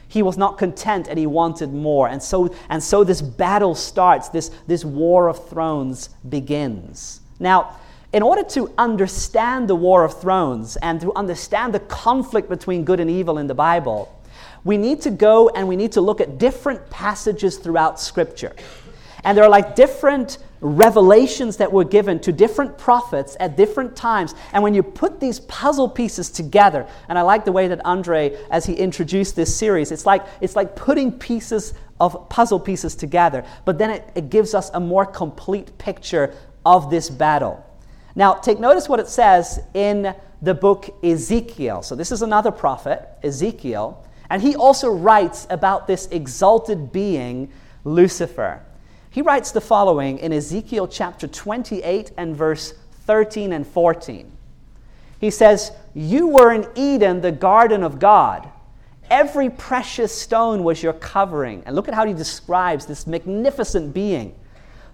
he 0.10 0.22
was 0.22 0.38
not 0.38 0.58
content 0.58 1.08
and 1.08 1.18
he 1.18 1.26
wanted 1.26 1.74
more. 1.74 2.10
And 2.10 2.22
so, 2.22 2.54
and 2.68 2.84
so 2.84 3.04
this 3.04 3.22
battle 3.22 3.76
starts. 3.76 4.30
This, 4.30 4.52
this 4.68 4.84
war 4.84 5.30
of 5.30 5.48
thrones 5.48 6.10
begins. 6.28 7.22
Now, 7.40 7.78
in 8.12 8.24
order 8.24 8.44
to 8.50 8.74
understand 8.78 9.70
the 9.70 9.76
War 9.76 10.04
of 10.04 10.20
Thrones 10.20 10.78
and 10.78 11.00
to 11.02 11.14
understand 11.14 11.74
the 11.76 11.80
conflict 11.80 12.50
between 12.50 12.84
good 12.84 13.00
and 13.00 13.10
evil 13.10 13.38
in 13.38 13.46
the 13.46 13.54
Bible, 13.54 14.12
we 14.64 14.78
need 14.78 15.02
to 15.02 15.12
go 15.12 15.50
and 15.50 15.68
we 15.68 15.76
need 15.76 15.94
to 15.94 16.02
look 16.02 16.22
at 16.22 16.38
different 16.38 16.90
passages 16.90 17.58
throughout 17.58 18.00
Scripture. 18.00 18.56
And 19.24 19.38
there 19.38 19.44
are 19.44 19.50
like 19.50 19.76
different 19.76 20.38
revelations 20.62 21.58
that 21.58 21.72
were 21.72 21.84
given 21.84 22.20
to 22.20 22.32
different 22.32 22.78
prophets 22.78 23.38
at 23.40 23.56
different 23.56 23.96
times. 23.96 24.36
And 24.54 24.62
when 24.62 24.74
you 24.74 24.84
put 24.84 25.20
these 25.20 25.40
puzzle 25.42 25.88
pieces 25.88 26.30
together, 26.30 26.86
and 27.08 27.18
I 27.18 27.22
like 27.22 27.46
the 27.46 27.52
way 27.52 27.68
that 27.68 27.86
Andre, 27.86 28.38
as 28.52 28.66
he 28.66 28.74
introduced 28.74 29.36
this 29.36 29.56
series, 29.56 29.92
it's 29.92 30.06
like, 30.06 30.26
it's 30.42 30.56
like 30.56 30.76
putting 30.76 31.12
pieces 31.12 31.74
of 32.00 32.30
puzzle 32.30 32.60
pieces 32.60 32.96
together, 32.96 33.46
but 33.66 33.78
then 33.78 33.90
it, 33.90 34.10
it 34.16 34.30
gives 34.30 34.54
us 34.54 34.70
a 34.74 34.80
more 34.80 35.06
complete 35.06 35.78
picture 35.78 36.34
of 36.66 36.90
this 36.90 37.10
battle. 37.10 37.66
Now, 38.16 38.34
take 38.34 38.60
notice 38.60 38.90
what 38.90 39.00
it 39.00 39.08
says 39.08 39.62
in 39.74 40.14
the 40.42 40.54
book 40.54 40.94
Ezekiel. 41.04 41.84
So, 41.84 41.96
this 41.96 42.12
is 42.12 42.22
another 42.22 42.52
prophet, 42.52 43.08
Ezekiel, 43.24 44.06
and 44.30 44.42
he 44.42 44.56
also 44.56 44.92
writes 44.92 45.48
about 45.50 45.88
this 45.88 46.08
exalted 46.08 46.92
being, 46.92 47.52
Lucifer. 47.84 48.62
He 49.10 49.22
writes 49.22 49.52
the 49.52 49.62
following 49.62 50.20
in 50.20 50.32
Ezekiel 50.32 50.88
chapter 50.88 51.28
28 51.28 52.12
and 52.18 52.36
verse 52.36 52.74
13 53.06 53.54
and 53.54 53.66
14. 53.66 54.32
He 55.20 55.32
says, 55.32 55.72
You 55.96 56.28
were 56.28 56.54
in 56.54 56.68
Eden, 56.76 57.22
the 57.22 57.32
garden 57.32 57.84
of 57.84 58.00
God. 58.00 58.48
Every 59.10 59.50
precious 59.50 60.16
stone 60.16 60.64
was 60.64 60.84
your 60.84 60.94
covering. 60.94 61.64
And 61.66 61.76
look 61.76 61.88
at 61.88 61.96
how 61.96 62.06
he 62.06 62.14
describes 62.14 62.86
this 62.86 63.08
magnificent 63.08 63.94
being 63.94 64.36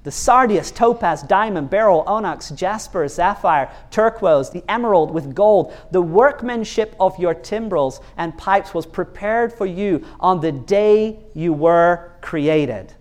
the 0.06 0.12
sardius, 0.12 0.70
topaz, 0.70 1.24
diamond, 1.24 1.72
beryl, 1.72 2.04
onyx, 2.06 2.52
jasper, 2.52 3.08
sapphire, 3.08 3.72
turquoise, 3.90 4.52
the 4.52 4.64
emerald 4.70 5.10
with 5.10 5.34
gold. 5.34 5.74
The 5.90 6.02
workmanship 6.02 6.96
of 7.00 7.18
your 7.18 7.34
timbrels 7.34 8.00
and 8.16 8.38
pipes 8.38 8.72
was 8.72 8.86
prepared 8.86 9.52
for 9.52 9.66
you 9.66 10.06
on 10.20 10.42
the 10.42 10.52
day 10.52 11.20
you 11.34 11.54
were 11.54 12.12
created. 12.22 12.94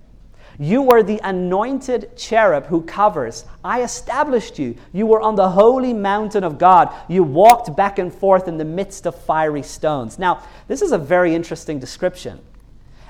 You 0.59 0.81
were 0.81 1.03
the 1.03 1.21
anointed 1.23 2.17
cherub 2.17 2.67
who 2.67 2.81
covers. 2.83 3.45
I 3.63 3.83
established 3.83 4.59
you. 4.59 4.75
You 4.95 5.05
were 5.07 5.21
on 5.21 5.35
the 5.35 5.51
holy 5.51 5.93
mountain 5.93 6.43
of 6.43 6.57
God. 6.57 6.91
You 7.07 7.23
walked 7.23 7.77
back 7.77 7.99
and 7.99 8.13
forth 8.13 8.49
in 8.49 8.57
the 8.57 8.65
midst 8.65 9.07
of 9.07 9.15
fiery 9.15 9.63
stones. 9.63 10.19
Now, 10.19 10.43
this 10.69 10.81
is 10.81 10.93
a 10.93 10.99
very 10.99 11.35
interesting 11.35 11.79
description. 11.79 12.41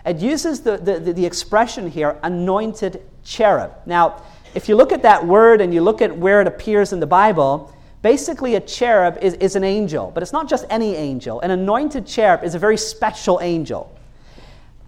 It 0.04 0.18
uses 0.18 0.62
the, 0.62 0.78
the, 0.78 0.98
the, 0.98 1.24
expression 1.24 1.88
here, 1.88 2.18
anointed 2.22 3.02
cherub. 3.24 3.72
Now, 3.86 4.22
if 4.54 4.68
you 4.68 4.76
look 4.76 4.92
at 4.92 5.02
that 5.02 5.26
word 5.26 5.60
and 5.60 5.74
you 5.74 5.80
look 5.80 6.00
at 6.00 6.16
where 6.16 6.40
it 6.40 6.46
appears 6.46 6.92
in 6.92 7.00
the 7.00 7.06
Bible, 7.06 7.74
basically 8.02 8.54
a 8.54 8.60
cherub 8.60 9.18
is, 9.20 9.34
is 9.34 9.56
an 9.56 9.64
angel, 9.64 10.12
but 10.12 10.22
it's 10.22 10.32
not 10.32 10.48
just 10.48 10.64
any 10.70 10.94
angel. 10.94 11.40
An 11.40 11.50
anointed 11.50 12.06
cherub 12.06 12.44
is 12.44 12.54
a 12.54 12.58
very 12.58 12.76
special 12.76 13.40
angel. 13.42 13.98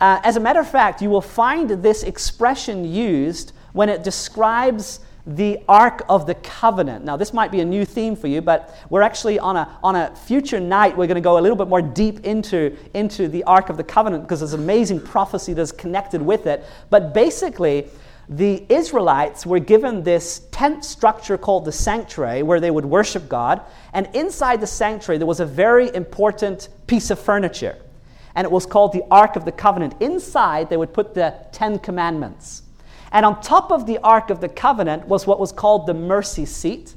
Uh, 0.00 0.20
as 0.22 0.36
a 0.36 0.40
matter 0.40 0.60
of 0.60 0.68
fact, 0.68 1.00
you 1.00 1.08
will 1.08 1.22
find 1.22 1.70
this 1.70 2.02
expression 2.02 2.84
used 2.84 3.52
when 3.72 3.88
it 3.88 4.04
describes 4.04 5.00
the 5.26 5.58
Ark 5.68 6.04
of 6.08 6.26
the 6.26 6.34
Covenant. 6.36 7.04
Now, 7.04 7.16
this 7.16 7.32
might 7.32 7.50
be 7.50 7.60
a 7.60 7.64
new 7.64 7.84
theme 7.84 8.14
for 8.14 8.28
you, 8.28 8.40
but 8.40 8.72
we're 8.90 9.02
actually 9.02 9.38
on 9.40 9.56
a, 9.56 9.78
on 9.82 9.96
a 9.96 10.14
future 10.14 10.60
night, 10.60 10.96
we're 10.96 11.08
going 11.08 11.16
to 11.16 11.20
go 11.20 11.38
a 11.38 11.40
little 11.40 11.56
bit 11.56 11.66
more 11.66 11.82
deep 11.82 12.24
into, 12.24 12.76
into 12.94 13.26
the 13.26 13.42
Ark 13.44 13.68
of 13.68 13.76
the 13.76 13.82
Covenant 13.82 14.22
because 14.22 14.40
there's 14.40 14.52
amazing 14.52 15.00
prophecy 15.00 15.52
that's 15.52 15.72
connected 15.72 16.22
with 16.22 16.46
it. 16.46 16.64
But 16.90 17.12
basically, 17.12 17.88
the 18.28 18.64
Israelites 18.68 19.46
were 19.46 19.60
given 19.60 20.02
this 20.02 20.40
tent 20.50 20.84
structure 20.84 21.38
called 21.38 21.64
the 21.64 21.72
sanctuary 21.72 22.42
where 22.42 22.58
they 22.58 22.72
would 22.72 22.84
worship 22.84 23.28
God. 23.28 23.60
And 23.92 24.08
inside 24.14 24.60
the 24.60 24.66
sanctuary, 24.66 25.18
there 25.18 25.26
was 25.26 25.38
a 25.40 25.46
very 25.46 25.94
important 25.94 26.68
piece 26.88 27.10
of 27.10 27.20
furniture. 27.20 27.78
And 28.34 28.44
it 28.44 28.50
was 28.50 28.66
called 28.66 28.92
the 28.92 29.04
Ark 29.10 29.36
of 29.36 29.44
the 29.44 29.52
Covenant. 29.52 29.94
Inside, 30.00 30.68
they 30.68 30.76
would 30.76 30.92
put 30.92 31.14
the 31.14 31.34
Ten 31.52 31.78
Commandments. 31.78 32.62
And 33.12 33.24
on 33.24 33.40
top 33.40 33.70
of 33.70 33.86
the 33.86 33.98
Ark 33.98 34.30
of 34.30 34.40
the 34.40 34.48
Covenant 34.48 35.06
was 35.06 35.26
what 35.26 35.38
was 35.38 35.52
called 35.52 35.86
the 35.86 35.94
mercy 35.94 36.44
seat. 36.44 36.94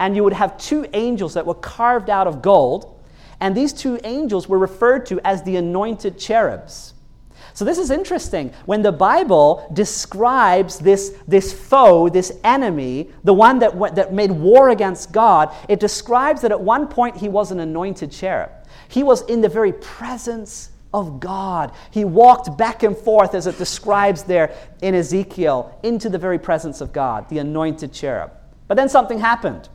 And 0.00 0.16
you 0.16 0.24
would 0.24 0.32
have 0.32 0.58
two 0.58 0.84
angels 0.92 1.34
that 1.34 1.46
were 1.46 1.54
carved 1.54 2.10
out 2.10 2.26
of 2.26 2.42
gold. 2.42 3.00
And 3.40 3.56
these 3.56 3.72
two 3.72 4.00
angels 4.02 4.48
were 4.48 4.58
referred 4.58 5.06
to 5.06 5.20
as 5.24 5.44
the 5.44 5.56
anointed 5.56 6.18
cherubs. 6.18 6.91
So 7.54 7.64
this 7.64 7.78
is 7.78 7.90
interesting. 7.90 8.52
When 8.64 8.82
the 8.82 8.92
Bible 8.92 9.68
describes 9.72 10.78
this, 10.78 11.14
this 11.28 11.52
foe, 11.52 12.08
this 12.08 12.38
enemy, 12.44 13.10
the 13.24 13.34
one 13.34 13.58
that, 13.58 13.76
went, 13.76 13.94
that 13.96 14.12
made 14.12 14.30
war 14.30 14.70
against 14.70 15.12
God, 15.12 15.54
it 15.68 15.80
describes 15.80 16.40
that 16.42 16.50
at 16.50 16.60
one 16.60 16.88
point 16.88 17.16
he 17.16 17.28
was 17.28 17.50
an 17.50 17.60
anointed 17.60 18.10
cherub. 18.10 18.50
He 18.88 19.02
was 19.02 19.22
in 19.22 19.40
the 19.40 19.48
very 19.48 19.72
presence 19.72 20.70
of 20.94 21.20
God. 21.20 21.72
He 21.90 22.04
walked 22.04 22.56
back 22.56 22.82
and 22.82 22.96
forth, 22.96 23.34
as 23.34 23.46
it 23.46 23.58
describes 23.58 24.22
there 24.24 24.54
in 24.80 24.94
Ezekiel, 24.94 25.78
into 25.82 26.08
the 26.08 26.18
very 26.18 26.38
presence 26.38 26.80
of 26.80 26.92
God, 26.92 27.28
the 27.28 27.38
anointed 27.38 27.92
cherub. 27.92 28.30
But 28.68 28.76
then 28.76 28.88
something 28.88 29.18
happened. 29.18 29.68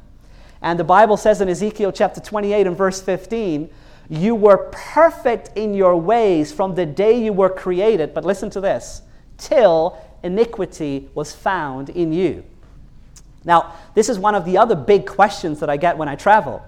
And 0.62 0.80
the 0.80 0.84
Bible 0.84 1.18
says 1.18 1.42
in 1.42 1.50
Ezekiel 1.50 1.92
chapter 1.92 2.20
28 2.20 2.68
and 2.68 2.78
verse 2.78 3.02
15, 3.02 3.70
You 4.10 4.36
were 4.36 4.70
perfect 4.72 5.52
in 5.58 5.74
your 5.74 5.96
ways 5.98 6.52
from 6.52 6.76
the 6.76 6.86
day 6.86 7.24
you 7.24 7.34
were 7.34 7.50
created, 7.50 8.14
but 8.14 8.24
listen 8.24 8.50
to 8.52 8.62
this, 8.62 9.02
till 9.38 9.98
iniquity 10.24 11.10
was 11.14 11.36
found 11.36 11.90
in 11.90 12.14
you. 12.14 12.44
Now, 13.44 13.76
this 13.96 14.10
is 14.10 14.20
one 14.20 14.36
of 14.36 14.46
the 14.46 14.58
other 14.58 14.76
big 14.76 15.06
questions 15.06 15.60
that 15.60 15.70
I 15.70 15.78
get 15.78 15.98
when 15.98 16.08
I 16.08 16.16
travel. 16.16 16.64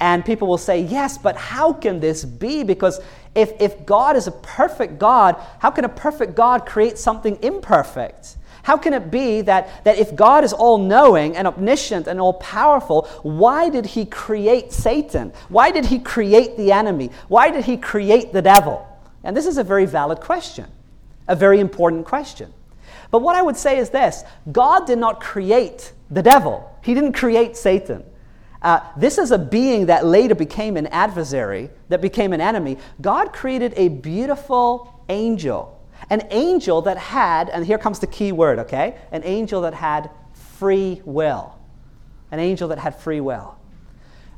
And 0.00 0.24
people 0.24 0.48
will 0.48 0.58
say, 0.58 0.80
Yes, 0.80 1.16
but 1.16 1.36
how 1.36 1.72
can 1.72 2.00
this 2.00 2.24
be? 2.24 2.64
Because 2.64 3.00
if, 3.34 3.52
if 3.60 3.86
God 3.86 4.16
is 4.16 4.26
a 4.26 4.32
perfect 4.32 4.98
God, 4.98 5.36
how 5.60 5.70
can 5.70 5.84
a 5.84 5.88
perfect 5.88 6.34
God 6.34 6.66
create 6.66 6.98
something 6.98 7.38
imperfect? 7.42 8.36
How 8.62 8.76
can 8.76 8.92
it 8.94 9.10
be 9.10 9.40
that, 9.42 9.84
that 9.84 9.98
if 9.98 10.14
God 10.14 10.44
is 10.44 10.52
all 10.52 10.78
knowing 10.78 11.36
and 11.36 11.46
omniscient 11.46 12.06
and 12.06 12.20
all 12.20 12.34
powerful, 12.34 13.08
why 13.22 13.68
did 13.68 13.86
he 13.86 14.04
create 14.04 14.72
Satan? 14.72 15.32
Why 15.48 15.70
did 15.70 15.86
he 15.86 15.98
create 15.98 16.56
the 16.56 16.72
enemy? 16.72 17.10
Why 17.28 17.50
did 17.50 17.64
he 17.64 17.76
create 17.76 18.32
the 18.32 18.42
devil? 18.42 18.86
And 19.24 19.36
this 19.36 19.46
is 19.46 19.58
a 19.58 19.64
very 19.64 19.86
valid 19.86 20.20
question, 20.20 20.66
a 21.26 21.36
very 21.36 21.60
important 21.60 22.06
question. 22.06 22.52
But 23.10 23.22
what 23.22 23.36
I 23.36 23.42
would 23.42 23.56
say 23.56 23.78
is 23.78 23.90
this 23.90 24.24
God 24.50 24.86
did 24.86 24.98
not 24.98 25.20
create 25.20 25.92
the 26.10 26.22
devil, 26.22 26.78
he 26.82 26.94
didn't 26.94 27.12
create 27.12 27.56
Satan. 27.56 28.04
Uh, 28.60 28.78
this 28.96 29.18
is 29.18 29.32
a 29.32 29.38
being 29.38 29.86
that 29.86 30.06
later 30.06 30.36
became 30.36 30.76
an 30.76 30.86
adversary, 30.88 31.68
that 31.88 32.00
became 32.00 32.32
an 32.32 32.40
enemy. 32.40 32.78
God 33.00 33.32
created 33.32 33.74
a 33.76 33.88
beautiful 33.88 35.02
angel, 35.08 35.80
an 36.12 36.28
angel 36.30 36.82
that 36.82 36.98
had, 36.98 37.48
and 37.48 37.64
here 37.64 37.78
comes 37.78 37.98
the 37.98 38.06
key 38.06 38.32
word, 38.32 38.58
okay? 38.58 38.98
An 39.12 39.22
angel 39.24 39.62
that 39.62 39.72
had 39.72 40.10
free 40.58 41.00
will. 41.06 41.58
An 42.30 42.38
angel 42.38 42.68
that 42.68 42.78
had 42.78 43.00
free 43.00 43.22
will. 43.22 43.56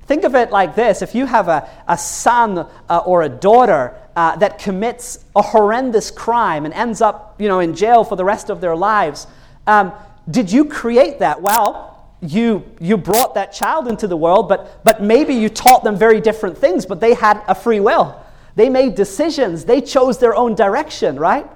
Think 0.02 0.22
of 0.22 0.36
it 0.36 0.52
like 0.52 0.76
this 0.76 1.02
if 1.02 1.16
you 1.16 1.26
have 1.26 1.48
a, 1.48 1.68
a 1.88 1.98
son 1.98 2.58
uh, 2.88 2.98
or 2.98 3.22
a 3.22 3.28
daughter 3.28 3.96
uh, 4.14 4.36
that 4.36 4.60
commits 4.60 5.24
a 5.34 5.42
horrendous 5.42 6.12
crime 6.12 6.64
and 6.64 6.72
ends 6.72 7.00
up 7.00 7.34
you 7.40 7.48
know, 7.48 7.58
in 7.58 7.74
jail 7.74 8.04
for 8.04 8.14
the 8.14 8.24
rest 8.24 8.50
of 8.50 8.60
their 8.60 8.76
lives, 8.76 9.26
um, 9.66 9.92
did 10.30 10.52
you 10.52 10.66
create 10.66 11.18
that? 11.18 11.42
Well, 11.42 12.08
you, 12.20 12.64
you 12.78 12.96
brought 12.96 13.34
that 13.34 13.52
child 13.52 13.88
into 13.88 14.06
the 14.06 14.16
world, 14.16 14.48
but, 14.48 14.84
but 14.84 15.02
maybe 15.02 15.34
you 15.34 15.48
taught 15.48 15.82
them 15.82 15.96
very 15.96 16.20
different 16.20 16.56
things, 16.56 16.86
but 16.86 17.00
they 17.00 17.14
had 17.14 17.42
a 17.48 17.54
free 17.56 17.80
will. 17.80 18.24
They 18.54 18.68
made 18.68 18.94
decisions, 18.94 19.64
they 19.64 19.80
chose 19.80 20.18
their 20.18 20.36
own 20.36 20.54
direction, 20.54 21.18
right? 21.18 21.50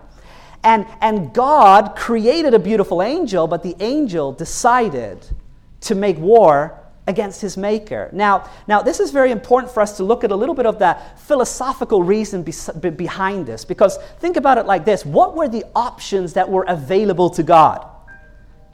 And, 0.64 0.86
and 1.00 1.32
God 1.32 1.94
created 1.96 2.54
a 2.54 2.58
beautiful 2.58 3.02
angel, 3.02 3.46
but 3.46 3.62
the 3.62 3.76
angel 3.80 4.32
decided 4.32 5.24
to 5.82 5.94
make 5.94 6.18
war 6.18 6.78
against 7.08 7.40
his 7.40 7.56
maker. 7.56 8.10
Now, 8.12 8.48
now, 8.68 8.82
this 8.82 9.00
is 9.00 9.10
very 9.10 9.30
important 9.32 9.72
for 9.72 9.80
us 9.80 9.96
to 9.96 10.04
look 10.04 10.24
at 10.24 10.30
a 10.30 10.36
little 10.36 10.54
bit 10.54 10.66
of 10.66 10.78
the 10.78 10.96
philosophical 11.16 12.02
reason 12.02 12.42
be, 12.42 12.90
behind 12.90 13.46
this, 13.46 13.64
because 13.64 13.96
think 14.18 14.36
about 14.36 14.58
it 14.58 14.66
like 14.66 14.84
this 14.84 15.06
what 15.06 15.34
were 15.34 15.48
the 15.48 15.64
options 15.74 16.34
that 16.34 16.48
were 16.48 16.64
available 16.68 17.30
to 17.30 17.42
God? 17.42 17.86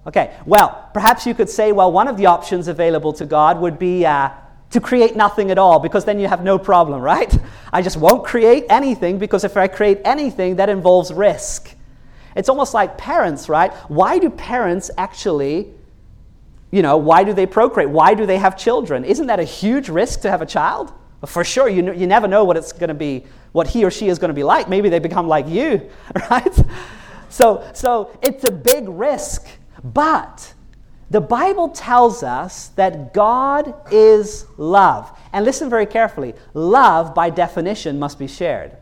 Okay, 0.07 0.37
well, 0.45 0.91
perhaps 0.93 1.27
you 1.27 1.35
could 1.35 1.49
say, 1.49 1.73
well, 1.73 1.91
one 1.91 2.09
of 2.09 2.17
the 2.19 2.27
options 2.27 2.69
available 2.69 3.13
to 3.15 3.25
God 3.25 3.59
would 3.61 3.79
be 3.79 4.05
uh, 4.05 4.31
to 4.71 4.81
create 4.81 5.17
nothing 5.17 5.51
at 5.53 5.57
all, 5.57 5.79
because 5.79 6.05
then 6.05 6.19
you 6.19 6.27
have 6.27 6.43
no 6.43 6.59
problem, 6.59 7.01
right? 7.01 7.33
I 7.73 7.81
just 7.81 7.97
won't 7.97 8.25
create 8.25 8.65
anything, 8.69 9.19
because 9.19 9.45
if 9.45 9.57
I 9.57 9.69
create 9.69 10.01
anything, 10.05 10.57
that 10.57 10.69
involves 10.69 11.13
risk. 11.13 11.74
It's 12.35 12.49
almost 12.49 12.75
like 12.75 12.99
parents, 12.99 13.49
right? 13.49 13.73
Why 13.89 14.19
do 14.19 14.31
parents 14.31 14.91
actually, 14.99 15.73
you 16.71 16.83
know, 16.83 16.97
why 16.97 17.25
do 17.25 17.33
they 17.33 17.47
procreate? 17.47 17.91
Why 17.91 18.15
do 18.15 18.27
they 18.27 18.39
have 18.39 18.57
children? 18.57 19.05
Isn't 19.05 19.27
that 19.29 19.41
a 19.41 19.45
huge 19.45 19.89
risk 19.89 20.21
to 20.23 20.31
have 20.31 20.43
a 20.43 20.47
child? 20.47 20.93
For 21.27 21.45
sure, 21.45 21.69
you, 21.69 21.93
you 21.93 22.07
never 22.07 22.29
know 22.29 22.45
what 22.45 22.57
it's 22.57 22.73
going 22.73 22.89
to 22.89 22.95
be, 22.95 23.25
what 23.53 23.69
he 23.69 23.85
or 23.85 23.91
she 23.91 24.09
is 24.09 24.19
going 24.19 24.29
to 24.29 24.35
be 24.35 24.43
like. 24.43 24.69
Maybe 24.69 24.89
they 24.89 24.99
become 24.99 25.29
like 25.29 25.49
you, 25.49 25.89
right? 26.31 26.55
So, 27.31 27.69
so 27.73 28.17
it's 28.23 28.45
a 28.45 28.53
big 28.53 28.89
risk. 28.89 29.47
But 29.83 30.55
the 31.11 31.21
Bible 31.21 31.69
tells 31.69 32.23
us 32.23 32.69
that 32.69 33.15
God 33.15 33.75
is 33.93 34.47
love. 34.57 35.17
And 35.33 35.45
listen 35.45 35.71
very 35.71 35.87
carefully 35.87 36.35
love, 36.55 37.15
by 37.15 37.31
definition, 37.31 37.99
must 37.99 38.19
be 38.19 38.27
shared. 38.27 38.77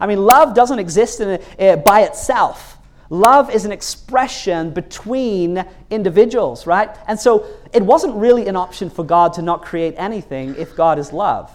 I 0.00 0.06
mean, 0.06 0.24
love 0.24 0.54
doesn't 0.54 0.78
exist 0.78 1.20
a, 1.20 1.40
uh, 1.58 1.76
by 1.76 2.02
itself. 2.02 2.78
Love 3.12 3.50
is 3.50 3.64
an 3.64 3.72
expression 3.72 4.70
between 4.70 5.64
individuals, 5.90 6.64
right? 6.64 6.96
And 7.08 7.18
so 7.18 7.44
it 7.72 7.82
wasn't 7.82 8.14
really 8.14 8.46
an 8.46 8.54
option 8.54 8.88
for 8.88 9.04
God 9.04 9.32
to 9.34 9.42
not 9.42 9.62
create 9.62 9.94
anything 9.96 10.54
if 10.56 10.76
God 10.76 10.96
is 10.96 11.12
love. 11.12 11.50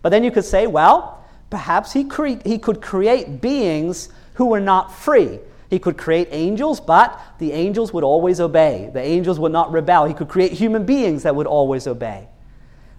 But 0.00 0.10
then 0.10 0.22
you 0.22 0.30
could 0.30 0.44
say, 0.44 0.68
well, 0.68 1.24
perhaps 1.50 1.92
he, 1.92 2.04
cre- 2.04 2.40
he 2.44 2.56
could 2.56 2.80
create 2.80 3.40
beings 3.40 4.10
who 4.34 4.46
were 4.46 4.60
not 4.60 4.94
free. 4.94 5.40
He 5.70 5.80
could 5.80 5.98
create 5.98 6.28
angels, 6.30 6.80
but 6.80 7.20
the 7.38 7.50
angels 7.50 7.92
would 7.92 8.04
always 8.04 8.38
obey. 8.38 8.90
The 8.92 9.00
angels 9.00 9.40
would 9.40 9.52
not 9.52 9.72
rebel. 9.72 10.04
He 10.04 10.14
could 10.14 10.28
create 10.28 10.52
human 10.52 10.84
beings 10.84 11.24
that 11.24 11.34
would 11.34 11.48
always 11.48 11.88
obey. 11.88 12.28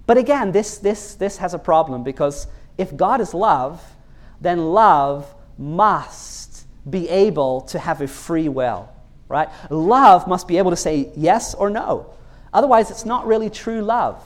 But 0.06 0.18
again, 0.18 0.52
this, 0.52 0.78
this, 0.78 1.16
this 1.16 1.38
has 1.38 1.54
a 1.54 1.60
problem 1.60 2.04
because 2.04 2.48
if 2.78 2.98
God 2.98 3.22
is 3.22 3.34
love, 3.34 3.82
then 4.42 4.74
love 4.74 5.34
must 5.58 6.43
be 6.90 7.08
able 7.10 7.62
to 7.62 7.80
have 7.80 8.02
a 8.02 8.08
free 8.08 8.50
will, 8.50 8.90
right? 9.30 9.50
Love 9.70 10.28
must 10.28 10.48
be 10.48 10.58
able 10.58 10.72
to 10.72 10.78
say 10.78 11.12
yes 11.16 11.54
or 11.54 11.70
no. 11.70 12.14
Otherwise, 12.54 12.92
it's 12.92 13.06
not 13.06 13.26
really 13.26 13.50
true 13.50 13.82
love. 13.82 14.24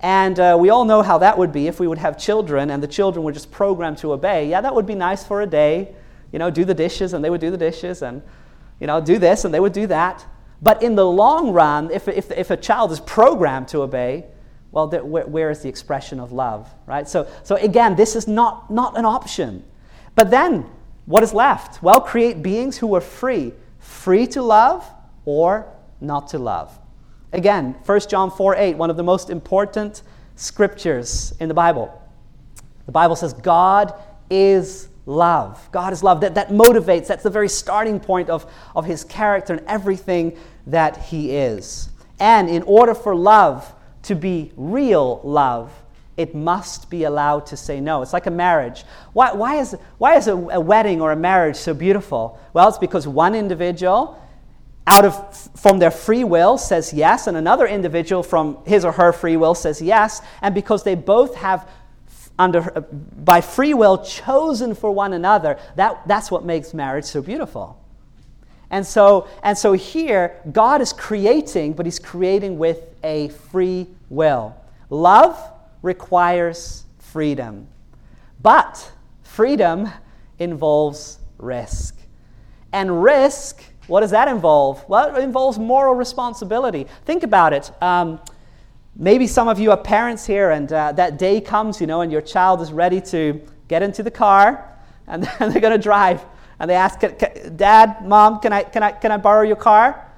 And 0.00 0.38
uh, 0.38 0.56
we 0.60 0.68
all 0.68 0.84
know 0.84 1.00
how 1.00 1.18
that 1.18 1.38
would 1.38 1.52
be 1.52 1.68
if 1.68 1.80
we 1.80 1.86
would 1.86 1.98
have 1.98 2.18
children 2.18 2.70
and 2.70 2.82
the 2.82 2.88
children 2.88 3.24
were 3.24 3.32
just 3.32 3.50
programmed 3.50 3.98
to 3.98 4.12
obey. 4.12 4.48
Yeah, 4.48 4.60
that 4.60 4.74
would 4.74 4.86
be 4.86 4.94
nice 4.94 5.24
for 5.24 5.40
a 5.40 5.46
day. 5.46 5.94
You 6.32 6.38
know, 6.38 6.50
do 6.50 6.64
the 6.64 6.74
dishes 6.74 7.14
and 7.14 7.24
they 7.24 7.30
would 7.30 7.40
do 7.40 7.50
the 7.50 7.56
dishes 7.56 8.02
and, 8.02 8.22
you 8.78 8.86
know, 8.86 9.00
do 9.00 9.18
this 9.18 9.44
and 9.44 9.54
they 9.54 9.60
would 9.60 9.72
do 9.72 9.86
that. 9.86 10.24
But 10.60 10.82
in 10.82 10.96
the 10.96 11.06
long 11.06 11.52
run, 11.52 11.90
if, 11.90 12.08
if, 12.08 12.30
if 12.30 12.50
a 12.50 12.56
child 12.56 12.92
is 12.92 13.00
programmed 13.00 13.68
to 13.68 13.82
obey, 13.82 14.26
well, 14.70 14.88
where, 14.88 15.26
where 15.26 15.50
is 15.50 15.60
the 15.60 15.68
expression 15.68 16.20
of 16.20 16.32
love, 16.32 16.68
right? 16.86 17.08
So, 17.08 17.26
so 17.42 17.56
again, 17.56 17.96
this 17.96 18.16
is 18.16 18.28
not, 18.28 18.70
not 18.70 18.98
an 18.98 19.06
option. 19.06 19.64
But 20.14 20.30
then, 20.30 20.66
what 21.06 21.22
is 21.22 21.32
left? 21.32 21.82
Well, 21.82 22.00
create 22.00 22.42
beings 22.42 22.76
who 22.76 22.94
are 22.94 23.00
free, 23.00 23.52
free 23.78 24.26
to 24.28 24.42
love 24.42 24.84
or 25.24 25.72
not 26.00 26.28
to 26.28 26.38
love. 26.38 26.78
Again, 27.32 27.76
1 27.84 28.00
John 28.08 28.30
4 28.30 28.56
8, 28.56 28.76
one 28.76 28.90
of 28.90 28.96
the 28.96 29.02
most 29.02 29.30
important 29.30 30.02
scriptures 30.34 31.34
in 31.40 31.48
the 31.48 31.54
Bible. 31.54 32.02
The 32.86 32.92
Bible 32.92 33.16
says, 33.16 33.32
God 33.32 33.94
is 34.30 34.88
love. 35.06 35.68
God 35.72 35.92
is 35.92 36.02
love. 36.02 36.20
That, 36.20 36.34
that 36.34 36.48
motivates, 36.48 37.06
that's 37.06 37.22
the 37.22 37.30
very 37.30 37.48
starting 37.48 37.98
point 37.98 38.28
of, 38.28 38.50
of 38.74 38.84
his 38.84 39.04
character 39.04 39.54
and 39.54 39.66
everything 39.66 40.36
that 40.66 40.96
he 40.96 41.36
is. 41.36 41.88
And 42.18 42.48
in 42.48 42.62
order 42.62 42.94
for 42.94 43.14
love 43.14 43.74
to 44.02 44.14
be 44.14 44.52
real 44.56 45.20
love, 45.24 45.72
it 46.16 46.34
must 46.34 46.88
be 46.88 47.04
allowed 47.04 47.46
to 47.46 47.56
say 47.56 47.80
no. 47.80 48.02
It's 48.02 48.12
like 48.12 48.26
a 48.26 48.30
marriage. 48.30 48.84
Why, 49.12 49.32
why 49.32 49.56
is, 49.56 49.76
why 49.98 50.16
is 50.16 50.28
a, 50.28 50.32
a 50.34 50.60
wedding 50.60 51.00
or 51.00 51.12
a 51.12 51.16
marriage 51.16 51.56
so 51.56 51.74
beautiful? 51.74 52.38
Well, 52.52 52.68
it's 52.68 52.78
because 52.78 53.06
one 53.06 53.34
individual 53.34 54.20
out 54.86 55.04
of 55.04 55.36
from 55.56 55.78
their 55.78 55.90
free 55.90 56.22
will 56.22 56.56
says 56.56 56.92
yes 56.92 57.26
and 57.26 57.36
another 57.36 57.66
individual 57.66 58.22
from 58.22 58.56
his 58.64 58.84
or 58.84 58.92
her 58.92 59.12
free 59.12 59.36
will 59.36 59.54
says 59.54 59.82
yes 59.82 60.22
and 60.42 60.54
because 60.54 60.84
they 60.84 60.94
both 60.94 61.34
have 61.34 61.68
under, 62.38 62.76
uh, 62.76 62.80
by 62.80 63.40
free 63.40 63.74
will 63.74 63.98
chosen 63.98 64.74
for 64.74 64.92
one 64.92 65.12
another, 65.12 65.58
that, 65.76 66.06
that's 66.06 66.30
what 66.30 66.44
makes 66.44 66.74
marriage 66.74 67.04
so 67.04 67.22
beautiful. 67.22 67.80
And 68.70 68.86
so, 68.86 69.28
and 69.42 69.56
so 69.56 69.72
here, 69.72 70.40
God 70.50 70.80
is 70.80 70.92
creating, 70.92 71.74
but 71.74 71.86
He's 71.86 71.98
creating 71.98 72.58
with 72.58 72.82
a 73.02 73.28
free 73.28 73.86
will. 74.10 74.54
Love 74.90 75.38
requires 75.82 76.84
freedom, 76.98 77.68
but 78.42 78.92
freedom 79.22 79.88
involves 80.38 81.18
risk. 81.38 81.96
And 82.72 83.02
risk, 83.02 83.62
what 83.86 84.00
does 84.00 84.10
that 84.10 84.28
involve? 84.28 84.86
Well, 84.88 85.14
it 85.14 85.22
involves 85.22 85.58
moral 85.58 85.94
responsibility. 85.94 86.86
Think 87.04 87.22
about 87.22 87.52
it. 87.52 87.70
Um, 87.82 88.20
Maybe 88.98 89.26
some 89.26 89.46
of 89.46 89.58
you 89.58 89.72
are 89.72 89.76
parents 89.76 90.24
here, 90.24 90.52
and 90.52 90.72
uh, 90.72 90.92
that 90.92 91.18
day 91.18 91.38
comes, 91.38 91.82
you 91.82 91.86
know, 91.86 92.00
and 92.00 92.10
your 92.10 92.22
child 92.22 92.62
is 92.62 92.72
ready 92.72 93.02
to 93.02 93.38
get 93.68 93.82
into 93.82 94.02
the 94.02 94.10
car, 94.10 94.74
and 95.06 95.22
they're 95.38 95.60
going 95.60 95.76
to 95.76 95.78
drive. 95.78 96.24
And 96.58 96.70
they 96.70 96.74
ask, 96.74 97.00
Dad, 97.56 98.06
Mom, 98.06 98.40
can 98.40 98.54
I, 98.54 98.62
can, 98.62 98.82
I, 98.82 98.92
can 98.92 99.12
I 99.12 99.18
borrow 99.18 99.42
your 99.42 99.56
car? 99.56 100.10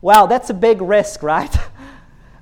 Well, 0.00 0.26
that's 0.26 0.50
a 0.50 0.54
big 0.54 0.82
risk, 0.82 1.22
right? 1.22 1.54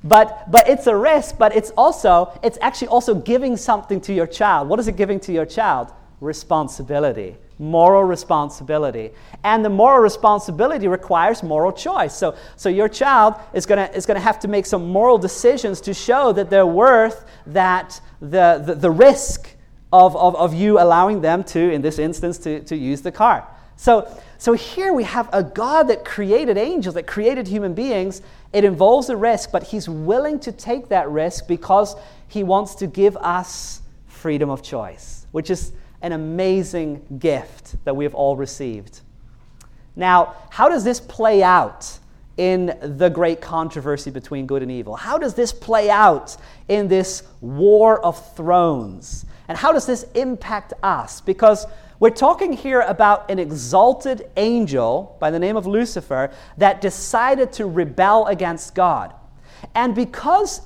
but, 0.05 0.51
but 0.51 0.69
it's 0.69 0.87
a 0.87 0.97
risk, 0.97 1.39
but 1.39 1.55
it's 1.55 1.71
also, 1.71 2.39
it's 2.43 2.59
actually 2.61 2.89
also 2.89 3.15
giving 3.15 3.57
something 3.57 4.01
to 4.03 4.13
your 4.13 4.27
child. 4.27 4.69
What 4.69 4.81
is 4.81 4.89
it 4.89 4.97
giving 4.97 5.21
to 5.21 5.33
your 5.33 5.47
child? 5.47 5.93
Responsibility 6.21 7.37
moral 7.63 8.03
responsibility. 8.03 9.13
And 9.45 9.65
the 9.65 9.71
moral 9.71 10.01
responsibility 10.01 10.89
requires 10.89 11.43
moral 11.43 11.73
choice. 11.73 12.15
So, 12.15 12.35
so 12.57 12.69
your 12.69 12.89
child 12.89 13.37
is 13.55 13.67
going 13.67 13.89
to 13.89 13.97
is 13.97 14.05
gonna 14.05 14.21
have 14.21 14.41
to 14.41 14.49
make 14.49 14.67
some 14.67 14.89
moral 14.89 15.17
decisions 15.17 15.81
to 15.83 15.95
show 15.95 16.33
that 16.33 16.51
they're 16.51 16.67
worth 16.67 17.25
that 17.47 18.01
the, 18.21 18.63
the, 18.65 18.75
the 18.75 18.91
risk 18.91 19.55
of, 19.93 20.17
of, 20.17 20.35
of 20.37 20.55
you 20.55 20.81
allowing 20.81 21.21
them 21.21 21.45
to, 21.45 21.61
in 21.61 21.83
this 21.83 21.99
instance, 21.99 22.39
to, 22.39 22.61
to 22.65 22.77
use 22.77 23.03
the 23.03 23.13
car. 23.13 23.47
So, 23.77 24.09
so 24.43 24.55
here 24.55 24.93
we 24.93 25.05
have 25.05 25.29
a 25.33 25.45
God 25.45 25.85
that 25.85 26.05
created 26.05 26.59
angels, 26.59 26.97
that 26.97 27.07
created 27.07 27.47
human 27.47 27.75
beings. 27.75 28.23
It 28.53 28.65
involves 28.65 29.09
a 29.09 29.17
risk, 29.17 29.53
but 29.53 29.63
He's 29.63 29.89
willing 29.89 30.41
to 30.41 30.51
take 30.51 30.89
that 30.89 31.09
risk 31.09 31.47
because 31.47 31.95
He 32.27 32.43
wants 32.43 32.75
to 32.75 32.89
give 32.89 33.17
us 33.19 33.83
freedom 34.09 34.51
of 34.51 34.61
choice, 34.61 35.29
which 35.31 35.49
is 35.49 35.71
an 36.01 36.11
amazing 36.11 37.21
gift 37.21 37.77
that 37.85 37.95
we 37.95 38.03
have 38.03 38.17
all 38.17 38.35
received. 38.35 39.03
Now, 39.95 40.35
how 40.51 40.69
does 40.69 40.83
this 40.83 40.99
play 40.99 41.45
out 41.45 42.01
in 42.37 42.77
the 42.83 43.11
great 43.11 43.41
controversy 43.41 44.11
between 44.11 44.47
good 44.47 44.63
and 44.63 44.73
evil? 44.73 44.97
How 44.97 45.19
does 45.19 45.35
this 45.35 45.53
play 45.53 45.89
out 45.89 46.37
in 46.67 46.89
this 46.89 47.23
war 47.41 48.05
of 48.05 48.35
thrones? 48.35 49.25
And 49.47 49.57
how 49.57 49.71
does 49.71 49.87
this 49.87 50.03
impact 50.17 50.73
us? 50.83 51.21
Because 51.21 51.65
we're 52.03 52.11
talking 52.11 52.53
here 52.53 52.81
about 52.81 53.31
an 53.31 53.39
exalted 53.39 54.29
angel 54.37 55.17
by 55.21 55.31
the 55.31 55.39
name 55.39 55.57
of 55.57 55.69
Lucifer 55.69 56.33
that 56.59 56.81
decided 56.81 57.53
to 57.53 57.65
rebel 57.65 58.27
against 58.27 58.75
God. 58.75 59.15
And 59.77 59.95
because 59.95 60.63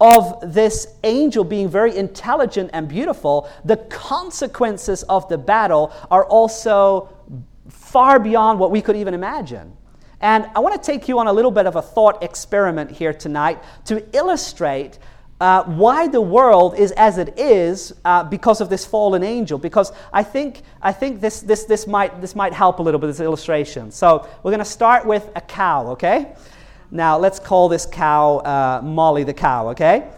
of 0.00 0.54
this 0.54 0.94
angel 1.02 1.42
being 1.42 1.68
very 1.68 1.96
intelligent 1.96 2.70
and 2.72 2.86
beautiful, 2.86 3.50
the 3.64 3.78
consequences 3.78 5.02
of 5.02 5.28
the 5.28 5.36
battle 5.36 5.92
are 6.08 6.24
also 6.24 7.08
far 7.68 8.20
beyond 8.20 8.60
what 8.60 8.70
we 8.70 8.80
could 8.80 8.94
even 8.94 9.12
imagine. 9.12 9.76
And 10.20 10.46
I 10.54 10.60
want 10.60 10.80
to 10.80 10.86
take 10.86 11.08
you 11.08 11.18
on 11.18 11.26
a 11.26 11.32
little 11.32 11.50
bit 11.50 11.66
of 11.66 11.74
a 11.74 11.82
thought 11.82 12.22
experiment 12.22 12.92
here 12.92 13.12
tonight 13.12 13.60
to 13.86 14.06
illustrate 14.16 15.00
uh, 15.40 15.64
why 15.64 16.08
the 16.08 16.20
world 16.20 16.74
is 16.74 16.92
as 16.92 17.18
it 17.18 17.38
is 17.38 17.94
uh, 18.04 18.24
because 18.24 18.60
of 18.60 18.70
this 18.70 18.86
fallen 18.86 19.22
angel. 19.22 19.58
Because 19.58 19.92
I 20.12 20.22
think, 20.22 20.62
I 20.80 20.92
think 20.92 21.20
this, 21.20 21.40
this, 21.40 21.64
this, 21.64 21.86
might, 21.86 22.20
this 22.20 22.34
might 22.34 22.52
help 22.52 22.78
a 22.78 22.82
little 22.82 22.98
bit, 22.98 23.08
this 23.08 23.20
illustration. 23.20 23.90
So 23.90 24.28
we're 24.42 24.50
going 24.50 24.58
to 24.60 24.64
start 24.64 25.04
with 25.06 25.30
a 25.36 25.40
cow, 25.40 25.88
okay? 25.88 26.34
Now, 26.90 27.18
let's 27.18 27.38
call 27.38 27.68
this 27.68 27.84
cow 27.84 28.38
uh, 28.38 28.80
Molly 28.82 29.24
the 29.24 29.34
cow, 29.34 29.68
okay? 29.70 30.08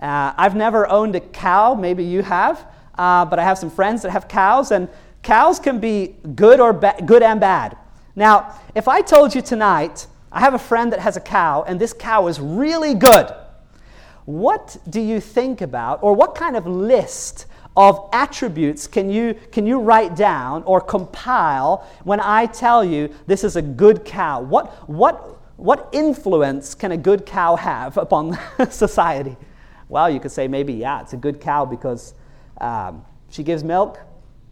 Uh, 0.00 0.32
I've 0.36 0.54
never 0.54 0.88
owned 0.88 1.16
a 1.16 1.20
cow, 1.20 1.74
maybe 1.74 2.04
you 2.04 2.22
have, 2.22 2.64
uh, 2.96 3.24
but 3.24 3.38
I 3.38 3.44
have 3.44 3.58
some 3.58 3.70
friends 3.70 4.02
that 4.02 4.10
have 4.10 4.28
cows, 4.28 4.70
and 4.70 4.88
cows 5.22 5.58
can 5.58 5.80
be 5.80 6.14
good, 6.36 6.60
or 6.60 6.72
ba- 6.72 6.94
good 7.04 7.22
and 7.22 7.40
bad. 7.40 7.76
Now, 8.14 8.60
if 8.76 8.86
I 8.86 9.00
told 9.00 9.34
you 9.34 9.42
tonight, 9.42 10.06
I 10.30 10.40
have 10.40 10.54
a 10.54 10.58
friend 10.58 10.92
that 10.92 11.00
has 11.00 11.16
a 11.16 11.20
cow, 11.20 11.64
and 11.66 11.80
this 11.80 11.92
cow 11.92 12.28
is 12.28 12.38
really 12.38 12.94
good, 12.94 13.32
what 14.28 14.76
do 14.90 15.00
you 15.00 15.20
think 15.20 15.62
about, 15.62 16.00
or 16.02 16.12
what 16.12 16.34
kind 16.34 16.54
of 16.54 16.66
list 16.66 17.46
of 17.78 18.10
attributes 18.12 18.86
can 18.86 19.08
you, 19.08 19.34
can 19.52 19.66
you 19.66 19.78
write 19.80 20.14
down 20.16 20.62
or 20.64 20.82
compile 20.82 21.88
when 22.04 22.20
I 22.20 22.44
tell 22.44 22.84
you 22.84 23.08
this 23.26 23.42
is 23.42 23.56
a 23.56 23.62
good 23.62 24.04
cow? 24.04 24.42
What, 24.42 24.86
what, 24.86 25.40
what 25.56 25.88
influence 25.92 26.74
can 26.74 26.92
a 26.92 26.96
good 26.98 27.24
cow 27.24 27.56
have 27.56 27.96
upon 27.96 28.38
society? 28.70 29.34
Well, 29.88 30.10
you 30.10 30.20
could 30.20 30.30
say 30.30 30.46
maybe, 30.46 30.74
yeah, 30.74 31.00
it's 31.00 31.14
a 31.14 31.16
good 31.16 31.40
cow 31.40 31.64
because 31.64 32.12
um, 32.60 33.06
she 33.30 33.42
gives 33.42 33.64
milk. 33.64 33.98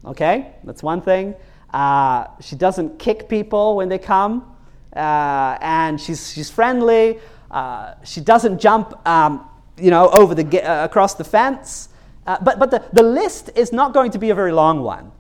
Okay, 0.06 0.54
that's 0.64 0.82
one 0.82 1.02
thing. 1.02 1.34
Uh, 1.74 2.28
she 2.40 2.56
doesn't 2.56 2.98
kick 2.98 3.28
people 3.28 3.76
when 3.76 3.90
they 3.90 3.98
come, 3.98 4.56
uh, 4.94 5.58
and 5.60 6.00
she's, 6.00 6.32
she's 6.32 6.48
friendly. 6.48 7.18
Uh, 7.50 7.94
she 8.04 8.20
doesn't 8.20 8.58
jump, 8.58 9.06
um, 9.06 9.45
you 9.78 9.90
know, 9.90 10.08
over 10.10 10.34
the 10.34 10.62
uh, 10.62 10.84
across 10.84 11.14
the 11.14 11.24
fence. 11.24 11.88
Uh, 12.26 12.38
but 12.42 12.58
but 12.58 12.70
the, 12.70 12.84
the 12.92 13.02
list 13.02 13.50
is 13.54 13.72
not 13.72 13.92
going 13.92 14.10
to 14.10 14.18
be 14.18 14.30
a 14.30 14.34
very 14.34 14.52
long 14.52 14.82
one. 14.82 15.12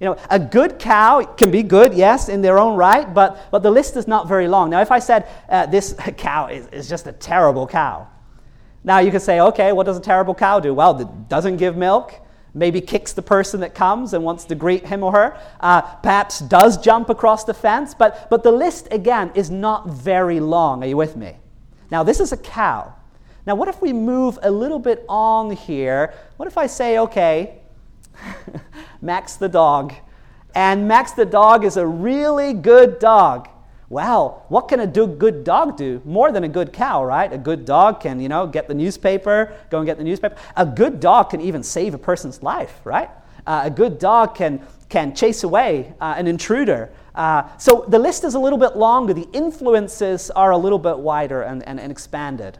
You 0.00 0.06
know, 0.06 0.16
a 0.30 0.38
good 0.38 0.78
cow 0.78 1.24
can 1.24 1.50
be 1.50 1.64
good, 1.64 1.92
yes, 1.92 2.28
in 2.28 2.40
their 2.40 2.58
own 2.58 2.76
right, 2.76 3.12
but, 3.12 3.50
but 3.50 3.64
the 3.64 3.70
list 3.70 3.96
is 3.96 4.06
not 4.06 4.28
very 4.28 4.46
long. 4.46 4.70
Now, 4.70 4.80
if 4.80 4.92
I 4.92 5.00
said 5.00 5.28
uh, 5.48 5.66
this 5.66 5.92
cow 6.16 6.46
is, 6.46 6.68
is 6.68 6.88
just 6.88 7.08
a 7.08 7.12
terrible 7.12 7.66
cow, 7.66 8.06
now 8.84 9.00
you 9.00 9.10
could 9.10 9.22
say, 9.22 9.40
okay, 9.40 9.72
what 9.72 9.86
does 9.86 9.96
a 9.96 10.00
terrible 10.00 10.34
cow 10.36 10.60
do? 10.60 10.72
Well, 10.72 11.00
it 11.00 11.28
doesn't 11.28 11.56
give 11.56 11.76
milk, 11.76 12.14
maybe 12.54 12.80
kicks 12.80 13.12
the 13.12 13.22
person 13.22 13.60
that 13.60 13.74
comes 13.74 14.14
and 14.14 14.22
wants 14.22 14.44
to 14.44 14.54
greet 14.54 14.86
him 14.86 15.02
or 15.02 15.10
her, 15.12 15.36
uh, 15.60 15.80
perhaps 15.80 16.38
does 16.38 16.78
jump 16.78 17.10
across 17.10 17.42
the 17.42 17.54
fence, 17.54 17.92
but, 17.92 18.30
but 18.30 18.44
the 18.44 18.52
list, 18.52 18.86
again, 18.92 19.32
is 19.34 19.50
not 19.50 19.88
very 19.88 20.38
long. 20.38 20.84
Are 20.84 20.86
you 20.86 20.96
with 20.96 21.16
me? 21.16 21.36
Now, 21.90 22.04
this 22.04 22.20
is 22.20 22.32
a 22.32 22.36
cow. 22.36 22.94
Now, 23.48 23.54
what 23.54 23.68
if 23.68 23.80
we 23.80 23.94
move 23.94 24.38
a 24.42 24.50
little 24.50 24.78
bit 24.78 25.06
on 25.08 25.50
here? 25.50 26.12
What 26.36 26.46
if 26.48 26.58
I 26.58 26.66
say, 26.66 26.98
okay, 26.98 27.54
Max 29.00 29.36
the 29.36 29.48
dog. 29.48 29.94
And 30.54 30.86
Max 30.86 31.12
the 31.12 31.24
dog 31.24 31.64
is 31.64 31.78
a 31.78 31.86
really 31.86 32.52
good 32.52 32.98
dog. 32.98 33.48
Well, 33.88 34.44
what 34.48 34.68
can 34.68 34.80
a 34.80 34.86
do, 34.86 35.06
good 35.06 35.44
dog 35.44 35.78
do? 35.78 36.02
More 36.04 36.30
than 36.30 36.44
a 36.44 36.48
good 36.48 36.74
cow, 36.74 37.02
right? 37.02 37.32
A 37.32 37.38
good 37.38 37.64
dog 37.64 38.00
can, 38.00 38.20
you 38.20 38.28
know, 38.28 38.46
get 38.46 38.68
the 38.68 38.74
newspaper, 38.74 39.54
go 39.70 39.78
and 39.78 39.86
get 39.86 39.96
the 39.96 40.04
newspaper. 40.04 40.36
A 40.54 40.66
good 40.66 41.00
dog 41.00 41.30
can 41.30 41.40
even 41.40 41.62
save 41.62 41.94
a 41.94 41.98
person's 41.98 42.42
life, 42.42 42.82
right? 42.84 43.08
Uh, 43.46 43.62
a 43.64 43.70
good 43.70 43.98
dog 43.98 44.34
can, 44.34 44.60
can 44.90 45.14
chase 45.14 45.42
away 45.42 45.94
uh, 46.02 46.14
an 46.18 46.26
intruder. 46.26 46.90
Uh, 47.14 47.44
so 47.56 47.86
the 47.88 47.98
list 47.98 48.24
is 48.24 48.34
a 48.34 48.38
little 48.38 48.58
bit 48.58 48.76
longer. 48.76 49.14
The 49.14 49.28
influences 49.32 50.30
are 50.32 50.50
a 50.50 50.58
little 50.58 50.78
bit 50.78 50.98
wider 50.98 51.40
and, 51.40 51.66
and, 51.66 51.80
and 51.80 51.90
expanded. 51.90 52.58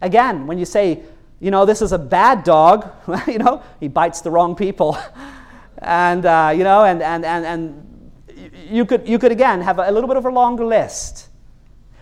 Again, 0.00 0.46
when 0.46 0.58
you 0.58 0.64
say 0.64 1.02
you 1.40 1.50
know, 1.50 1.64
this 1.64 1.82
is 1.82 1.92
a 1.92 1.98
bad 1.98 2.44
dog, 2.44 2.90
you 3.26 3.38
know, 3.38 3.62
he 3.80 3.88
bites 3.88 4.20
the 4.20 4.30
wrong 4.30 4.54
people. 4.56 4.98
and, 5.78 6.26
uh, 6.26 6.52
you 6.54 6.64
know, 6.64 6.84
and, 6.84 7.02
and, 7.02 7.24
and, 7.24 7.46
and 7.46 8.10
you, 8.68 8.84
could, 8.84 9.08
you 9.08 9.18
could 9.18 9.32
again 9.32 9.60
have 9.60 9.78
a, 9.78 9.90
little 9.90 10.08
bit 10.08 10.16
of 10.16 10.24
a 10.24 10.30
longer 10.30 10.64
list. 10.64 11.28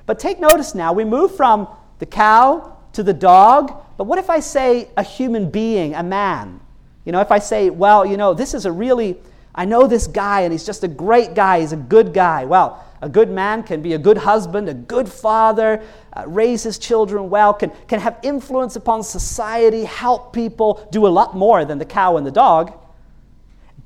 But 0.07 0.19
take 0.19 0.41
notice 0.41 0.75
now, 0.75 0.93
we 0.93 1.05
move 1.05 1.37
from 1.37 1.69
the 1.99 2.07
cow 2.07 2.79
to 2.93 3.03
the 3.03 3.13
dog, 3.13 3.83
but 3.97 4.05
what 4.05 4.19
if 4.19 4.31
I 4.31 4.41
say 4.41 4.91
a 4.97 5.03
human 5.03 5.51
being, 5.51 5.95
a 5.95 6.03
man? 6.03 6.61
You 7.05 7.13
know, 7.13 7.21
if 7.21 7.31
I 7.31 7.39
say, 7.39 7.71
well, 7.71 8.07
you 8.07 8.17
know, 8.17 8.33
this 8.33 8.55
is 8.55 8.65
a 8.65 8.73
really, 8.73 9.19
I 9.55 9.65
know 9.65 9.87
this 9.87 10.07
guy 10.07 10.43
and 10.43 10.53
he's 10.53 10.65
just 10.65 10.83
a 10.83 10.89
great 10.89 11.35
guy, 11.35 11.61
he's 11.61 11.73
a 11.73 11.77
good 11.77 12.15
guy. 12.15 12.45
Well, 12.47 12.83
a 13.03 13.09
good 13.09 13.31
man 13.31 13.63
can 13.63 13.83
be 13.83 13.93
a 13.93 13.99
good 13.99 14.19
husband, 14.19 14.69
a 14.69 14.75
good 14.75 15.09
father, 15.09 15.83
uh, 16.13 16.25
raise 16.27 16.63
his 16.63 16.79
children 16.79 17.29
well, 17.31 17.53
can, 17.53 17.71
can 17.89 18.01
have 18.01 18.19
influence 18.23 18.77
upon 18.77 19.03
society, 19.03 19.85
help 19.85 20.33
people, 20.33 20.87
do 20.91 21.07
a 21.07 21.09
lot 21.09 21.37
more 21.37 21.65
than 21.65 21.79
the 21.79 21.85
cow 21.85 22.17
and 22.17 22.27
the 22.27 22.31
dog. 22.31 22.73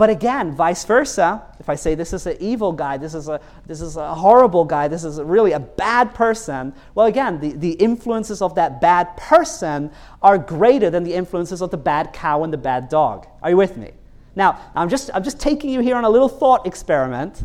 But 0.01 0.09
again, 0.09 0.55
vice 0.55 0.87
versa, 0.87 1.43
if 1.59 1.69
I 1.69 1.75
say 1.75 1.95
this 1.95 2.15
is 2.15 2.27
an 2.27 2.39
evil 2.41 2.73
guy, 2.73 2.97
this 2.97 3.13
is 3.13 3.29
a, 3.29 3.39
this 3.67 3.83
is 3.83 3.97
a 3.99 4.15
horrible 4.15 4.65
guy, 4.65 4.89
this 4.89 5.05
is 5.05 5.19
a 5.19 5.25
really 5.27 5.53
a 5.53 5.61
bad 5.61 6.15
person, 6.15 6.73
well, 6.95 7.07
again, 7.07 7.39
the, 7.39 7.53
the 7.53 7.73
influences 7.73 8.41
of 8.41 8.55
that 8.55 8.81
bad 8.81 9.15
person 9.19 9.91
are 10.23 10.39
greater 10.39 10.89
than 10.89 11.05
the 11.05 11.13
influences 11.13 11.61
of 11.61 11.71
the 11.71 11.77
bad 11.77 12.15
cow 12.15 12.45
and 12.45 12.51
the 12.51 12.57
bad 12.57 12.89
dog. 12.89 13.27
Are 13.43 13.51
you 13.51 13.59
with 13.59 13.77
me? 13.77 13.91
Now, 14.35 14.59
I'm 14.75 14.89
just, 14.89 15.11
I'm 15.13 15.23
just 15.23 15.39
taking 15.39 15.69
you 15.69 15.81
here 15.81 15.97
on 15.97 16.05
a 16.05 16.11
little 16.11 16.31
thought 16.31 16.67
experiment. 16.67 17.45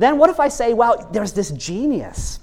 Then 0.00 0.18
what 0.18 0.30
if 0.30 0.40
I 0.40 0.48
say, 0.48 0.72
well, 0.74 1.08
there's 1.12 1.32
this 1.32 1.50
genius 1.50 2.40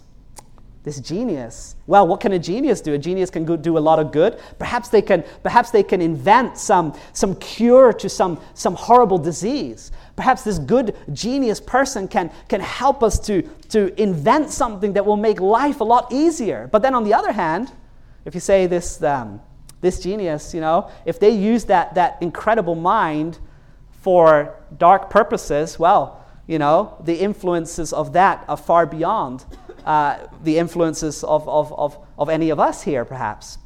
this 0.87 1.01
genius. 1.01 1.75
Well, 1.85 2.07
what 2.07 2.21
can 2.21 2.31
a 2.31 2.39
genius 2.39 2.79
do? 2.79 2.93
A 2.93 2.97
genius 2.97 3.29
can 3.29 3.43
do 3.61 3.77
a 3.77 3.79
lot 3.79 3.99
of 3.99 4.13
good. 4.13 4.39
Perhaps 4.57 4.87
they 4.87 5.01
can, 5.01 5.25
perhaps 5.43 5.69
they 5.69 5.83
can 5.83 6.01
invent 6.01 6.57
some, 6.57 6.97
some 7.11 7.35
cure 7.35 7.91
to 7.91 8.07
some, 8.07 8.39
some 8.53 8.73
horrible 8.73 9.17
disease. 9.17 9.91
Perhaps 10.15 10.45
this 10.45 10.59
good 10.59 10.95
genius 11.11 11.59
person 11.59 12.07
can, 12.07 12.31
can 12.47 12.61
help 12.61 13.03
us 13.03 13.19
to, 13.27 13.41
to 13.67 14.01
invent 14.01 14.49
something 14.49 14.93
that 14.93 15.05
will 15.05 15.17
make 15.17 15.41
life 15.41 15.81
a 15.81 15.83
lot 15.83 16.07
easier. 16.09 16.69
But 16.71 16.83
then 16.83 16.95
on 16.95 17.03
the 17.03 17.13
other 17.13 17.33
hand, 17.33 17.69
if 18.23 18.33
you 18.33 18.39
say 18.39 18.65
this, 18.65 19.03
um, 19.03 19.41
this 19.81 19.99
genius, 19.99 20.53
you 20.53 20.61
know, 20.61 20.89
if 21.05 21.19
they 21.19 21.31
use 21.31 21.65
that, 21.65 21.95
that 21.95 22.17
incredible 22.21 22.75
mind 22.75 23.39
for 23.91 24.55
dark 24.77 25.09
purposes, 25.09 25.77
well, 25.77 26.23
you 26.47 26.57
know, 26.57 26.95
the 27.03 27.19
influences 27.19 27.93
of 27.93 28.13
that 28.13 28.45
are 28.47 28.57
far 28.57 28.85
beyond 28.85 29.45
uh, 29.85 30.27
the 30.43 30.57
influences 30.57 31.23
of, 31.23 31.47
of, 31.47 31.73
of, 31.73 31.97
of 32.17 32.29
any 32.29 32.49
of 32.49 32.59
us 32.59 32.83
here, 32.83 33.05
perhaps. 33.05 33.57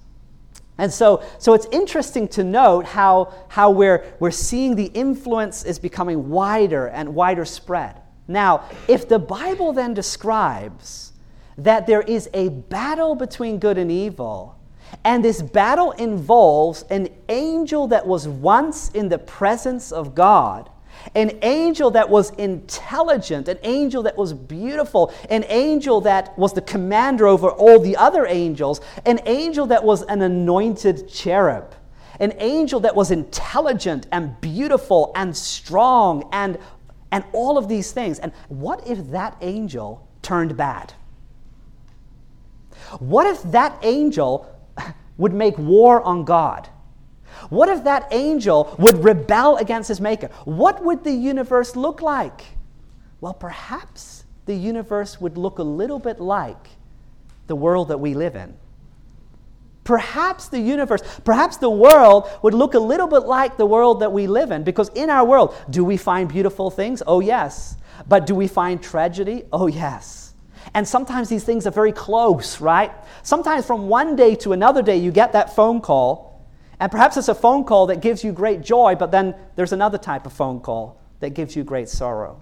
And 0.78 0.92
so, 0.92 1.24
so 1.38 1.54
it's 1.54 1.68
interesting 1.72 2.28
to 2.30 2.44
note 2.44 2.86
how, 2.86 3.34
how 3.50 3.70
we're, 3.70 4.04
we're 4.20 4.32
seeing 4.32 4.76
the 4.76 4.86
influence 4.86 5.64
is 5.64 5.78
becoming 5.78 6.30
wider 6.30 6.88
and 6.88 7.14
wider 7.14 7.46
spread. 7.46 8.02
Now, 8.28 8.64
if 8.88 9.08
the 9.08 9.20
Bible 9.20 9.74
then 9.74 9.94
describes 9.94 11.14
that 11.56 11.86
there 11.86 12.02
is 12.02 12.30
a 12.34 12.50
battle 12.50 13.14
between 13.14 13.60
good 13.60 13.78
and 13.78 13.92
evil, 13.92 14.58
and 15.04 15.24
this 15.24 15.44
battle 15.44 15.92
involves 15.92 16.84
an 16.90 17.10
angel 17.30 17.88
that 17.90 18.08
was 18.08 18.28
once 18.28 18.90
in 18.90 19.10
the 19.10 19.20
presence 19.20 19.92
of 19.92 20.16
God 20.16 20.71
an 21.16 21.38
angel 21.42 21.92
that 21.92 22.10
was 22.10 22.32
intelligent, 22.32 23.48
an 23.48 23.58
angel 23.64 24.04
that 24.04 24.18
was 24.18 24.34
beautiful, 24.34 25.14
an 25.30 25.46
angel 25.48 26.02
that 26.02 26.38
was 26.38 26.54
the 26.54 26.62
commander 26.62 27.28
over 27.28 27.50
all 27.50 27.80
the 27.80 27.96
other 27.98 28.26
angels, 28.26 28.82
an 29.06 29.20
angel 29.26 29.68
that 29.68 29.84
was 29.84 30.04
an 30.04 30.22
anointed 30.22 31.10
cherub, 31.10 31.74
an 32.20 32.34
angel 32.38 32.80
that 32.82 32.96
was 32.96 33.12
intelligent 33.12 34.08
and 34.12 34.40
beautiful 34.42 35.12
and 35.16 35.36
strong 35.36 36.30
and, 36.32 36.58
and 37.12 37.24
all 37.34 37.58
of 37.58 37.68
these 37.68 37.92
things. 37.92 38.20
And 38.20 38.32
what 38.50 38.88
if 38.88 39.10
that 39.12 39.38
angel 39.42 40.08
turned 40.22 40.56
bad? 40.56 40.94
What 43.00 43.26
if 43.26 43.44
that 43.52 43.78
angel 43.84 44.48
would 45.18 45.34
make 45.34 45.58
war 45.58 46.02
on 46.02 46.26
God? 46.26 46.70
What 47.50 47.70
if 47.70 47.84
that 47.84 48.08
angel 48.12 48.76
would 48.80 49.04
rebel 49.04 49.58
against 49.58 49.88
his 49.88 50.02
maker? 50.02 50.28
What 50.46 50.84
would 50.84 51.04
the 51.04 51.12
universe 51.12 51.76
look 51.76 52.02
like? 52.02 52.44
Well, 53.20 53.34
perhaps 53.34 54.26
the 54.46 54.56
universe 54.56 55.22
would 55.22 55.38
look 55.38 55.60
a 55.60 55.64
little 55.64 56.00
bit 56.00 56.20
like 56.20 56.70
the 57.48 57.56
world 57.56 57.90
that 57.90 58.00
we 58.00 58.14
live 58.14 58.36
in. 58.36 58.56
Perhaps 59.84 60.50
the 60.50 60.60
universe, 60.60 61.02
perhaps 61.24 61.58
the 61.58 61.70
world 61.70 62.30
would 62.44 62.54
look 62.54 62.76
a 62.76 62.80
little 62.80 63.08
bit 63.08 63.24
like 63.24 63.58
the 63.58 63.66
world 63.66 64.00
that 64.02 64.12
we 64.12 64.28
live 64.28 64.52
in 64.52 64.64
because 64.64 64.90
in 64.90 65.10
our 65.10 65.26
world, 65.26 65.56
do 65.70 65.84
we 65.84 65.98
find 65.98 66.30
beautiful 66.30 66.70
things? 66.70 67.02
Oh, 67.06 67.20
yes. 67.20 67.78
But 68.08 68.26
do 68.26 68.36
we 68.36 68.48
find 68.48 68.82
tragedy? 68.82 69.44
Oh, 69.52 69.68
yes. 69.68 70.34
And 70.74 70.88
sometimes 70.88 71.30
these 71.30 71.44
things 71.44 71.66
are 71.66 71.72
very 71.72 71.92
close, 71.92 72.62
right? 72.62 72.92
Sometimes 73.24 73.66
from 73.66 73.90
one 73.90 74.16
day 74.16 74.36
to 74.36 74.54
another 74.54 74.82
day, 74.82 74.98
you 74.98 75.12
get 75.12 75.34
that 75.34 75.56
phone 75.56 75.82
call 75.82 76.31
and 76.82 76.92
perhaps 76.92 77.16
it's 77.16 77.28
a 77.28 77.36
phone 77.36 77.64
call 77.64 77.86
that 77.86 78.02
gives 78.02 78.24
you 78.24 78.32
great 78.32 78.62
joy, 78.62 78.96
but 78.96 79.12
then 79.12 79.36
there's 79.56 79.72
another 79.72 80.00
type 80.00 80.26
of 80.26 80.34
phone 80.34 80.60
call 80.60 81.00
that 81.20 81.36
gives 81.36 81.56
you 81.56 81.64
great 81.64 81.88
sorrow. 81.88 82.42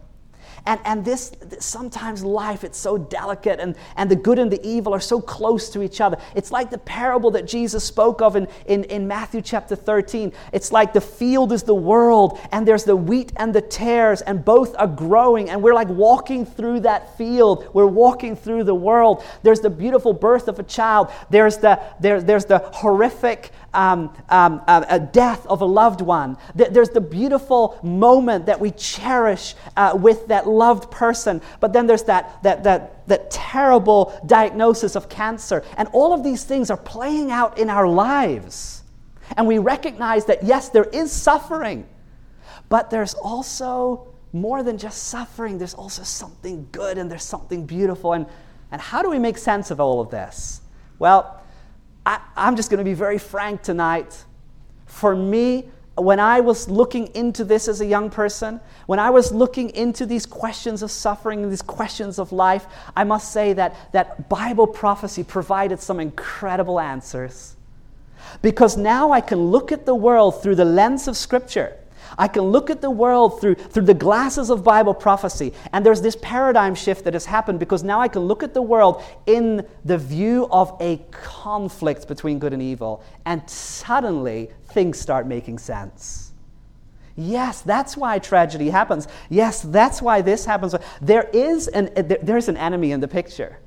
And, 0.65 0.80
and 0.86 1.06
this, 1.06 1.32
sometimes 1.60 2.23
life, 2.23 2.63
it's 2.63 2.78
so 2.78 2.97
delicate, 2.97 3.60
and, 3.60 3.75
and 3.95 4.10
the 4.10 4.15
good 4.15 4.39
and 4.39 4.52
the 4.52 4.65
evil 4.65 4.93
are 4.93 4.99
so 4.99 5.21
close 5.21 5.69
to 5.71 5.82
each 5.82 6.02
other. 6.02 6.17
It's 6.36 6.52
like 6.52 6.69
the 6.69 6.78
parable 6.78 7.32
that 7.32 7.47
Jesus 7.47 7.84
spoke 7.84 8.21
of 8.21 8.36
in, 8.36 8.47
in, 8.65 8.84
in 8.86 9.08
Matthew 9.08 9.41
chapter 9.41 9.75
13. 9.75 10.32
It's 10.54 10.71
like 10.71 10.93
the 10.93 11.02
field 11.02 11.52
is 11.52 11.63
the 11.63 11.75
world, 11.75 12.39
and 12.52 12.67
there's 12.67 12.84
the 12.84 12.95
wheat 12.95 13.32
and 13.36 13.54
the 13.54 13.62
tares, 13.62 14.21
and 14.21 14.43
both 14.43 14.75
are 14.78 14.88
growing, 14.88 15.49
and 15.49 15.62
we're 15.62 15.73
like 15.73 15.89
walking 15.89 16.45
through 16.45 16.82
that 16.82 17.17
field. 17.17 17.69
We're 17.73 17.86
walking 17.86 18.36
through 18.36 18.63
the 18.63 18.75
world. 18.75 19.23
There's 19.43 19.60
the 19.60 19.69
beautiful 19.69 20.13
birth 20.13 20.47
of 20.47 20.60
a 20.60 20.63
child, 20.63 21.12
there's 21.30 21.58
the, 21.58 21.82
there, 21.99 22.21
there's 22.21 22.45
the 22.45 22.60
horrific 22.60 23.52
um, 23.73 24.15
um, 24.29 24.62
a 24.67 24.99
death 24.99 25.45
of 25.47 25.62
a 25.62 25.65
loved 25.65 26.01
one. 26.01 26.38
There's 26.55 26.89
the 26.89 27.01
beautiful 27.01 27.79
moment 27.84 28.45
that 28.47 28.60
we 28.60 28.71
cherish 28.71 29.55
uh, 29.77 29.97
with 29.99 30.27
that 30.27 30.47
loved 30.47 30.91
person, 30.91 31.41
but 31.60 31.73
then 31.73 31.88
there's 31.88 32.03
that, 32.03 32.41
that, 32.43 32.63
that, 32.63 33.08
that 33.08 33.32
terrible 33.32 34.19
diagnosis 34.25 34.95
of 34.95 35.10
cancer. 35.10 35.63
And 35.77 35.88
all 35.93 36.13
of 36.13 36.23
these 36.23 36.43
things 36.43 36.69
are 36.69 36.77
playing 36.77 37.32
out 37.32 37.58
in 37.58 37.69
our 37.69 37.88
lives. 37.88 38.84
And 39.38 39.47
we 39.47 39.60
recognize 39.60 40.25
that, 40.25 40.43
yes, 40.43 40.69
there 40.69 40.86
is 40.86 41.12
suffering, 41.12 41.88
but 42.67 42.89
there's 42.89 43.13
also 43.13 44.08
more 44.34 44.63
than 44.63 44.77
just 44.77 45.03
suffering, 45.03 45.58
there's 45.58 45.73
also 45.73 46.03
something 46.03 46.67
good 46.71 46.97
and 46.97 47.10
there's 47.10 47.23
something 47.23 47.65
beautiful. 47.65 48.13
And, 48.13 48.27
and 48.71 48.82
how 48.82 49.01
do 49.01 49.10
we 49.10 49.19
make 49.19 49.38
sense 49.38 49.71
of 49.71 49.79
all 49.79 50.01
of 50.01 50.10
this? 50.10 50.62
Well, 50.99 51.38
I, 52.06 52.20
I'm 52.36 52.56
just 52.56 52.70
going 52.70 52.80
to 52.80 52.84
be 52.84 52.94
very 52.94 53.18
frank 53.18 53.62
tonight. 53.62 54.26
For 54.86 55.16
me, 55.16 55.70
when 55.96 56.20
I 56.20 56.40
was 56.40 56.70
looking 56.70 57.08
into 57.16 57.44
this 57.44 57.68
as 57.68 57.82
a 57.82 57.86
young 57.86 58.10
person, 58.10 58.60
when 58.86 59.00
I 59.00 59.10
was 59.10 59.32
looking 59.32 59.70
into 59.72 60.06
these 60.06 60.26
questions 60.26 60.82
of 60.82 60.92
suffering 60.92 61.44
and 61.44 61.52
these 61.52 61.62
questions 61.62 62.20
of 62.20 62.32
life, 62.32 62.66
I 62.96 63.04
must 63.04 63.32
say 63.32 63.54
that, 63.54 63.92
that 63.92 64.30
Bible 64.30 64.68
prophecy 64.68 65.24
provided 65.24 65.80
some 65.80 66.00
incredible 66.00 66.80
answers. 66.80 67.56
Because 68.42 68.78
now 68.78 69.12
I 69.12 69.22
can 69.22 69.40
look 69.40 69.72
at 69.72 69.86
the 69.86 69.96
world 69.96 70.42
through 70.42 70.56
the 70.56 70.66
lens 70.66 71.08
of 71.08 71.18
Scripture. 71.18 71.76
I 72.17 72.28
can 72.28 72.43
look 72.43 72.69
at 72.69 72.82
the 72.82 72.89
world 72.89 73.41
through, 73.41 73.56
through 73.56 73.84
the 73.84 73.93
glasses 73.93 74.50
of 74.50 74.63
Bible 74.63 74.93
prophecy. 74.93 75.54
And 75.74 75.86
there's 75.86 76.02
this 76.02 76.17
paradigm 76.22 76.76
shift 76.76 77.06
that 77.06 77.13
has 77.13 77.26
happened 77.26 77.60
because 77.60 77.84
now 77.84 78.00
I 78.00 78.08
can 78.08 78.24
look 78.24 78.43
at 78.43 78.54
the 78.54 78.62
world 78.62 79.04
in 79.26 79.65
the 79.86 79.98
view 79.98 80.48
of 80.52 80.76
a 80.80 80.98
conflict 81.12 82.08
between 82.08 82.39
good 82.39 82.54
and 82.54 82.62
evil. 82.62 83.04
And 83.26 83.48
suddenly 83.50 84.50
things 84.69 85.00
start 85.00 85.28
making 85.28 85.60
sense. 85.60 86.34
Yes, 87.15 87.62
that's 87.62 87.98
why 87.98 88.19
tragedy 88.19 88.69
happens. 88.69 89.08
Yes, 89.30 89.62
that's 89.62 90.02
why 90.02 90.22
this 90.22 90.45
happens. 90.45 90.74
There 91.02 91.30
is 91.34 91.67
an, 91.67 91.89
there's 92.22 92.48
an 92.48 92.56
enemy 92.56 92.91
in 92.91 93.02
the 93.02 93.10
picture. 93.10 93.60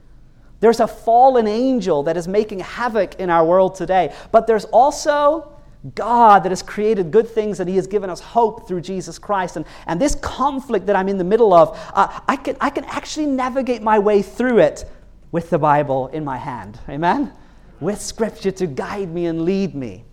There's 0.61 0.81
a 0.81 0.87
fallen 0.87 1.47
angel 1.47 2.05
that 2.05 2.17
is 2.17 2.29
making 2.29 2.61
havoc 2.61 3.17
in 3.17 3.29
our 3.29 3.45
world 3.45 3.75
today. 3.75 4.15
But 4.31 4.47
there's 4.47 4.65
also 4.67 5.52
God 5.95 6.45
that 6.45 6.51
has 6.51 6.63
created 6.63 7.11
good 7.11 7.29
things 7.29 7.61
and 7.61 7.69
He 7.69 7.77
has 7.77 7.87
given 7.87 8.09
us 8.09 8.21
hope 8.21 8.69
through 8.69 8.83
Jesus 8.83 9.19
Christ. 9.19 9.57
And, 9.57 9.67
and 9.87 10.01
this 10.01 10.15
conflict 10.17 10.87
that 10.87 10.97
I'm 10.97 11.09
in 11.09 11.19
the 11.19 11.25
middle 11.25 11.53
of, 11.53 11.79
uh, 11.95 12.21
I, 12.29 12.37
can, 12.37 12.57
I 12.61 12.71
can 12.71 12.85
actually 12.85 13.27
navigate 13.27 13.83
my 13.83 13.99
way 13.99 14.23
through 14.23 14.59
it 14.59 14.85
with 15.33 15.51
the 15.51 15.59
Bible 15.59 16.09
in 16.09 16.25
my 16.25 16.37
hand. 16.37 16.79
Amen? 16.89 17.33
With 17.81 18.01
Scripture 18.01 18.53
to 18.53 18.67
guide 18.67 19.13
me 19.13 19.27
and 19.27 19.43
lead 19.43 19.75
me. 19.75 20.05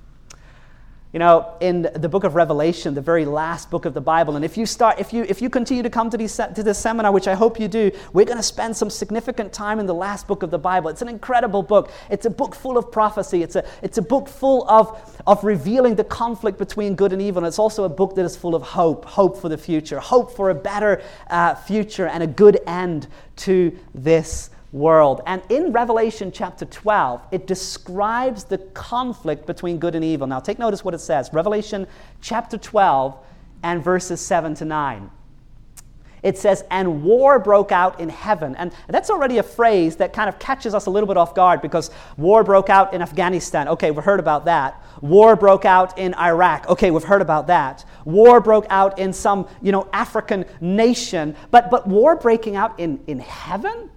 You 1.12 1.18
know, 1.18 1.55
in 1.60 1.89
the 1.95 2.07
book 2.07 2.24
of 2.24 2.36
Revelation, 2.36 2.93
the 2.93 3.01
very 3.01 3.26
last 3.26 3.72
book 3.72 3.86
of 3.86 3.95
the 3.95 4.01
Bible. 4.01 4.36
And 4.36 4.45
if 4.45 4.57
you 4.57 4.68
start, 4.68 4.99
if 4.99 5.12
you 5.12 5.26
if 5.28 5.41
you 5.41 5.49
continue 5.49 5.82
to 5.82 5.89
come 5.89 6.12
to, 6.12 6.18
these, 6.18 6.36
to 6.36 6.62
this 6.62 6.78
seminar, 6.78 7.12
which 7.12 7.28
I 7.28 7.34
hope 7.34 7.60
you 7.60 7.68
do, 7.68 7.89
we're 8.14 8.26
going 8.26 8.38
to 8.38 8.43
spend 8.43 8.78
some 8.78 8.91
significant 8.91 9.51
time 9.51 9.80
in 9.80 9.88
the 9.88 9.93
last 9.93 10.28
book 10.28 10.43
of 10.43 10.51
the 10.51 10.60
Bible. 10.60 10.89
It's 10.89 11.01
an 11.01 11.10
incredible 11.10 11.64
book. 11.64 11.91
It's 12.12 12.28
a 12.28 12.30
book 12.30 12.53
full 12.53 12.78
of 12.78 12.91
prophecy. 12.91 13.41
It's 13.41 13.55
a 13.55 13.66
it's 13.82 13.97
a 13.97 14.03
book 14.03 14.28
full 14.28 14.70
of 14.70 15.20
of 15.26 15.43
revealing 15.43 15.95
the 15.95 16.03
conflict 16.03 16.60
between 16.60 16.93
good 16.93 17.12
and 17.12 17.22
evil. 17.24 17.39
And 17.39 17.47
it's 17.47 17.60
also 17.60 17.86
a 17.86 17.89
book 17.89 18.14
that 18.14 18.24
is 18.24 18.36
full 18.36 18.53
of 18.53 18.62
hope, 18.62 19.05
hope 19.05 19.41
for 19.41 19.49
the 19.49 19.57
future, 19.57 19.99
hope 19.99 20.36
for 20.36 20.51
a 20.51 20.55
better 20.55 21.01
uh, 21.32 21.55
future 21.55 22.05
and 22.05 22.22
a 22.22 22.28
good 22.28 22.60
end 22.68 23.07
to 23.38 23.76
this 23.95 24.51
world. 24.72 25.22
And 25.26 25.41
in 25.49 25.72
Revelation 25.72 26.32
chapter 26.32 26.65
12, 26.65 27.22
it 27.32 27.47
describes 27.47 28.43
the 28.43 28.57
conflict 28.57 29.45
between 29.45 29.80
good 29.80 29.95
and 29.95 30.03
evil. 30.03 30.28
Now, 30.28 30.39
take 30.39 30.59
notice 30.59 30.84
what 30.84 30.93
it 30.93 30.99
says 30.99 31.30
Revelation 31.34 31.88
chapter 32.22 32.57
12 32.57 33.17
and 33.63 33.84
verses 33.84 34.22
7 34.22 34.53
to 34.55 34.65
9. 34.65 35.11
It 36.22 36.38
says, 36.38 36.65
and 36.70 37.03
war 37.03 37.39
broke 37.39 37.72
out 37.72 37.99
in 37.99 38.09
heaven. 38.09 38.55
And 38.57 38.74
that's 38.89 39.09
already 39.09 39.38
a 39.38 39.43
phrase 39.43 39.95
that 39.97 40.11
kind 40.11 40.28
of 40.28 40.38
catches 40.38 40.74
us 40.74 40.86
a 40.86 40.89
little 40.89 41.07
bit 41.07 41.17
off 41.17 41.34
guard 41.34 41.61
because 41.61 41.91
war 42.17 42.43
broke 42.43 42.70
out 42.70 42.93
in 42.93 43.01
Afghanistan. 43.01 43.70
Okay, 43.70 43.91
we've 43.91 44.03
heard 44.03 44.20
about 44.20 44.45
that. 44.45 44.84
War 45.01 45.38
broke 45.38 45.63
out 45.63 45.97
in 45.97 46.13
Iraq. 46.15 46.67
Okay, 46.67 46.91
we've 46.91 47.03
heard 47.03 47.22
about 47.22 47.47
that. 47.47 47.86
War 48.03 48.41
broke 48.41 48.65
out 48.70 48.99
in 48.99 49.13
some, 49.13 49.47
you 49.61 49.72
know, 49.72 49.88
African 49.93 50.43
nation. 50.59 51.36
But, 51.51 51.72
but 51.72 51.88
war 51.88 52.17
breaking 52.17 52.57
out 52.57 52.78
in, 52.80 52.99
in 53.07 53.20
heaven? 53.20 53.89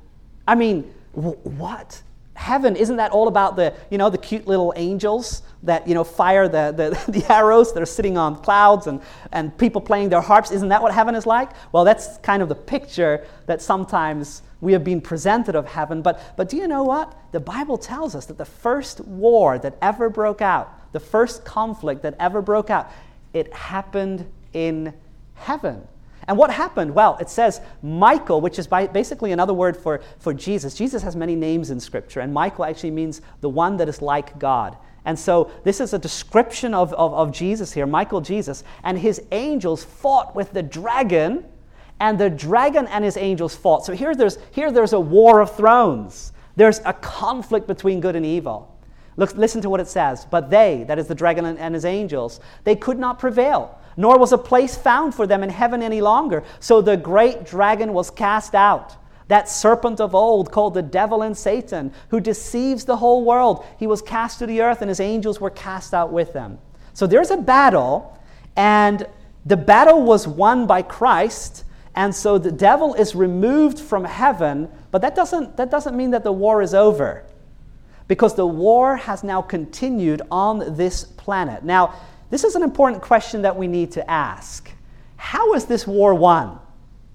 I 0.47 0.55
mean, 0.55 0.93
what? 1.13 2.03
Heaven, 2.35 2.77
isn't 2.77 2.97
that 2.97 3.13
all 3.13 3.29
about 3.29 3.57
the, 3.57 3.75
you 3.91 3.99
know, 3.99 4.11
the 4.11 4.19
cute 4.19 4.47
little 4.47 4.73
angels 4.77 5.43
that, 5.63 5.87
you 5.87 5.95
know, 5.95 6.03
fire 6.03 6.49
the, 6.49 6.73
the, 7.07 7.13
the 7.21 7.33
arrows 7.33 7.73
that 7.75 7.83
are 7.83 7.87
sitting 7.87 8.17
on 8.17 8.37
clouds 8.43 8.87
and, 8.87 9.01
and 9.33 9.57
people 9.59 9.81
playing 9.81 10.09
their 10.09 10.21
harps? 10.21 10.51
Isn't 10.51 10.69
that 10.71 10.83
what 10.83 10.93
heaven 10.93 11.15
is 11.15 11.27
like? 11.27 11.51
Well, 11.73 11.85
that's 11.85 12.19
kind 12.19 12.43
of 12.43 12.49
the 12.49 12.55
picture 12.55 13.27
that 13.47 13.61
sometimes 13.61 14.43
we 14.61 14.73
have 14.73 14.85
been 14.85 15.01
presented 15.01 15.55
of 15.55 15.67
heaven. 15.67 16.03
But, 16.03 16.37
but 16.37 16.49
do 16.49 16.57
you 16.57 16.67
know 16.67 16.85
what? 16.85 17.15
The 17.33 17.41
Bible 17.41 17.77
tells 17.77 18.15
us 18.15 18.27
that 18.27 18.39
the 18.39 18.45
first 18.45 19.01
war 19.01 19.59
that 19.59 19.77
ever 19.83 20.09
broke 20.09 20.41
out, 20.41 20.93
the 20.93 21.01
first 21.01 21.45
conflict 21.45 22.03
that 22.03 22.15
ever 22.19 22.41
broke 22.41 22.71
out, 22.71 22.91
it 23.35 23.53
happened 23.53 24.31
in 24.53 24.95
heaven. 25.35 25.87
And 26.29 26.39
what 26.39 26.51
happened? 26.51 26.95
Well, 26.95 27.17
it 27.21 27.29
says 27.29 27.61
Michael, 27.83 28.41
which 28.41 28.59
is 28.59 28.67
basically 28.67 29.33
another 29.33 29.55
word 29.55 29.77
for, 29.77 30.01
for 30.19 30.33
Jesus. 30.33 30.75
Jesus 30.75 31.03
has 31.03 31.17
many 31.17 31.35
names 31.35 31.71
in 31.71 31.81
Scripture, 31.81 32.21
and 32.21 32.33
Michael 32.33 32.65
actually 32.65 32.93
means 32.93 33.21
the 33.41 33.49
one 33.49 33.77
that 33.79 33.89
is 33.89 34.01
like 34.01 34.39
God. 34.39 34.77
And 35.05 35.19
so 35.19 35.51
this 35.65 35.81
is 35.81 35.93
a 35.93 35.99
description 35.99 36.75
of, 36.75 36.93
of, 36.93 37.13
of 37.13 37.33
Jesus 37.33 37.73
here, 37.73 37.87
Michael 37.87 38.21
Jesus. 38.21 38.63
And 38.85 38.97
his 38.99 39.21
angels 39.33 39.83
fought 39.83 40.37
with 40.37 40.53
the 40.53 40.63
dragon, 40.63 41.45
and 41.99 42.19
the 42.19 42.31
dragon 42.31 42.87
and 42.87 43.05
his 43.05 43.17
angels 43.17 43.57
fought. 43.57 43.85
So 43.85 43.93
here 43.93 44.15
there's, 44.15 44.39
here 44.53 44.71
there's 44.71 44.93
a 44.93 45.01
war 45.01 45.41
of 45.41 45.57
thrones. 45.57 46.33
There's 46.55 46.81
a 46.85 46.93
conflict 46.93 47.67
between 47.67 48.01
good 48.01 48.15
and 48.15 48.25
evil. 48.25 48.69
Look, 49.17 49.35
listen 49.37 49.61
to 49.63 49.71
what 49.71 49.81
it 49.81 49.89
says. 49.89 50.25
But 50.31 50.51
they, 50.51 50.85
that 50.87 50.99
is 50.99 51.09
the 51.09 51.15
dragon 51.15 51.47
and, 51.47 51.59
and 51.59 51.75
his 51.75 51.85
angels, 51.85 52.41
they 52.63 52.77
could 52.77 52.99
not 52.99 53.19
prevail 53.19 53.79
nor 53.97 54.19
was 54.19 54.33
a 54.33 54.39
place 54.39 54.77
found 54.77 55.15
for 55.15 55.27
them 55.27 55.43
in 55.43 55.51
heaven 55.51 55.83
any 55.83 56.01
longer. 56.01 56.43
So 56.61 56.81
the 56.81 56.97
great 56.97 57.45
dragon 57.45 57.93
was 57.93 58.11
cast 58.11 58.55
out, 58.55 58.97
that 59.29 59.49
serpent 59.49 60.01
of 60.01 60.15
old 60.15 60.51
called 60.53 60.75
the 60.75 60.83
devil 60.83 61.23
and 61.23 61.37
Satan, 61.37 61.93
who 62.09 62.21
deceives 62.21 62.85
the 62.85 62.97
whole 62.97 63.25
world. 63.25 63.65
He 63.79 63.87
was 63.87 64.03
cast 64.03 64.39
to 64.41 64.47
the 64.47 64.61
earth, 64.61 64.83
and 64.83 64.89
his 64.89 65.01
angels 65.01 65.41
were 65.41 65.51
cast 65.51 65.95
out 65.95 66.13
with 66.13 66.33
them. 66.33 66.59
So 66.95 67.07
there's 67.07 67.31
a 67.31 67.37
battle, 67.37 68.19
and 68.57 69.07
the 69.47 69.57
battle 69.57 70.03
was 70.03 70.29
won 70.29 70.67
by 70.67 70.83
Christ. 70.83 71.65
And 71.95 72.15
so 72.15 72.39
the 72.39 72.53
devil 72.53 72.95
is 72.95 73.15
removed 73.15 73.79
from 73.79 74.05
heaven, 74.05 74.71
but 74.91 75.03
that 75.03 75.15
doesn't, 75.15 75.57
that 75.57 75.71
doesn't 75.71 75.97
mean 75.97 76.11
that 76.13 76.25
the 76.25 76.33
war 76.33 76.63
is 76.63 76.75
over 76.75 77.25
because 78.09 78.35
the 78.35 78.47
war 78.47 78.97
has 78.97 79.23
now 79.23 79.41
continued 79.41 80.23
on 80.31 80.77
this 80.77 81.05
planet. 81.05 81.65
Now, 81.65 81.95
this 82.33 82.45
is 82.45 82.55
an 82.55 82.63
important 82.63 83.03
question 83.03 83.43
that 83.43 83.55
we 83.55 83.67
need 83.67 83.93
to 83.93 84.11
ask. 84.11 84.71
How 85.17 85.53
is 85.53 85.67
this 85.67 85.87
war 85.87 86.15
won? 86.15 86.59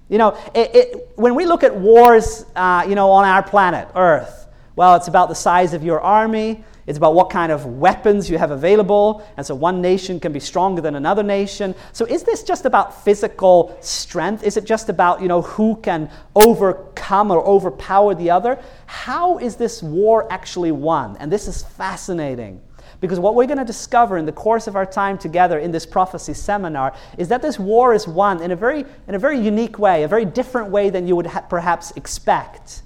You 0.09 0.19
know, 0.19 0.37
it, 0.53 0.75
it, 0.75 1.09
when 1.15 1.33
we 1.33 1.47
look 1.47 1.63
at 1.63 1.75
wars, 1.75 2.45
uh, 2.55 2.85
you 2.87 2.93
know, 2.93 3.09
on 3.09 3.25
our 3.25 3.41
planet, 3.41 3.89
Earth, 3.95 4.47
well, 4.75 4.95
it's 4.95 5.07
about 5.07 5.27
the 5.27 5.33
size 5.33 5.73
of 5.73 5.83
your 5.83 5.99
army. 6.01 6.63
It's 6.85 6.99
about 6.99 7.15
what 7.15 7.31
kind 7.31 7.51
of 7.51 7.65
weapons 7.65 8.29
you 8.29 8.37
have 8.37 8.51
available. 8.51 9.27
And 9.37 9.43
so 9.43 9.55
one 9.55 9.81
nation 9.81 10.19
can 10.19 10.33
be 10.33 10.39
stronger 10.39 10.83
than 10.83 10.93
another 10.93 11.23
nation. 11.23 11.73
So 11.93 12.05
is 12.05 12.21
this 12.21 12.43
just 12.43 12.65
about 12.65 13.03
physical 13.03 13.75
strength? 13.81 14.43
Is 14.43 14.55
it 14.55 14.65
just 14.65 14.87
about, 14.87 15.19
you 15.19 15.27
know, 15.27 15.41
who 15.41 15.77
can 15.77 16.11
overcome 16.35 17.31
or 17.31 17.43
overpower 17.43 18.13
the 18.13 18.29
other? 18.29 18.63
How 18.85 19.39
is 19.39 19.55
this 19.55 19.81
war 19.81 20.31
actually 20.31 20.71
won? 20.71 21.17
And 21.17 21.31
this 21.31 21.47
is 21.47 21.63
fascinating. 21.63 22.61
Because 22.99 23.19
what 23.19 23.35
we're 23.35 23.45
going 23.45 23.59
to 23.59 23.65
discover 23.65 24.17
in 24.17 24.25
the 24.25 24.31
course 24.31 24.67
of 24.67 24.75
our 24.75 24.85
time 24.85 25.17
together 25.17 25.59
in 25.59 25.71
this 25.71 25.85
prophecy 25.85 26.33
seminar 26.33 26.95
is 27.17 27.27
that 27.27 27.41
this 27.41 27.59
war 27.59 27.93
is 27.93 28.07
won 28.07 28.41
in 28.41 28.51
a 28.51 28.55
very, 28.55 28.85
in 29.07 29.15
a 29.15 29.19
very 29.19 29.39
unique 29.39 29.77
way, 29.77 30.03
a 30.03 30.07
very 30.07 30.25
different 30.25 30.69
way 30.69 30.89
than 30.89 31.07
you 31.07 31.15
would 31.15 31.27
ha- 31.27 31.41
perhaps 31.41 31.91
expect. 31.95 32.81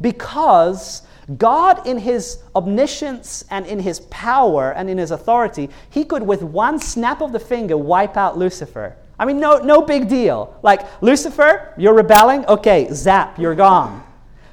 Because 0.00 1.02
God, 1.36 1.86
in 1.86 1.98
his 1.98 2.38
omniscience 2.54 3.44
and 3.50 3.66
in 3.66 3.80
his 3.80 4.00
power 4.00 4.72
and 4.72 4.88
in 4.88 4.96
his 4.96 5.10
authority, 5.10 5.68
he 5.90 6.04
could, 6.04 6.22
with 6.22 6.42
one 6.42 6.78
snap 6.78 7.20
of 7.20 7.32
the 7.32 7.40
finger, 7.40 7.76
wipe 7.76 8.16
out 8.16 8.38
Lucifer. 8.38 8.96
I 9.18 9.24
mean, 9.24 9.40
no, 9.40 9.58
no 9.58 9.82
big 9.82 10.08
deal. 10.08 10.56
Like, 10.62 10.86
Lucifer, 11.02 11.74
you're 11.76 11.94
rebelling? 11.94 12.46
Okay, 12.46 12.88
zap, 12.92 13.38
you're 13.38 13.56
gone. 13.56 14.04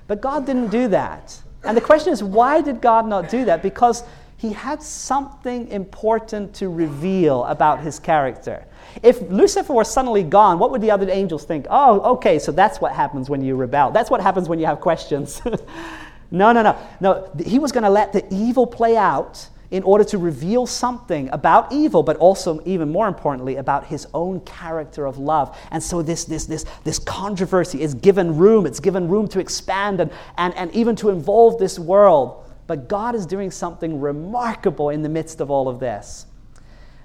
But 0.08 0.22
God 0.22 0.46
didn't 0.46 0.70
do 0.70 0.88
that. 0.90 1.40
And 1.64 1.78
the 1.78 1.82
question 1.82 2.12
is, 2.12 2.24
why 2.24 2.62
did 2.62 2.82
God 2.82 3.08
not 3.08 3.30
do 3.30 3.46
that? 3.46 3.62
Because 3.62 4.04
he 4.38 4.52
had 4.52 4.84
something 4.84 5.68
important 5.70 6.54
to 6.56 6.70
reveal 6.70 7.44
about 7.46 7.80
his 7.80 8.00
character. 8.00 8.66
If 9.02 9.22
Lucifer 9.22 9.74
were 9.74 9.84
suddenly 9.84 10.24
gone, 10.24 10.60
what 10.60 10.72
would 10.72 10.82
the 10.82 10.92
other 10.92 11.10
angels 11.10 11.46
think? 11.46 11.68
Oh, 11.70 12.02
okay, 12.16 12.40
so 12.40 12.52
that's 12.52 12.82
what 12.82 12.92
happens 12.92 13.30
when 13.30 13.42
you 13.42 13.56
rebel. 13.56 13.92
That's 13.92 14.10
what 14.10 14.22
happens 14.22 14.50
when 14.50 14.60
you 14.60 14.66
have 14.66 14.82
questions. 14.82 15.42
no, 16.32 16.52
no, 16.52 16.62
no. 16.62 16.78
No, 17.00 17.32
he 17.44 17.60
was 17.60 17.72
going 17.72 17.84
to 17.84 17.90
let 17.90 18.14
the 18.14 18.26
evil 18.34 18.68
play 18.68 18.98
out 18.98 19.48
in 19.72 19.84
order 19.84 20.04
to 20.04 20.18
reveal 20.18 20.66
something 20.66 21.30
about 21.32 21.72
evil, 21.72 22.04
but 22.04 22.18
also, 22.18 22.62
even 22.66 22.90
more 22.90 23.08
importantly, 23.08 23.56
about 23.56 23.86
his 23.86 24.08
own 24.14 24.40
character 24.42 25.06
of 25.06 25.18
love. 25.18 25.58
And 25.72 25.82
so 25.82 26.02
this, 26.02 26.26
this, 26.26 26.46
this, 26.46 26.66
this 26.84 27.00
controversy 27.00 27.82
is 27.82 27.94
given 27.94 28.38
room. 28.38 28.66
It's 28.66 28.80
given 28.80 29.08
room 29.10 29.28
to 29.30 29.40
expand 29.40 30.00
and, 30.00 30.12
and, 30.38 30.54
and 30.56 30.72
even 30.74 30.96
to 30.98 31.10
involve 31.10 31.58
this 31.58 31.80
world. 31.80 32.45
But 32.68 32.90
God 32.90 33.16
is 33.16 33.26
doing 33.26 33.52
something 33.52 34.00
remarkable 34.00 34.90
in 34.90 35.02
the 35.02 35.10
midst 35.10 35.42
of 35.42 35.52
all 35.52 35.68
of 35.68 35.80
this. 35.80 36.26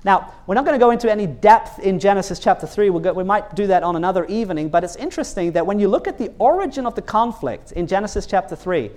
Now, 0.03 0.33
we're 0.47 0.55
not 0.55 0.65
going 0.65 0.79
to 0.79 0.83
go 0.83 0.93
into 0.93 1.11
any 1.11 1.27
depth 1.27 1.79
in 1.79 1.99
Genesis 1.99 2.39
chapter 2.39 2.67
3. 2.67 2.89
We'll 2.89 3.03
go, 3.03 3.13
we 3.13 3.23
might 3.23 3.55
do 3.55 3.67
that 3.67 3.83
on 3.83 3.97
another 3.97 4.25
evening, 4.27 4.71
but 4.71 4.83
it's 4.83 4.97
interesting 4.97 5.53
that 5.53 5.67
when 5.67 5.79
you 5.79 5.89
look 5.89 6.09
at 6.09 6.17
the 6.17 6.33
origin 6.39 6.87
of 6.87 6.95
the 6.95 7.03
conflict 7.03 7.73
in 7.73 7.87
Genesis 7.87 8.25
chapter 8.25 8.57
3, 8.57 8.91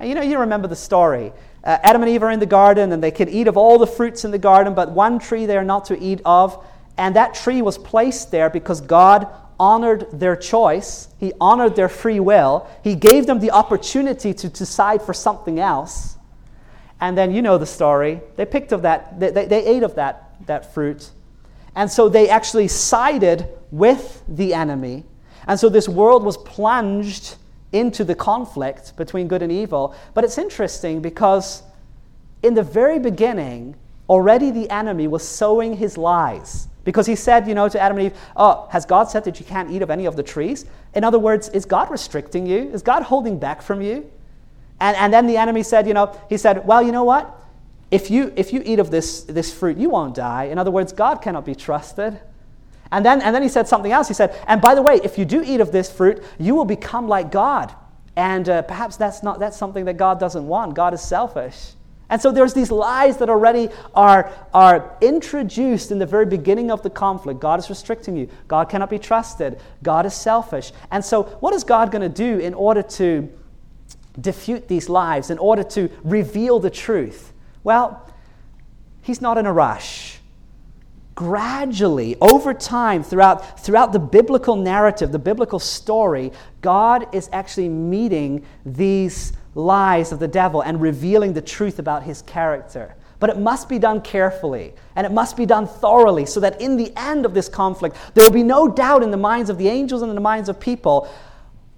and 0.00 0.08
you 0.08 0.14
know, 0.14 0.20
you 0.20 0.38
remember 0.38 0.68
the 0.68 0.76
story. 0.76 1.32
Uh, 1.64 1.78
Adam 1.82 2.02
and 2.02 2.10
Eve 2.10 2.22
are 2.22 2.30
in 2.30 2.40
the 2.40 2.46
garden, 2.46 2.92
and 2.92 3.02
they 3.02 3.10
can 3.10 3.28
eat 3.30 3.48
of 3.48 3.56
all 3.56 3.78
the 3.78 3.86
fruits 3.86 4.24
in 4.24 4.30
the 4.30 4.38
garden, 4.38 4.74
but 4.74 4.90
one 4.90 5.18
tree 5.18 5.46
they 5.46 5.56
are 5.56 5.64
not 5.64 5.86
to 5.86 5.98
eat 5.98 6.20
of. 6.26 6.62
And 6.98 7.16
that 7.16 7.34
tree 7.34 7.62
was 7.62 7.78
placed 7.78 8.30
there 8.30 8.50
because 8.50 8.82
God 8.82 9.28
honored 9.60 10.10
their 10.10 10.34
choice, 10.34 11.08
He 11.18 11.32
honored 11.40 11.76
their 11.76 11.88
free 11.88 12.18
will, 12.18 12.66
He 12.82 12.96
gave 12.96 13.26
them 13.26 13.38
the 13.38 13.52
opportunity 13.52 14.34
to 14.34 14.48
decide 14.48 15.02
for 15.02 15.14
something 15.14 15.60
else. 15.60 16.16
And 17.00 17.16
then 17.16 17.32
you 17.32 17.42
know 17.42 17.58
the 17.58 17.66
story. 17.66 18.20
They 18.36 18.46
picked 18.46 18.72
of 18.72 18.82
that, 18.82 19.20
they, 19.20 19.30
they, 19.30 19.46
they 19.46 19.64
ate 19.64 19.82
of 19.82 19.94
that, 19.94 20.34
that 20.46 20.74
fruit. 20.74 21.10
And 21.76 21.90
so 21.90 22.08
they 22.08 22.28
actually 22.28 22.68
sided 22.68 23.46
with 23.70 24.22
the 24.26 24.54
enemy. 24.54 25.04
And 25.46 25.60
so 25.60 25.68
this 25.68 25.88
world 25.88 26.24
was 26.24 26.36
plunged 26.36 27.36
into 27.72 28.02
the 28.02 28.14
conflict 28.14 28.96
between 28.96 29.28
good 29.28 29.42
and 29.42 29.52
evil. 29.52 29.94
But 30.14 30.24
it's 30.24 30.38
interesting 30.38 31.00
because 31.00 31.62
in 32.42 32.54
the 32.54 32.62
very 32.62 32.98
beginning, 32.98 33.76
already 34.10 34.50
the 34.50 34.68
enemy 34.68 35.06
was 35.06 35.26
sowing 35.26 35.76
his 35.76 35.96
lies. 35.96 36.66
Because 36.84 37.06
he 37.06 37.14
said, 37.14 37.46
you 37.46 37.54
know, 37.54 37.68
to 37.68 37.80
Adam 37.80 37.98
and 37.98 38.06
Eve, 38.06 38.18
Oh, 38.36 38.66
has 38.70 38.84
God 38.84 39.04
said 39.04 39.24
that 39.24 39.38
you 39.38 39.46
can't 39.46 39.70
eat 39.70 39.80
of 39.80 39.90
any 39.90 40.06
of 40.06 40.16
the 40.16 40.22
trees? 40.22 40.66
In 40.94 41.04
other 41.04 41.18
words, 41.18 41.48
is 41.50 41.64
God 41.64 41.90
restricting 41.90 42.46
you? 42.46 42.70
Is 42.72 42.82
God 42.82 43.04
holding 43.04 43.38
back 43.38 43.62
from 43.62 43.80
you? 43.80 44.10
And, 44.80 44.96
and 44.96 45.12
then 45.12 45.26
the 45.26 45.36
enemy 45.36 45.62
said, 45.62 45.86
you 45.86 45.94
know, 45.94 46.18
he 46.28 46.36
said, 46.36 46.66
Well, 46.66 46.82
you 46.82 46.90
know 46.90 47.04
what? 47.04 47.36
If 47.90 48.10
you, 48.10 48.32
if 48.36 48.52
you 48.52 48.62
eat 48.64 48.78
of 48.78 48.90
this, 48.90 49.22
this 49.22 49.52
fruit, 49.52 49.76
you 49.76 49.90
won't 49.90 50.14
die. 50.14 50.44
In 50.44 50.58
other 50.58 50.70
words, 50.70 50.92
God 50.92 51.16
cannot 51.22 51.44
be 51.44 51.54
trusted. 51.54 52.20
And 52.92 53.04
then, 53.04 53.20
and 53.20 53.34
then 53.34 53.42
he 53.42 53.48
said 53.48 53.68
something 53.68 53.92
else. 53.92 54.08
He 54.08 54.14
said, 54.14 54.36
And 54.48 54.60
by 54.60 54.74
the 54.74 54.82
way, 54.82 55.00
if 55.04 55.18
you 55.18 55.24
do 55.24 55.42
eat 55.44 55.60
of 55.60 55.70
this 55.70 55.90
fruit, 55.90 56.22
you 56.38 56.54
will 56.54 56.64
become 56.64 57.06
like 57.06 57.30
God. 57.30 57.72
And 58.16 58.48
uh, 58.48 58.62
perhaps 58.62 58.96
that's, 58.96 59.22
not, 59.22 59.38
that's 59.38 59.56
something 59.56 59.84
that 59.84 59.96
God 59.96 60.18
doesn't 60.18 60.46
want. 60.46 60.74
God 60.74 60.94
is 60.94 61.00
selfish. 61.00 61.74
And 62.10 62.20
so 62.20 62.32
there's 62.32 62.52
these 62.52 62.72
lies 62.72 63.16
that 63.18 63.30
already 63.30 63.68
are, 63.94 64.32
are 64.52 64.96
introduced 65.00 65.92
in 65.92 65.98
the 66.00 66.06
very 66.06 66.26
beginning 66.26 66.70
of 66.70 66.82
the 66.82 66.90
conflict. 66.90 67.40
God 67.40 67.60
is 67.60 67.70
restricting 67.70 68.16
you. 68.16 68.28
God 68.48 68.68
cannot 68.68 68.90
be 68.90 68.98
trusted. 68.98 69.60
God 69.84 70.04
is 70.04 70.12
selfish. 70.12 70.72
And 70.90 71.04
so, 71.04 71.22
what 71.22 71.54
is 71.54 71.62
God 71.62 71.92
going 71.92 72.02
to 72.02 72.08
do 72.08 72.40
in 72.40 72.52
order 72.52 72.82
to 72.82 73.32
defute 74.20 74.66
these 74.66 74.88
lies, 74.88 75.30
in 75.30 75.38
order 75.38 75.62
to 75.62 75.88
reveal 76.02 76.58
the 76.58 76.70
truth? 76.70 77.32
Well, 77.62 78.06
He's 79.02 79.22
not 79.22 79.38
in 79.38 79.46
a 79.46 79.52
rush. 79.52 80.18
Gradually, 81.14 82.16
over 82.20 82.52
time, 82.52 83.02
throughout, 83.02 83.60
throughout 83.60 83.92
the 83.92 83.98
biblical 83.98 84.56
narrative, 84.56 85.12
the 85.12 85.18
biblical 85.18 85.58
story, 85.58 86.32
God 86.60 87.14
is 87.14 87.28
actually 87.32 87.68
meeting 87.68 88.44
these 88.64 89.32
lies 89.54 90.12
of 90.12 90.18
the 90.18 90.28
devil 90.28 90.60
and 90.60 90.80
revealing 90.80 91.32
the 91.32 91.42
truth 91.42 91.78
about 91.78 92.02
his 92.02 92.22
character. 92.22 92.94
But 93.18 93.30
it 93.30 93.38
must 93.38 93.68
be 93.68 93.78
done 93.78 94.00
carefully 94.00 94.72
and 94.96 95.06
it 95.06 95.12
must 95.12 95.36
be 95.36 95.44
done 95.44 95.66
thoroughly 95.66 96.24
so 96.24 96.40
that 96.40 96.60
in 96.60 96.76
the 96.76 96.92
end 96.96 97.26
of 97.26 97.34
this 97.34 97.48
conflict, 97.48 97.96
there 98.14 98.24
will 98.24 98.32
be 98.32 98.42
no 98.42 98.68
doubt 98.68 99.02
in 99.02 99.10
the 99.10 99.16
minds 99.16 99.50
of 99.50 99.58
the 99.58 99.68
angels 99.68 100.02
and 100.02 100.08
in 100.08 100.14
the 100.14 100.22
minds 100.22 100.48
of 100.48 100.58
people 100.58 101.12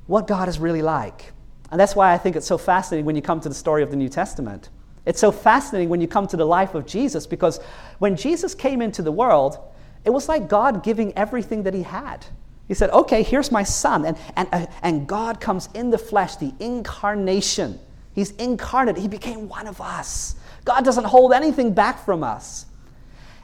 what 0.06 0.26
God 0.26 0.48
is 0.48 0.58
really 0.58 0.82
like. 0.82 1.32
And 1.70 1.80
that's 1.80 1.96
why 1.96 2.12
I 2.12 2.18
think 2.18 2.36
it's 2.36 2.46
so 2.46 2.58
fascinating 2.58 3.06
when 3.06 3.16
you 3.16 3.22
come 3.22 3.40
to 3.40 3.48
the 3.48 3.54
story 3.54 3.82
of 3.82 3.90
the 3.90 3.96
New 3.96 4.08
Testament. 4.08 4.68
It's 5.04 5.18
so 5.18 5.32
fascinating 5.32 5.88
when 5.88 6.00
you 6.00 6.06
come 6.06 6.28
to 6.28 6.36
the 6.36 6.44
life 6.44 6.74
of 6.74 6.86
Jesus 6.86 7.26
because 7.26 7.58
when 7.98 8.14
Jesus 8.14 8.54
came 8.54 8.80
into 8.80 9.02
the 9.02 9.10
world, 9.10 9.58
it 10.04 10.10
was 10.10 10.28
like 10.28 10.48
God 10.48 10.84
giving 10.84 11.16
everything 11.16 11.64
that 11.64 11.74
he 11.74 11.82
had. 11.82 12.24
He 12.72 12.74
said, 12.74 12.88
Okay, 12.88 13.22
here's 13.22 13.52
my 13.52 13.64
son. 13.64 14.06
And, 14.06 14.16
and, 14.34 14.48
uh, 14.50 14.64
and 14.82 15.06
God 15.06 15.42
comes 15.42 15.68
in 15.74 15.90
the 15.90 15.98
flesh, 15.98 16.36
the 16.36 16.54
incarnation. 16.58 17.78
He's 18.14 18.30
incarnate. 18.30 18.96
He 18.96 19.08
became 19.08 19.46
one 19.46 19.66
of 19.66 19.78
us. 19.78 20.36
God 20.64 20.82
doesn't 20.82 21.04
hold 21.04 21.34
anything 21.34 21.74
back 21.74 22.02
from 22.02 22.24
us. 22.24 22.64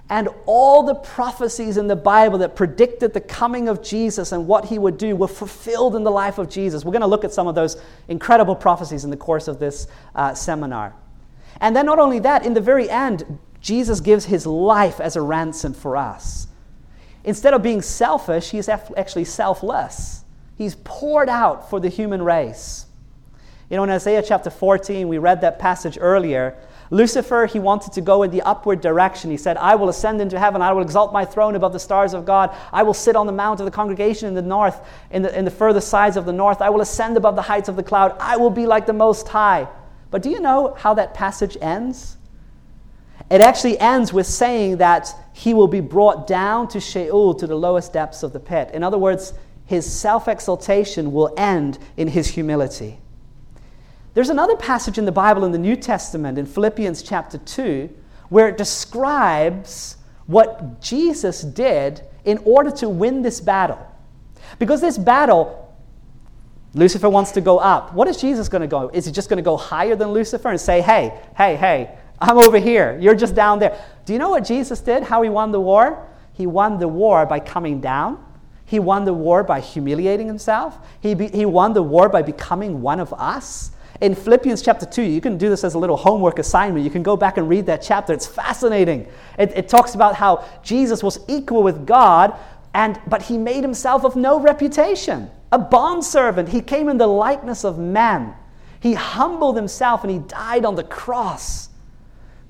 And 0.08 0.30
all 0.46 0.82
the 0.82 0.94
prophecies 0.94 1.76
in 1.76 1.88
the 1.88 1.94
Bible 1.94 2.38
that 2.38 2.56
predicted 2.56 3.12
the 3.12 3.20
coming 3.20 3.68
of 3.68 3.82
Jesus 3.82 4.32
and 4.32 4.46
what 4.46 4.64
he 4.64 4.78
would 4.78 4.96
do 4.96 5.14
were 5.14 5.28
fulfilled 5.28 5.94
in 5.94 6.04
the 6.04 6.10
life 6.10 6.38
of 6.38 6.48
Jesus. 6.48 6.82
We're 6.82 6.92
going 6.92 7.02
to 7.02 7.06
look 7.06 7.24
at 7.26 7.32
some 7.34 7.46
of 7.46 7.54
those 7.54 7.76
incredible 8.08 8.56
prophecies 8.56 9.04
in 9.04 9.10
the 9.10 9.16
course 9.18 9.46
of 9.46 9.58
this 9.58 9.88
uh, 10.14 10.32
seminar. 10.32 10.94
And 11.60 11.76
then, 11.76 11.84
not 11.84 11.98
only 11.98 12.18
that, 12.20 12.46
in 12.46 12.54
the 12.54 12.62
very 12.62 12.88
end, 12.88 13.38
Jesus 13.60 14.00
gives 14.00 14.24
his 14.24 14.46
life 14.46 15.00
as 15.00 15.16
a 15.16 15.20
ransom 15.20 15.74
for 15.74 15.98
us. 15.98 16.47
Instead 17.28 17.52
of 17.52 17.62
being 17.62 17.82
selfish, 17.82 18.48
he's 18.48 18.70
actually 18.70 19.26
selfless. 19.26 20.24
He's 20.56 20.76
poured 20.76 21.28
out 21.28 21.68
for 21.68 21.78
the 21.78 21.90
human 21.90 22.22
race. 22.22 22.86
You 23.68 23.76
know, 23.76 23.84
in 23.84 23.90
Isaiah 23.90 24.22
chapter 24.26 24.48
14, 24.48 25.06
we 25.08 25.18
read 25.18 25.42
that 25.42 25.58
passage 25.58 25.98
earlier. 26.00 26.56
Lucifer, 26.90 27.44
he 27.44 27.58
wanted 27.58 27.92
to 27.92 28.00
go 28.00 28.22
in 28.22 28.30
the 28.30 28.40
upward 28.40 28.80
direction. 28.80 29.30
He 29.30 29.36
said, 29.36 29.58
I 29.58 29.74
will 29.74 29.90
ascend 29.90 30.22
into 30.22 30.38
heaven. 30.38 30.62
I 30.62 30.72
will 30.72 30.80
exalt 30.80 31.12
my 31.12 31.26
throne 31.26 31.54
above 31.54 31.74
the 31.74 31.78
stars 31.78 32.14
of 32.14 32.24
God. 32.24 32.56
I 32.72 32.82
will 32.82 32.94
sit 32.94 33.14
on 33.14 33.26
the 33.26 33.32
mount 33.32 33.60
of 33.60 33.66
the 33.66 33.72
congregation 33.72 34.28
in 34.28 34.34
the 34.34 34.40
north, 34.40 34.80
in 35.10 35.20
the, 35.20 35.38
in 35.38 35.44
the 35.44 35.50
further 35.50 35.82
sides 35.82 36.16
of 36.16 36.24
the 36.24 36.32
north. 36.32 36.62
I 36.62 36.70
will 36.70 36.80
ascend 36.80 37.18
above 37.18 37.36
the 37.36 37.42
heights 37.42 37.68
of 37.68 37.76
the 37.76 37.82
cloud. 37.82 38.16
I 38.18 38.38
will 38.38 38.48
be 38.48 38.64
like 38.64 38.86
the 38.86 38.94
Most 38.94 39.28
High. 39.28 39.68
But 40.10 40.22
do 40.22 40.30
you 40.30 40.40
know 40.40 40.72
how 40.78 40.94
that 40.94 41.12
passage 41.12 41.58
ends? 41.60 42.16
It 43.30 43.40
actually 43.40 43.78
ends 43.78 44.12
with 44.12 44.26
saying 44.26 44.78
that 44.78 45.14
he 45.32 45.52
will 45.52 45.68
be 45.68 45.80
brought 45.80 46.26
down 46.26 46.68
to 46.68 46.80
Sheol, 46.80 47.34
to 47.34 47.46
the 47.46 47.54
lowest 47.54 47.92
depths 47.92 48.22
of 48.22 48.32
the 48.32 48.40
pit. 48.40 48.70
In 48.72 48.82
other 48.82 48.98
words, 48.98 49.34
his 49.66 49.90
self 49.90 50.28
exaltation 50.28 51.12
will 51.12 51.34
end 51.36 51.78
in 51.96 52.08
his 52.08 52.28
humility. 52.28 52.98
There's 54.14 54.30
another 54.30 54.56
passage 54.56 54.96
in 54.98 55.04
the 55.04 55.12
Bible 55.12 55.44
in 55.44 55.52
the 55.52 55.58
New 55.58 55.76
Testament, 55.76 56.38
in 56.38 56.46
Philippians 56.46 57.02
chapter 57.02 57.38
2, 57.38 57.90
where 58.30 58.48
it 58.48 58.56
describes 58.56 59.98
what 60.26 60.80
Jesus 60.80 61.42
did 61.42 62.02
in 62.24 62.38
order 62.44 62.70
to 62.70 62.88
win 62.88 63.22
this 63.22 63.40
battle. 63.40 63.78
Because 64.58 64.80
this 64.80 64.98
battle, 64.98 65.74
Lucifer 66.74 67.08
wants 67.08 67.32
to 67.32 67.40
go 67.40 67.58
up. 67.58 67.92
What 67.92 68.08
is 68.08 68.18
Jesus 68.18 68.48
going 68.48 68.62
to 68.62 68.66
go? 68.66 68.88
Is 68.92 69.04
he 69.04 69.12
just 69.12 69.28
going 69.28 69.38
to 69.38 69.42
go 69.42 69.56
higher 69.56 69.96
than 69.96 70.08
Lucifer 70.08 70.48
and 70.48 70.60
say, 70.60 70.80
hey, 70.80 71.18
hey, 71.36 71.56
hey, 71.56 71.96
I'm 72.20 72.38
over 72.38 72.58
here. 72.58 72.98
You're 73.00 73.14
just 73.14 73.34
down 73.34 73.58
there. 73.58 73.78
Do 74.04 74.12
you 74.12 74.18
know 74.18 74.30
what 74.30 74.44
Jesus 74.44 74.80
did? 74.80 75.02
How 75.02 75.22
he 75.22 75.28
won 75.28 75.52
the 75.52 75.60
war? 75.60 76.06
He 76.32 76.46
won 76.46 76.78
the 76.78 76.88
war 76.88 77.26
by 77.26 77.40
coming 77.40 77.80
down. 77.80 78.24
He 78.64 78.78
won 78.78 79.04
the 79.04 79.14
war 79.14 79.42
by 79.42 79.60
humiliating 79.60 80.26
himself. 80.26 80.78
He, 81.00 81.14
be, 81.14 81.28
he 81.28 81.46
won 81.46 81.72
the 81.72 81.82
war 81.82 82.08
by 82.08 82.22
becoming 82.22 82.82
one 82.82 83.00
of 83.00 83.12
us. 83.14 83.70
In 84.00 84.14
Philippians 84.14 84.62
chapter 84.62 84.86
2, 84.86 85.02
you 85.02 85.20
can 85.20 85.38
do 85.38 85.48
this 85.48 85.64
as 85.64 85.74
a 85.74 85.78
little 85.78 85.96
homework 85.96 86.38
assignment. 86.38 86.84
You 86.84 86.90
can 86.90 87.02
go 87.02 87.16
back 87.16 87.38
and 87.38 87.48
read 87.48 87.66
that 87.66 87.82
chapter. 87.82 88.12
It's 88.12 88.26
fascinating. 88.26 89.08
It, 89.38 89.52
it 89.56 89.68
talks 89.68 89.94
about 89.94 90.14
how 90.14 90.44
Jesus 90.62 91.02
was 91.02 91.18
equal 91.28 91.62
with 91.62 91.86
God, 91.86 92.38
and, 92.74 93.00
but 93.08 93.22
he 93.22 93.38
made 93.38 93.62
himself 93.62 94.04
of 94.04 94.14
no 94.14 94.38
reputation. 94.38 95.30
A 95.50 95.58
bondservant. 95.58 96.50
He 96.50 96.60
came 96.60 96.88
in 96.88 96.98
the 96.98 97.06
likeness 97.06 97.64
of 97.64 97.78
man. 97.78 98.34
He 98.80 98.94
humbled 98.94 99.56
himself 99.56 100.04
and 100.04 100.12
he 100.12 100.18
died 100.18 100.64
on 100.64 100.76
the 100.76 100.84
cross. 100.84 101.67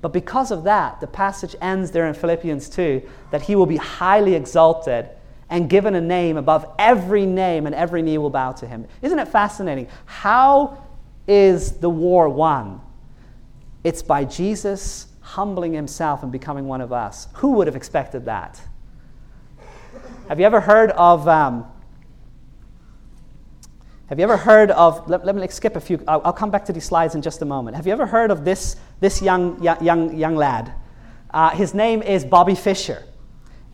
But 0.01 0.13
because 0.13 0.51
of 0.51 0.63
that, 0.63 1.01
the 1.01 1.07
passage 1.07 1.55
ends 1.61 1.91
there 1.91 2.07
in 2.07 2.13
Philippians 2.13 2.69
2 2.69 3.01
that 3.31 3.41
he 3.41 3.55
will 3.55 3.65
be 3.65 3.77
highly 3.77 4.33
exalted 4.33 5.09
and 5.49 5.69
given 5.69 5.95
a 5.95 6.01
name 6.01 6.37
above 6.37 6.65
every 6.77 7.25
name, 7.25 7.65
and 7.65 7.73
every 7.73 8.01
knee 8.01 8.19
will 8.19 8.29
bow 8.29 8.51
to 8.51 8.67
him. 8.67 8.85
Isn't 9.01 9.17
it 9.17 9.27
fascinating? 9.27 9.87
How 10.05 10.83
is 11.27 11.73
the 11.73 11.89
war 11.89 12.29
won? 12.29 12.81
It's 13.83 14.03
by 14.03 14.25
Jesus 14.25 15.07
humbling 15.21 15.73
himself 15.73 16.21
and 16.21 16.31
becoming 16.31 16.67
one 16.67 16.81
of 16.81 16.93
us. 16.93 17.27
Who 17.33 17.53
would 17.53 17.67
have 17.67 17.75
expected 17.75 18.25
that? 18.25 18.61
Have 20.27 20.39
you 20.39 20.45
ever 20.45 20.61
heard 20.61 20.91
of 20.91 21.27
um, 21.27 21.65
have 24.09 24.17
you 24.17 24.23
ever 24.23 24.37
heard 24.37 24.71
of, 24.71 25.07
let, 25.07 25.23
let 25.23 25.35
me 25.35 25.47
skip 25.49 25.75
a 25.75 25.79
few, 25.79 26.03
I'll, 26.07 26.19
I'll, 26.25 26.33
come 26.33 26.49
back 26.49 26.65
to 26.65 26.73
these 26.73 26.85
slides 26.85 27.13
in 27.13 27.21
just 27.21 27.43
a 27.43 27.45
moment. 27.45 27.77
Have 27.77 27.85
you 27.85 27.93
ever 27.93 28.07
heard 28.07 28.31
of 28.31 28.43
this, 28.43 28.75
this 28.99 29.21
young, 29.21 29.61
young, 29.63 30.17
young 30.17 30.35
lad? 30.35 30.73
Uh, 31.31 31.51
his 31.51 31.73
name 31.73 32.01
is 32.01 32.25
Bobby 32.25 32.55
Fischer. 32.55 33.03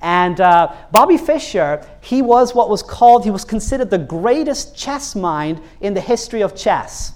And 0.02 0.40
uh, 0.40 0.74
Bobby 0.92 1.18
Fischer, 1.18 1.88
he 2.02 2.22
was 2.22 2.54
what 2.54 2.70
was 2.70 2.84
called, 2.84 3.24
he 3.24 3.32
was 3.32 3.46
considered 3.46 3.90
the 3.90 3.98
greatest 3.98 4.76
chess 4.76 5.16
mind 5.16 5.62
in 5.82 5.94
the 5.94 6.02
history 6.02 6.42
of 6.42 6.56
chess. 6.56 7.14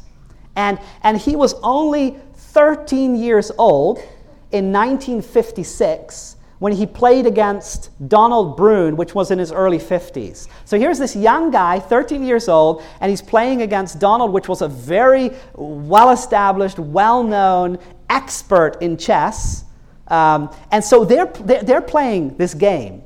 And, 0.55 0.79
and 1.03 1.17
he 1.17 1.35
was 1.35 1.53
only 1.61 2.17
13 2.33 3.15
years 3.15 3.51
old 3.57 3.99
in 4.51 4.71
1956 4.71 6.37
when 6.59 6.73
he 6.73 6.85
played 6.85 7.25
against 7.25 7.89
Donald 8.07 8.55
Brune, 8.55 8.95
which 8.97 9.15
was 9.15 9.31
in 9.31 9.39
his 9.39 9.51
early 9.51 9.79
50s. 9.79 10.47
So 10.65 10.77
here's 10.77 10.99
this 10.99 11.15
young 11.15 11.51
guy, 11.51 11.79
13 11.79 12.23
years 12.23 12.47
old, 12.47 12.83
and 12.99 13.09
he's 13.09 13.21
playing 13.21 13.61
against 13.61 13.99
Donald, 13.99 14.31
which 14.31 14.47
was 14.47 14.61
a 14.61 14.67
very 14.67 15.31
well 15.55 16.11
established, 16.11 16.77
well 16.77 17.23
known 17.23 17.79
expert 18.09 18.77
in 18.81 18.97
chess. 18.97 19.63
Um, 20.07 20.53
and 20.71 20.83
so 20.83 21.05
they're, 21.05 21.27
they're, 21.27 21.63
they're 21.63 21.81
playing 21.81 22.35
this 22.37 22.53
game. 22.53 23.03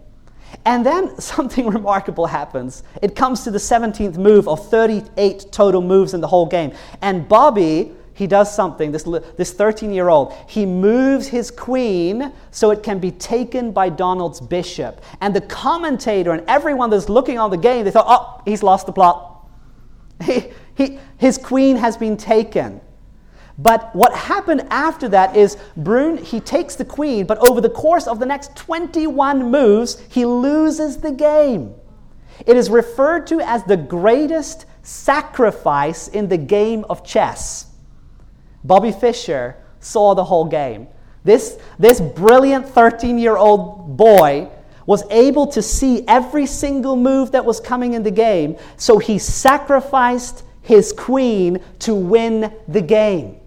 And 0.65 0.85
then 0.85 1.19
something 1.19 1.67
remarkable 1.67 2.25
happens. 2.25 2.83
It 3.01 3.15
comes 3.15 3.43
to 3.43 3.51
the 3.51 3.59
17th 3.59 4.17
move 4.17 4.47
of 4.47 4.67
38 4.69 5.47
total 5.51 5.81
moves 5.81 6.13
in 6.13 6.21
the 6.21 6.27
whole 6.27 6.47
game. 6.47 6.73
And 7.01 7.27
Bobby 7.27 7.91
he 8.13 8.27
does 8.27 8.53
something, 8.53 8.91
this, 8.91 9.03
this 9.37 9.53
13 9.53 9.91
year 9.91 10.09
old. 10.09 10.33
He 10.47 10.65
moves 10.65 11.27
his 11.27 11.49
queen 11.49 12.31
so 12.51 12.71
it 12.71 12.83
can 12.83 12.99
be 12.99 13.11
taken 13.11 13.71
by 13.71 13.89
Donald's 13.89 14.39
bishop. 14.39 15.01
And 15.21 15.35
the 15.35 15.41
commentator 15.41 16.31
and 16.31 16.43
everyone 16.47 16.89
that's 16.89 17.09
looking 17.09 17.39
on 17.39 17.49
the 17.49 17.57
game, 17.57 17.85
they 17.85 17.91
thought, 17.91 18.05
oh, 18.07 18.41
he's 18.45 18.63
lost 18.63 18.85
the 18.85 18.93
plot. 18.93 19.29
He, 20.23 20.43
he, 20.75 20.99
his 21.17 21.37
queen 21.37 21.75
has 21.75 21.97
been 21.97 22.15
taken. 22.15 22.79
But 23.57 23.93
what 23.95 24.13
happened 24.13 24.65
after 24.69 25.09
that 25.09 25.35
is 25.35 25.57
Brune, 25.75 26.17
he 26.17 26.39
takes 26.39 26.75
the 26.75 26.85
queen, 26.85 27.25
but 27.25 27.37
over 27.47 27.61
the 27.61 27.69
course 27.69 28.07
of 28.07 28.19
the 28.19 28.25
next 28.25 28.55
21 28.55 29.51
moves, 29.51 30.01
he 30.09 30.25
loses 30.25 30.97
the 30.97 31.11
game. 31.11 31.75
It 32.45 32.57
is 32.57 32.69
referred 32.69 33.27
to 33.27 33.41
as 33.41 33.63
the 33.65 33.77
greatest 33.77 34.65
sacrifice 34.81 36.07
in 36.07 36.29
the 36.29 36.37
game 36.37 36.85
of 36.89 37.05
chess. 37.05 37.72
Bobby 38.63 38.91
Fischer 38.91 39.57
saw 39.79 40.13
the 40.13 40.23
whole 40.23 40.45
game. 40.45 40.87
This, 41.23 41.57
this 41.79 42.01
brilliant 42.01 42.67
13 42.67 43.17
year 43.17 43.37
old 43.37 43.97
boy 43.97 44.49
was 44.85 45.03
able 45.09 45.47
to 45.47 45.61
see 45.61 46.03
every 46.07 46.45
single 46.45 46.95
move 46.95 47.31
that 47.31 47.45
was 47.45 47.59
coming 47.59 47.93
in 47.93 48.03
the 48.03 48.11
game, 48.11 48.57
so 48.75 48.97
he 48.97 49.17
sacrificed 49.17 50.43
his 50.61 50.91
queen 50.91 51.63
to 51.79 51.95
win 51.95 52.53
the 52.67 52.81
game. 52.81 53.39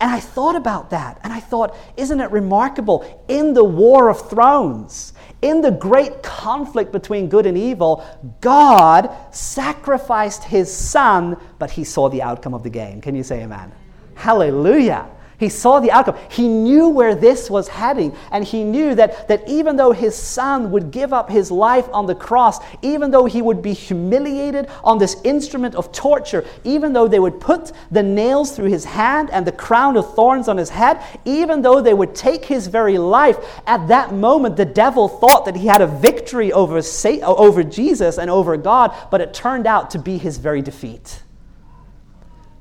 And 0.00 0.10
I 0.10 0.20
thought 0.20 0.56
about 0.56 0.90
that, 0.90 1.20
and 1.22 1.32
I 1.32 1.40
thought, 1.40 1.76
isn't 1.96 2.20
it 2.20 2.30
remarkable? 2.30 3.24
In 3.28 3.54
the 3.54 3.64
War 3.64 4.08
of 4.08 4.28
Thrones, 4.28 5.12
in 5.40 5.60
the 5.60 5.70
great 5.70 6.22
conflict 6.22 6.90
between 6.90 7.28
good 7.28 7.46
and 7.46 7.56
evil, 7.56 8.04
God 8.40 9.10
sacrificed 9.30 10.44
his 10.44 10.74
son, 10.74 11.36
but 11.58 11.70
he 11.70 11.84
saw 11.84 12.08
the 12.08 12.22
outcome 12.22 12.54
of 12.54 12.62
the 12.62 12.70
game. 12.70 13.00
Can 13.00 13.14
you 13.14 13.22
say 13.22 13.42
amen? 13.42 13.72
Hallelujah. 14.14 15.08
He 15.38 15.48
saw 15.48 15.80
the 15.80 15.90
outcome. 15.90 16.16
He 16.30 16.48
knew 16.48 16.88
where 16.88 17.14
this 17.14 17.50
was 17.50 17.68
heading. 17.68 18.16
And 18.30 18.44
he 18.44 18.62
knew 18.62 18.94
that, 18.94 19.28
that 19.28 19.48
even 19.48 19.76
though 19.76 19.92
his 19.92 20.14
son 20.14 20.70
would 20.70 20.90
give 20.90 21.12
up 21.12 21.28
his 21.28 21.50
life 21.50 21.88
on 21.92 22.06
the 22.06 22.14
cross, 22.14 22.60
even 22.82 23.10
though 23.10 23.24
he 23.24 23.42
would 23.42 23.60
be 23.60 23.72
humiliated 23.72 24.68
on 24.82 24.98
this 24.98 25.20
instrument 25.24 25.74
of 25.74 25.90
torture, 25.92 26.44
even 26.62 26.92
though 26.92 27.08
they 27.08 27.18
would 27.18 27.40
put 27.40 27.72
the 27.90 28.02
nails 28.02 28.54
through 28.54 28.70
his 28.70 28.84
hand 28.84 29.28
and 29.30 29.46
the 29.46 29.52
crown 29.52 29.96
of 29.96 30.14
thorns 30.14 30.48
on 30.48 30.56
his 30.56 30.70
head, 30.70 31.02
even 31.24 31.62
though 31.62 31.80
they 31.80 31.94
would 31.94 32.14
take 32.14 32.44
his 32.44 32.68
very 32.68 32.96
life, 32.96 33.36
at 33.66 33.88
that 33.88 34.14
moment 34.14 34.56
the 34.56 34.64
devil 34.64 35.08
thought 35.08 35.44
that 35.44 35.56
he 35.56 35.66
had 35.66 35.82
a 35.82 35.86
victory 35.86 36.52
over, 36.52 36.80
over 37.24 37.64
Jesus 37.64 38.18
and 38.18 38.30
over 38.30 38.56
God, 38.56 38.96
but 39.10 39.20
it 39.20 39.34
turned 39.34 39.66
out 39.66 39.90
to 39.90 39.98
be 39.98 40.16
his 40.16 40.38
very 40.38 40.62
defeat 40.62 41.23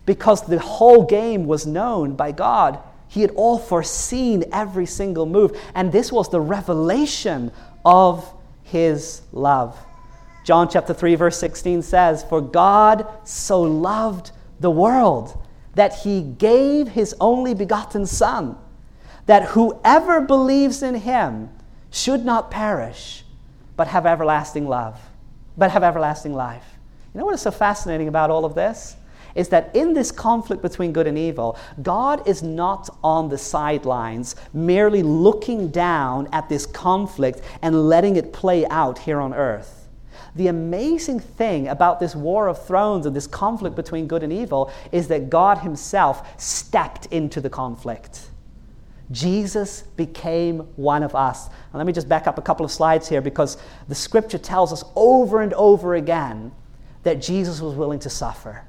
because 0.06 0.42
the 0.42 0.60
whole 0.60 1.04
game 1.04 1.46
was 1.46 1.66
known 1.66 2.16
by 2.16 2.32
God. 2.32 2.80
He 3.08 3.22
had 3.22 3.32
all 3.32 3.60
foreseen 3.60 4.44
every 4.52 4.86
single 4.86 5.26
move, 5.26 5.58
and 5.76 5.92
this 5.92 6.12
was 6.12 6.30
the 6.30 6.42
revelation 6.42 7.52
of 7.86 8.32
his 8.64 9.22
love. 9.32 9.78
John 10.44 10.68
chapter 10.68 10.94
3 10.94 11.16
verse 11.16 11.38
16 11.38 11.82
says, 11.84 12.24
"For 12.24 12.42
God 12.42 13.06
so 13.24 13.62
loved 13.62 14.32
the 14.60 14.72
world 14.72 15.38
that 15.76 15.94
he 16.00 16.22
gave 16.22 16.90
his 16.90 17.16
only 17.22 17.54
begotten 17.54 18.06
son, 18.06 18.58
that 19.26 19.44
whoever 19.50 20.20
believes 20.22 20.84
in 20.84 20.96
him 20.96 21.50
should 21.92 22.26
not 22.26 22.52
perish, 22.52 23.26
but 23.78 23.88
have 23.88 24.06
everlasting 24.06 24.68
love, 24.68 25.00
but 25.58 25.72
have 25.72 25.84
everlasting 25.84 26.34
life." 26.34 26.78
You 27.14 27.20
know 27.20 27.26
what 27.26 27.36
is 27.36 27.42
so 27.42 27.52
fascinating 27.52 28.08
about 28.08 28.32
all 28.32 28.44
of 28.44 28.56
this? 28.56 28.96
Is 29.36 29.50
that 29.50 29.76
in 29.76 29.94
this 29.94 30.12
conflict 30.12 30.62
between 30.62 30.92
good 30.92 31.08
and 31.08 31.18
evil, 31.18 31.58
God 31.82 32.28
is 32.28 32.44
not 32.44 32.90
on 33.04 33.30
the 33.30 33.38
sidelines, 33.38 34.36
merely 34.54 35.04
looking 35.04 35.70
down 35.70 36.28
at 36.32 36.50
this 36.50 36.66
conflict 36.66 37.42
and 37.62 37.90
letting 37.90 38.16
it 38.16 38.34
play 38.34 38.66
out 38.68 39.00
here 39.00 39.20
on 39.20 39.34
earth. 39.34 39.88
The 40.36 40.48
amazing 40.48 41.20
thing 41.20 41.68
about 41.68 42.00
this 42.00 42.16
war 42.16 42.48
of 42.48 42.66
thrones 42.66 43.06
and 43.06 43.16
this 43.16 43.28
conflict 43.28 43.76
between 43.76 44.08
good 44.08 44.24
and 44.24 44.34
evil 44.34 44.72
is 44.92 45.08
that 45.10 45.30
God 45.30 45.60
Himself 45.60 46.42
stepped 46.42 47.06
into 47.08 47.40
the 47.40 47.50
conflict. 47.50 48.30
Jesus 49.12 49.84
became 49.96 50.60
one 50.76 51.04
of 51.04 51.14
us. 51.14 51.48
And 51.48 51.76
let 51.76 51.86
me 51.86 51.94
just 51.94 52.10
back 52.10 52.26
up 52.26 52.38
a 52.38 52.42
couple 52.42 52.66
of 52.66 52.72
slides 52.72 53.08
here 53.08 53.22
because 53.22 53.58
the 53.88 53.96
scripture 53.96 54.40
tells 54.40 54.74
us 54.74 54.84
over 54.96 55.42
and 55.42 55.54
over 55.54 55.94
again 55.94 56.52
that 57.04 57.22
Jesus 57.22 57.62
was 57.62 57.76
willing 57.76 58.00
to 58.00 58.10
suffer. 58.10 58.64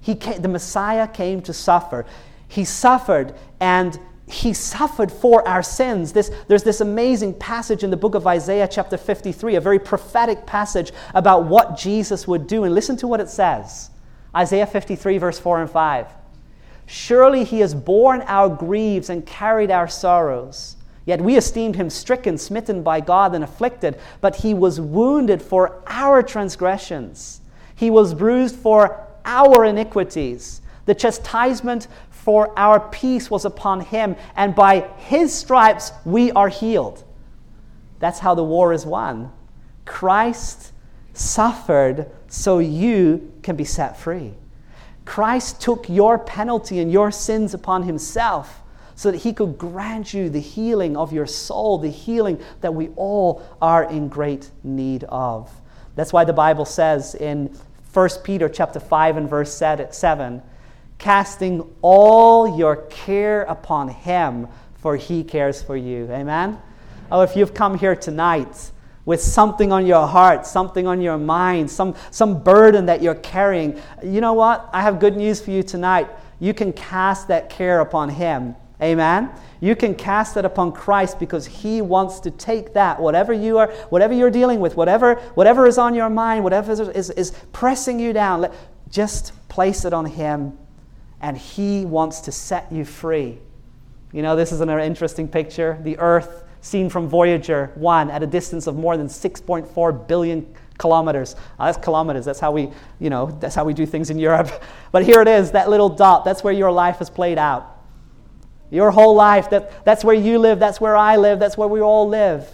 He 0.00 0.14
came, 0.14 0.40
the 0.42 0.48
Messiah 0.48 1.06
came 1.06 1.42
to 1.42 1.52
suffer. 1.52 2.06
He 2.48 2.64
suffered 2.64 3.34
and 3.60 3.98
he 4.26 4.52
suffered 4.52 5.10
for 5.10 5.46
our 5.46 5.62
sins. 5.62 6.12
This, 6.12 6.30
there's 6.48 6.62
this 6.62 6.80
amazing 6.80 7.34
passage 7.34 7.82
in 7.82 7.90
the 7.90 7.96
book 7.96 8.14
of 8.14 8.26
Isaiah, 8.26 8.68
chapter 8.68 8.96
53, 8.96 9.56
a 9.56 9.60
very 9.60 9.78
prophetic 9.78 10.46
passage 10.46 10.92
about 11.14 11.44
what 11.44 11.76
Jesus 11.76 12.28
would 12.28 12.46
do. 12.46 12.64
And 12.64 12.74
listen 12.74 12.96
to 12.98 13.08
what 13.08 13.20
it 13.20 13.28
says 13.28 13.90
Isaiah 14.34 14.66
53, 14.66 15.18
verse 15.18 15.38
4 15.38 15.62
and 15.62 15.70
5. 15.70 16.06
Surely 16.86 17.44
he 17.44 17.60
has 17.60 17.74
borne 17.74 18.22
our 18.22 18.48
griefs 18.48 19.10
and 19.10 19.26
carried 19.26 19.70
our 19.70 19.88
sorrows. 19.88 20.76
Yet 21.06 21.20
we 21.20 21.36
esteemed 21.36 21.76
him 21.76 21.90
stricken, 21.90 22.38
smitten 22.38 22.82
by 22.82 23.00
God, 23.00 23.34
and 23.34 23.42
afflicted. 23.42 23.98
But 24.20 24.36
he 24.36 24.54
was 24.54 24.80
wounded 24.80 25.42
for 25.42 25.82
our 25.86 26.22
transgressions, 26.22 27.40
he 27.74 27.90
was 27.90 28.14
bruised 28.14 28.56
for 28.56 29.06
our 29.24 29.64
iniquities. 29.64 30.60
The 30.86 30.94
chastisement 30.94 31.88
for 32.10 32.52
our 32.58 32.80
peace 32.80 33.30
was 33.30 33.44
upon 33.44 33.80
him, 33.80 34.16
and 34.36 34.54
by 34.54 34.88
his 34.98 35.32
stripes 35.32 35.92
we 36.04 36.30
are 36.32 36.48
healed. 36.48 37.04
That's 37.98 38.18
how 38.18 38.34
the 38.34 38.44
war 38.44 38.72
is 38.72 38.84
won. 38.84 39.32
Christ 39.84 40.72
suffered 41.12 42.10
so 42.28 42.58
you 42.58 43.32
can 43.42 43.56
be 43.56 43.64
set 43.64 43.96
free. 43.96 44.34
Christ 45.04 45.60
took 45.60 45.88
your 45.88 46.18
penalty 46.18 46.78
and 46.78 46.92
your 46.92 47.10
sins 47.10 47.54
upon 47.54 47.82
himself 47.82 48.62
so 48.94 49.10
that 49.10 49.18
he 49.18 49.32
could 49.32 49.56
grant 49.56 50.12
you 50.12 50.28
the 50.28 50.40
healing 50.40 50.96
of 50.96 51.12
your 51.12 51.26
soul, 51.26 51.78
the 51.78 51.88
healing 51.88 52.38
that 52.60 52.74
we 52.74 52.88
all 52.96 53.42
are 53.60 53.84
in 53.84 54.08
great 54.08 54.50
need 54.62 55.04
of. 55.04 55.50
That's 55.96 56.12
why 56.12 56.24
the 56.24 56.32
Bible 56.32 56.64
says 56.64 57.14
in 57.14 57.56
1 57.92 58.08
Peter 58.22 58.48
chapter 58.48 58.78
5 58.78 59.16
and 59.16 59.28
verse 59.28 59.52
7, 59.52 60.42
casting 60.98 61.68
all 61.82 62.56
your 62.56 62.76
care 62.86 63.42
upon 63.42 63.88
him, 63.88 64.46
for 64.74 64.96
he 64.96 65.24
cares 65.24 65.60
for 65.60 65.76
you. 65.76 66.08
Amen? 66.12 66.58
Oh, 67.10 67.22
if 67.22 67.34
you've 67.34 67.52
come 67.52 67.76
here 67.76 67.96
tonight 67.96 68.70
with 69.04 69.20
something 69.20 69.72
on 69.72 69.86
your 69.86 70.06
heart, 70.06 70.46
something 70.46 70.86
on 70.86 71.00
your 71.00 71.18
mind, 71.18 71.68
some, 71.68 71.96
some 72.12 72.44
burden 72.44 72.86
that 72.86 73.02
you're 73.02 73.16
carrying, 73.16 73.80
you 74.04 74.20
know 74.20 74.34
what? 74.34 74.70
I 74.72 74.82
have 74.82 75.00
good 75.00 75.16
news 75.16 75.40
for 75.40 75.50
you 75.50 75.64
tonight. 75.64 76.08
You 76.38 76.54
can 76.54 76.72
cast 76.72 77.26
that 77.28 77.50
care 77.50 77.80
upon 77.80 78.10
him. 78.10 78.54
Amen? 78.82 79.30
You 79.60 79.76
can 79.76 79.94
cast 79.94 80.36
it 80.36 80.44
upon 80.44 80.72
Christ 80.72 81.18
because 81.18 81.46
He 81.46 81.82
wants 81.82 82.20
to 82.20 82.30
take 82.30 82.72
that, 82.74 83.00
whatever 83.00 83.32
you 83.32 83.58
are, 83.58 83.70
whatever 83.90 84.14
you're 84.14 84.30
dealing 84.30 84.60
with, 84.60 84.76
whatever, 84.76 85.16
whatever 85.34 85.66
is 85.66 85.76
on 85.76 85.94
your 85.94 86.08
mind, 86.08 86.44
whatever 86.44 86.72
is, 86.72 87.10
is, 87.10 87.30
pressing 87.52 88.00
you 88.00 88.12
down, 88.12 88.42
let, 88.42 88.54
just 88.90 89.32
place 89.48 89.84
it 89.84 89.92
on 89.92 90.06
Him 90.06 90.56
and 91.20 91.36
He 91.36 91.84
wants 91.84 92.20
to 92.22 92.32
set 92.32 92.72
you 92.72 92.84
free. 92.84 93.38
You 94.12 94.22
know, 94.22 94.34
this 94.34 94.50
is 94.50 94.60
an 94.60 94.70
interesting 94.70 95.28
picture. 95.28 95.78
The 95.82 95.98
Earth 95.98 96.44
seen 96.62 96.90
from 96.90 97.08
Voyager 97.08 97.70
1 97.74 98.10
at 98.10 98.22
a 98.22 98.26
distance 98.26 98.66
of 98.66 98.76
more 98.76 98.96
than 98.96 99.06
6.4 99.06 100.08
billion 100.08 100.54
kilometers. 100.78 101.36
Uh, 101.58 101.66
that's 101.66 101.78
kilometers. 101.84 102.24
That's 102.24 102.40
how 102.40 102.50
we, 102.50 102.70
you 102.98 103.10
know, 103.10 103.30
that's 103.40 103.54
how 103.54 103.64
we 103.64 103.74
do 103.74 103.86
things 103.86 104.10
in 104.10 104.18
Europe. 104.18 104.50
But 104.92 105.04
here 105.04 105.22
it 105.22 105.28
is, 105.28 105.52
that 105.52 105.70
little 105.70 105.88
dot. 105.88 106.24
That's 106.24 106.42
where 106.42 106.52
your 106.52 106.72
life 106.72 107.00
is 107.00 107.08
played 107.08 107.38
out. 107.38 107.79
Your 108.70 108.90
whole 108.90 109.14
life, 109.14 109.50
that, 109.50 109.84
that's 109.84 110.04
where 110.04 110.14
you 110.14 110.38
live, 110.38 110.58
that's 110.58 110.80
where 110.80 110.96
I 110.96 111.16
live, 111.16 111.38
that's 111.40 111.58
where 111.58 111.68
we 111.68 111.80
all 111.80 112.08
live. 112.08 112.48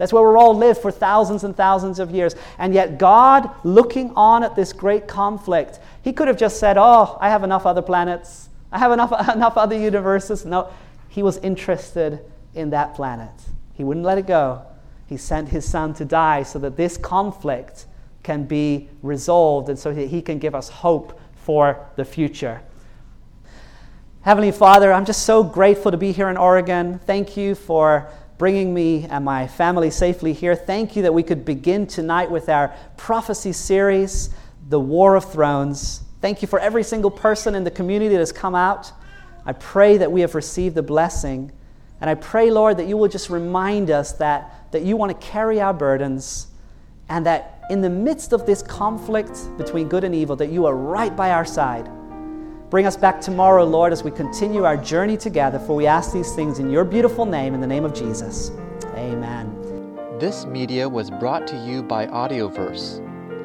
That's 0.00 0.14
where 0.14 0.26
we 0.26 0.34
all 0.34 0.56
lived 0.56 0.80
for 0.80 0.90
thousands 0.90 1.44
and 1.44 1.54
thousands 1.54 1.98
of 1.98 2.10
years. 2.10 2.34
And 2.56 2.72
yet, 2.72 2.98
God, 2.98 3.50
looking 3.64 4.14
on 4.16 4.42
at 4.42 4.56
this 4.56 4.72
great 4.72 5.06
conflict, 5.06 5.78
He 6.02 6.14
could 6.14 6.26
have 6.26 6.38
just 6.38 6.58
said, 6.58 6.78
Oh, 6.78 7.18
I 7.20 7.28
have 7.28 7.44
enough 7.44 7.66
other 7.66 7.82
planets, 7.82 8.48
I 8.72 8.78
have 8.78 8.92
enough, 8.92 9.12
enough 9.34 9.58
other 9.58 9.78
universes. 9.78 10.46
No, 10.46 10.72
He 11.10 11.22
was 11.22 11.36
interested 11.38 12.20
in 12.54 12.70
that 12.70 12.94
planet. 12.94 13.30
He 13.74 13.84
wouldn't 13.84 14.06
let 14.06 14.16
it 14.16 14.26
go. 14.26 14.64
He 15.06 15.18
sent 15.18 15.50
His 15.50 15.68
Son 15.68 15.92
to 15.94 16.06
die 16.06 16.44
so 16.44 16.58
that 16.60 16.78
this 16.78 16.96
conflict 16.96 17.84
can 18.22 18.44
be 18.44 18.88
resolved 19.02 19.68
and 19.68 19.78
so 19.78 19.92
that 19.92 20.06
He 20.06 20.22
can 20.22 20.38
give 20.38 20.54
us 20.54 20.70
hope 20.70 21.20
for 21.34 21.86
the 21.96 22.06
future. 22.06 22.62
Heavenly 24.22 24.52
Father, 24.52 24.92
I'm 24.92 25.06
just 25.06 25.24
so 25.24 25.42
grateful 25.42 25.90
to 25.90 25.96
be 25.96 26.12
here 26.12 26.28
in 26.28 26.36
Oregon. 26.36 26.98
Thank 27.06 27.38
you 27.38 27.54
for 27.54 28.06
bringing 28.36 28.74
me 28.74 29.06
and 29.08 29.24
my 29.24 29.46
family 29.46 29.90
safely 29.90 30.34
here. 30.34 30.54
Thank 30.54 30.94
you 30.94 31.00
that 31.04 31.14
we 31.14 31.22
could 31.22 31.46
begin 31.46 31.86
tonight 31.86 32.30
with 32.30 32.50
our 32.50 32.74
prophecy 32.98 33.52
series, 33.52 34.28
The 34.68 34.78
War 34.78 35.14
of 35.16 35.32
Thrones. 35.32 36.02
Thank 36.20 36.42
you 36.42 36.48
for 36.48 36.58
every 36.58 36.82
single 36.82 37.10
person 37.10 37.54
in 37.54 37.64
the 37.64 37.70
community 37.70 38.12
that 38.12 38.18
has 38.18 38.30
come 38.30 38.54
out. 38.54 38.92
I 39.46 39.54
pray 39.54 39.96
that 39.96 40.12
we 40.12 40.20
have 40.20 40.34
received 40.34 40.74
the 40.74 40.82
blessing. 40.82 41.50
And 42.02 42.10
I 42.10 42.14
pray, 42.14 42.50
Lord, 42.50 42.76
that 42.76 42.86
you 42.86 42.98
will 42.98 43.08
just 43.08 43.30
remind 43.30 43.90
us 43.90 44.12
that, 44.12 44.70
that 44.72 44.82
you 44.82 44.98
want 44.98 45.18
to 45.18 45.26
carry 45.26 45.62
our 45.62 45.72
burdens 45.72 46.48
and 47.08 47.24
that 47.24 47.62
in 47.70 47.80
the 47.80 47.88
midst 47.88 48.34
of 48.34 48.44
this 48.44 48.62
conflict 48.62 49.38
between 49.56 49.88
good 49.88 50.04
and 50.04 50.14
evil, 50.14 50.36
that 50.36 50.50
you 50.50 50.66
are 50.66 50.76
right 50.76 51.16
by 51.16 51.30
our 51.30 51.46
side 51.46 51.88
Bring 52.70 52.86
us 52.86 52.96
back 52.96 53.20
tomorrow, 53.20 53.64
Lord, 53.64 53.92
as 53.92 54.04
we 54.04 54.12
continue 54.12 54.62
our 54.62 54.76
journey 54.76 55.16
together, 55.16 55.58
for 55.58 55.74
we 55.74 55.88
ask 55.88 56.12
these 56.12 56.32
things 56.36 56.60
in 56.60 56.70
your 56.70 56.84
beautiful 56.84 57.26
name, 57.26 57.52
in 57.52 57.60
the 57.60 57.66
name 57.66 57.84
of 57.84 57.92
Jesus. 57.92 58.52
Amen. 58.94 59.56
This 60.20 60.46
media 60.46 60.88
was 60.88 61.10
brought 61.10 61.48
to 61.48 61.56
you 61.66 61.82
by 61.82 62.06
Audioverse, 62.06 63.00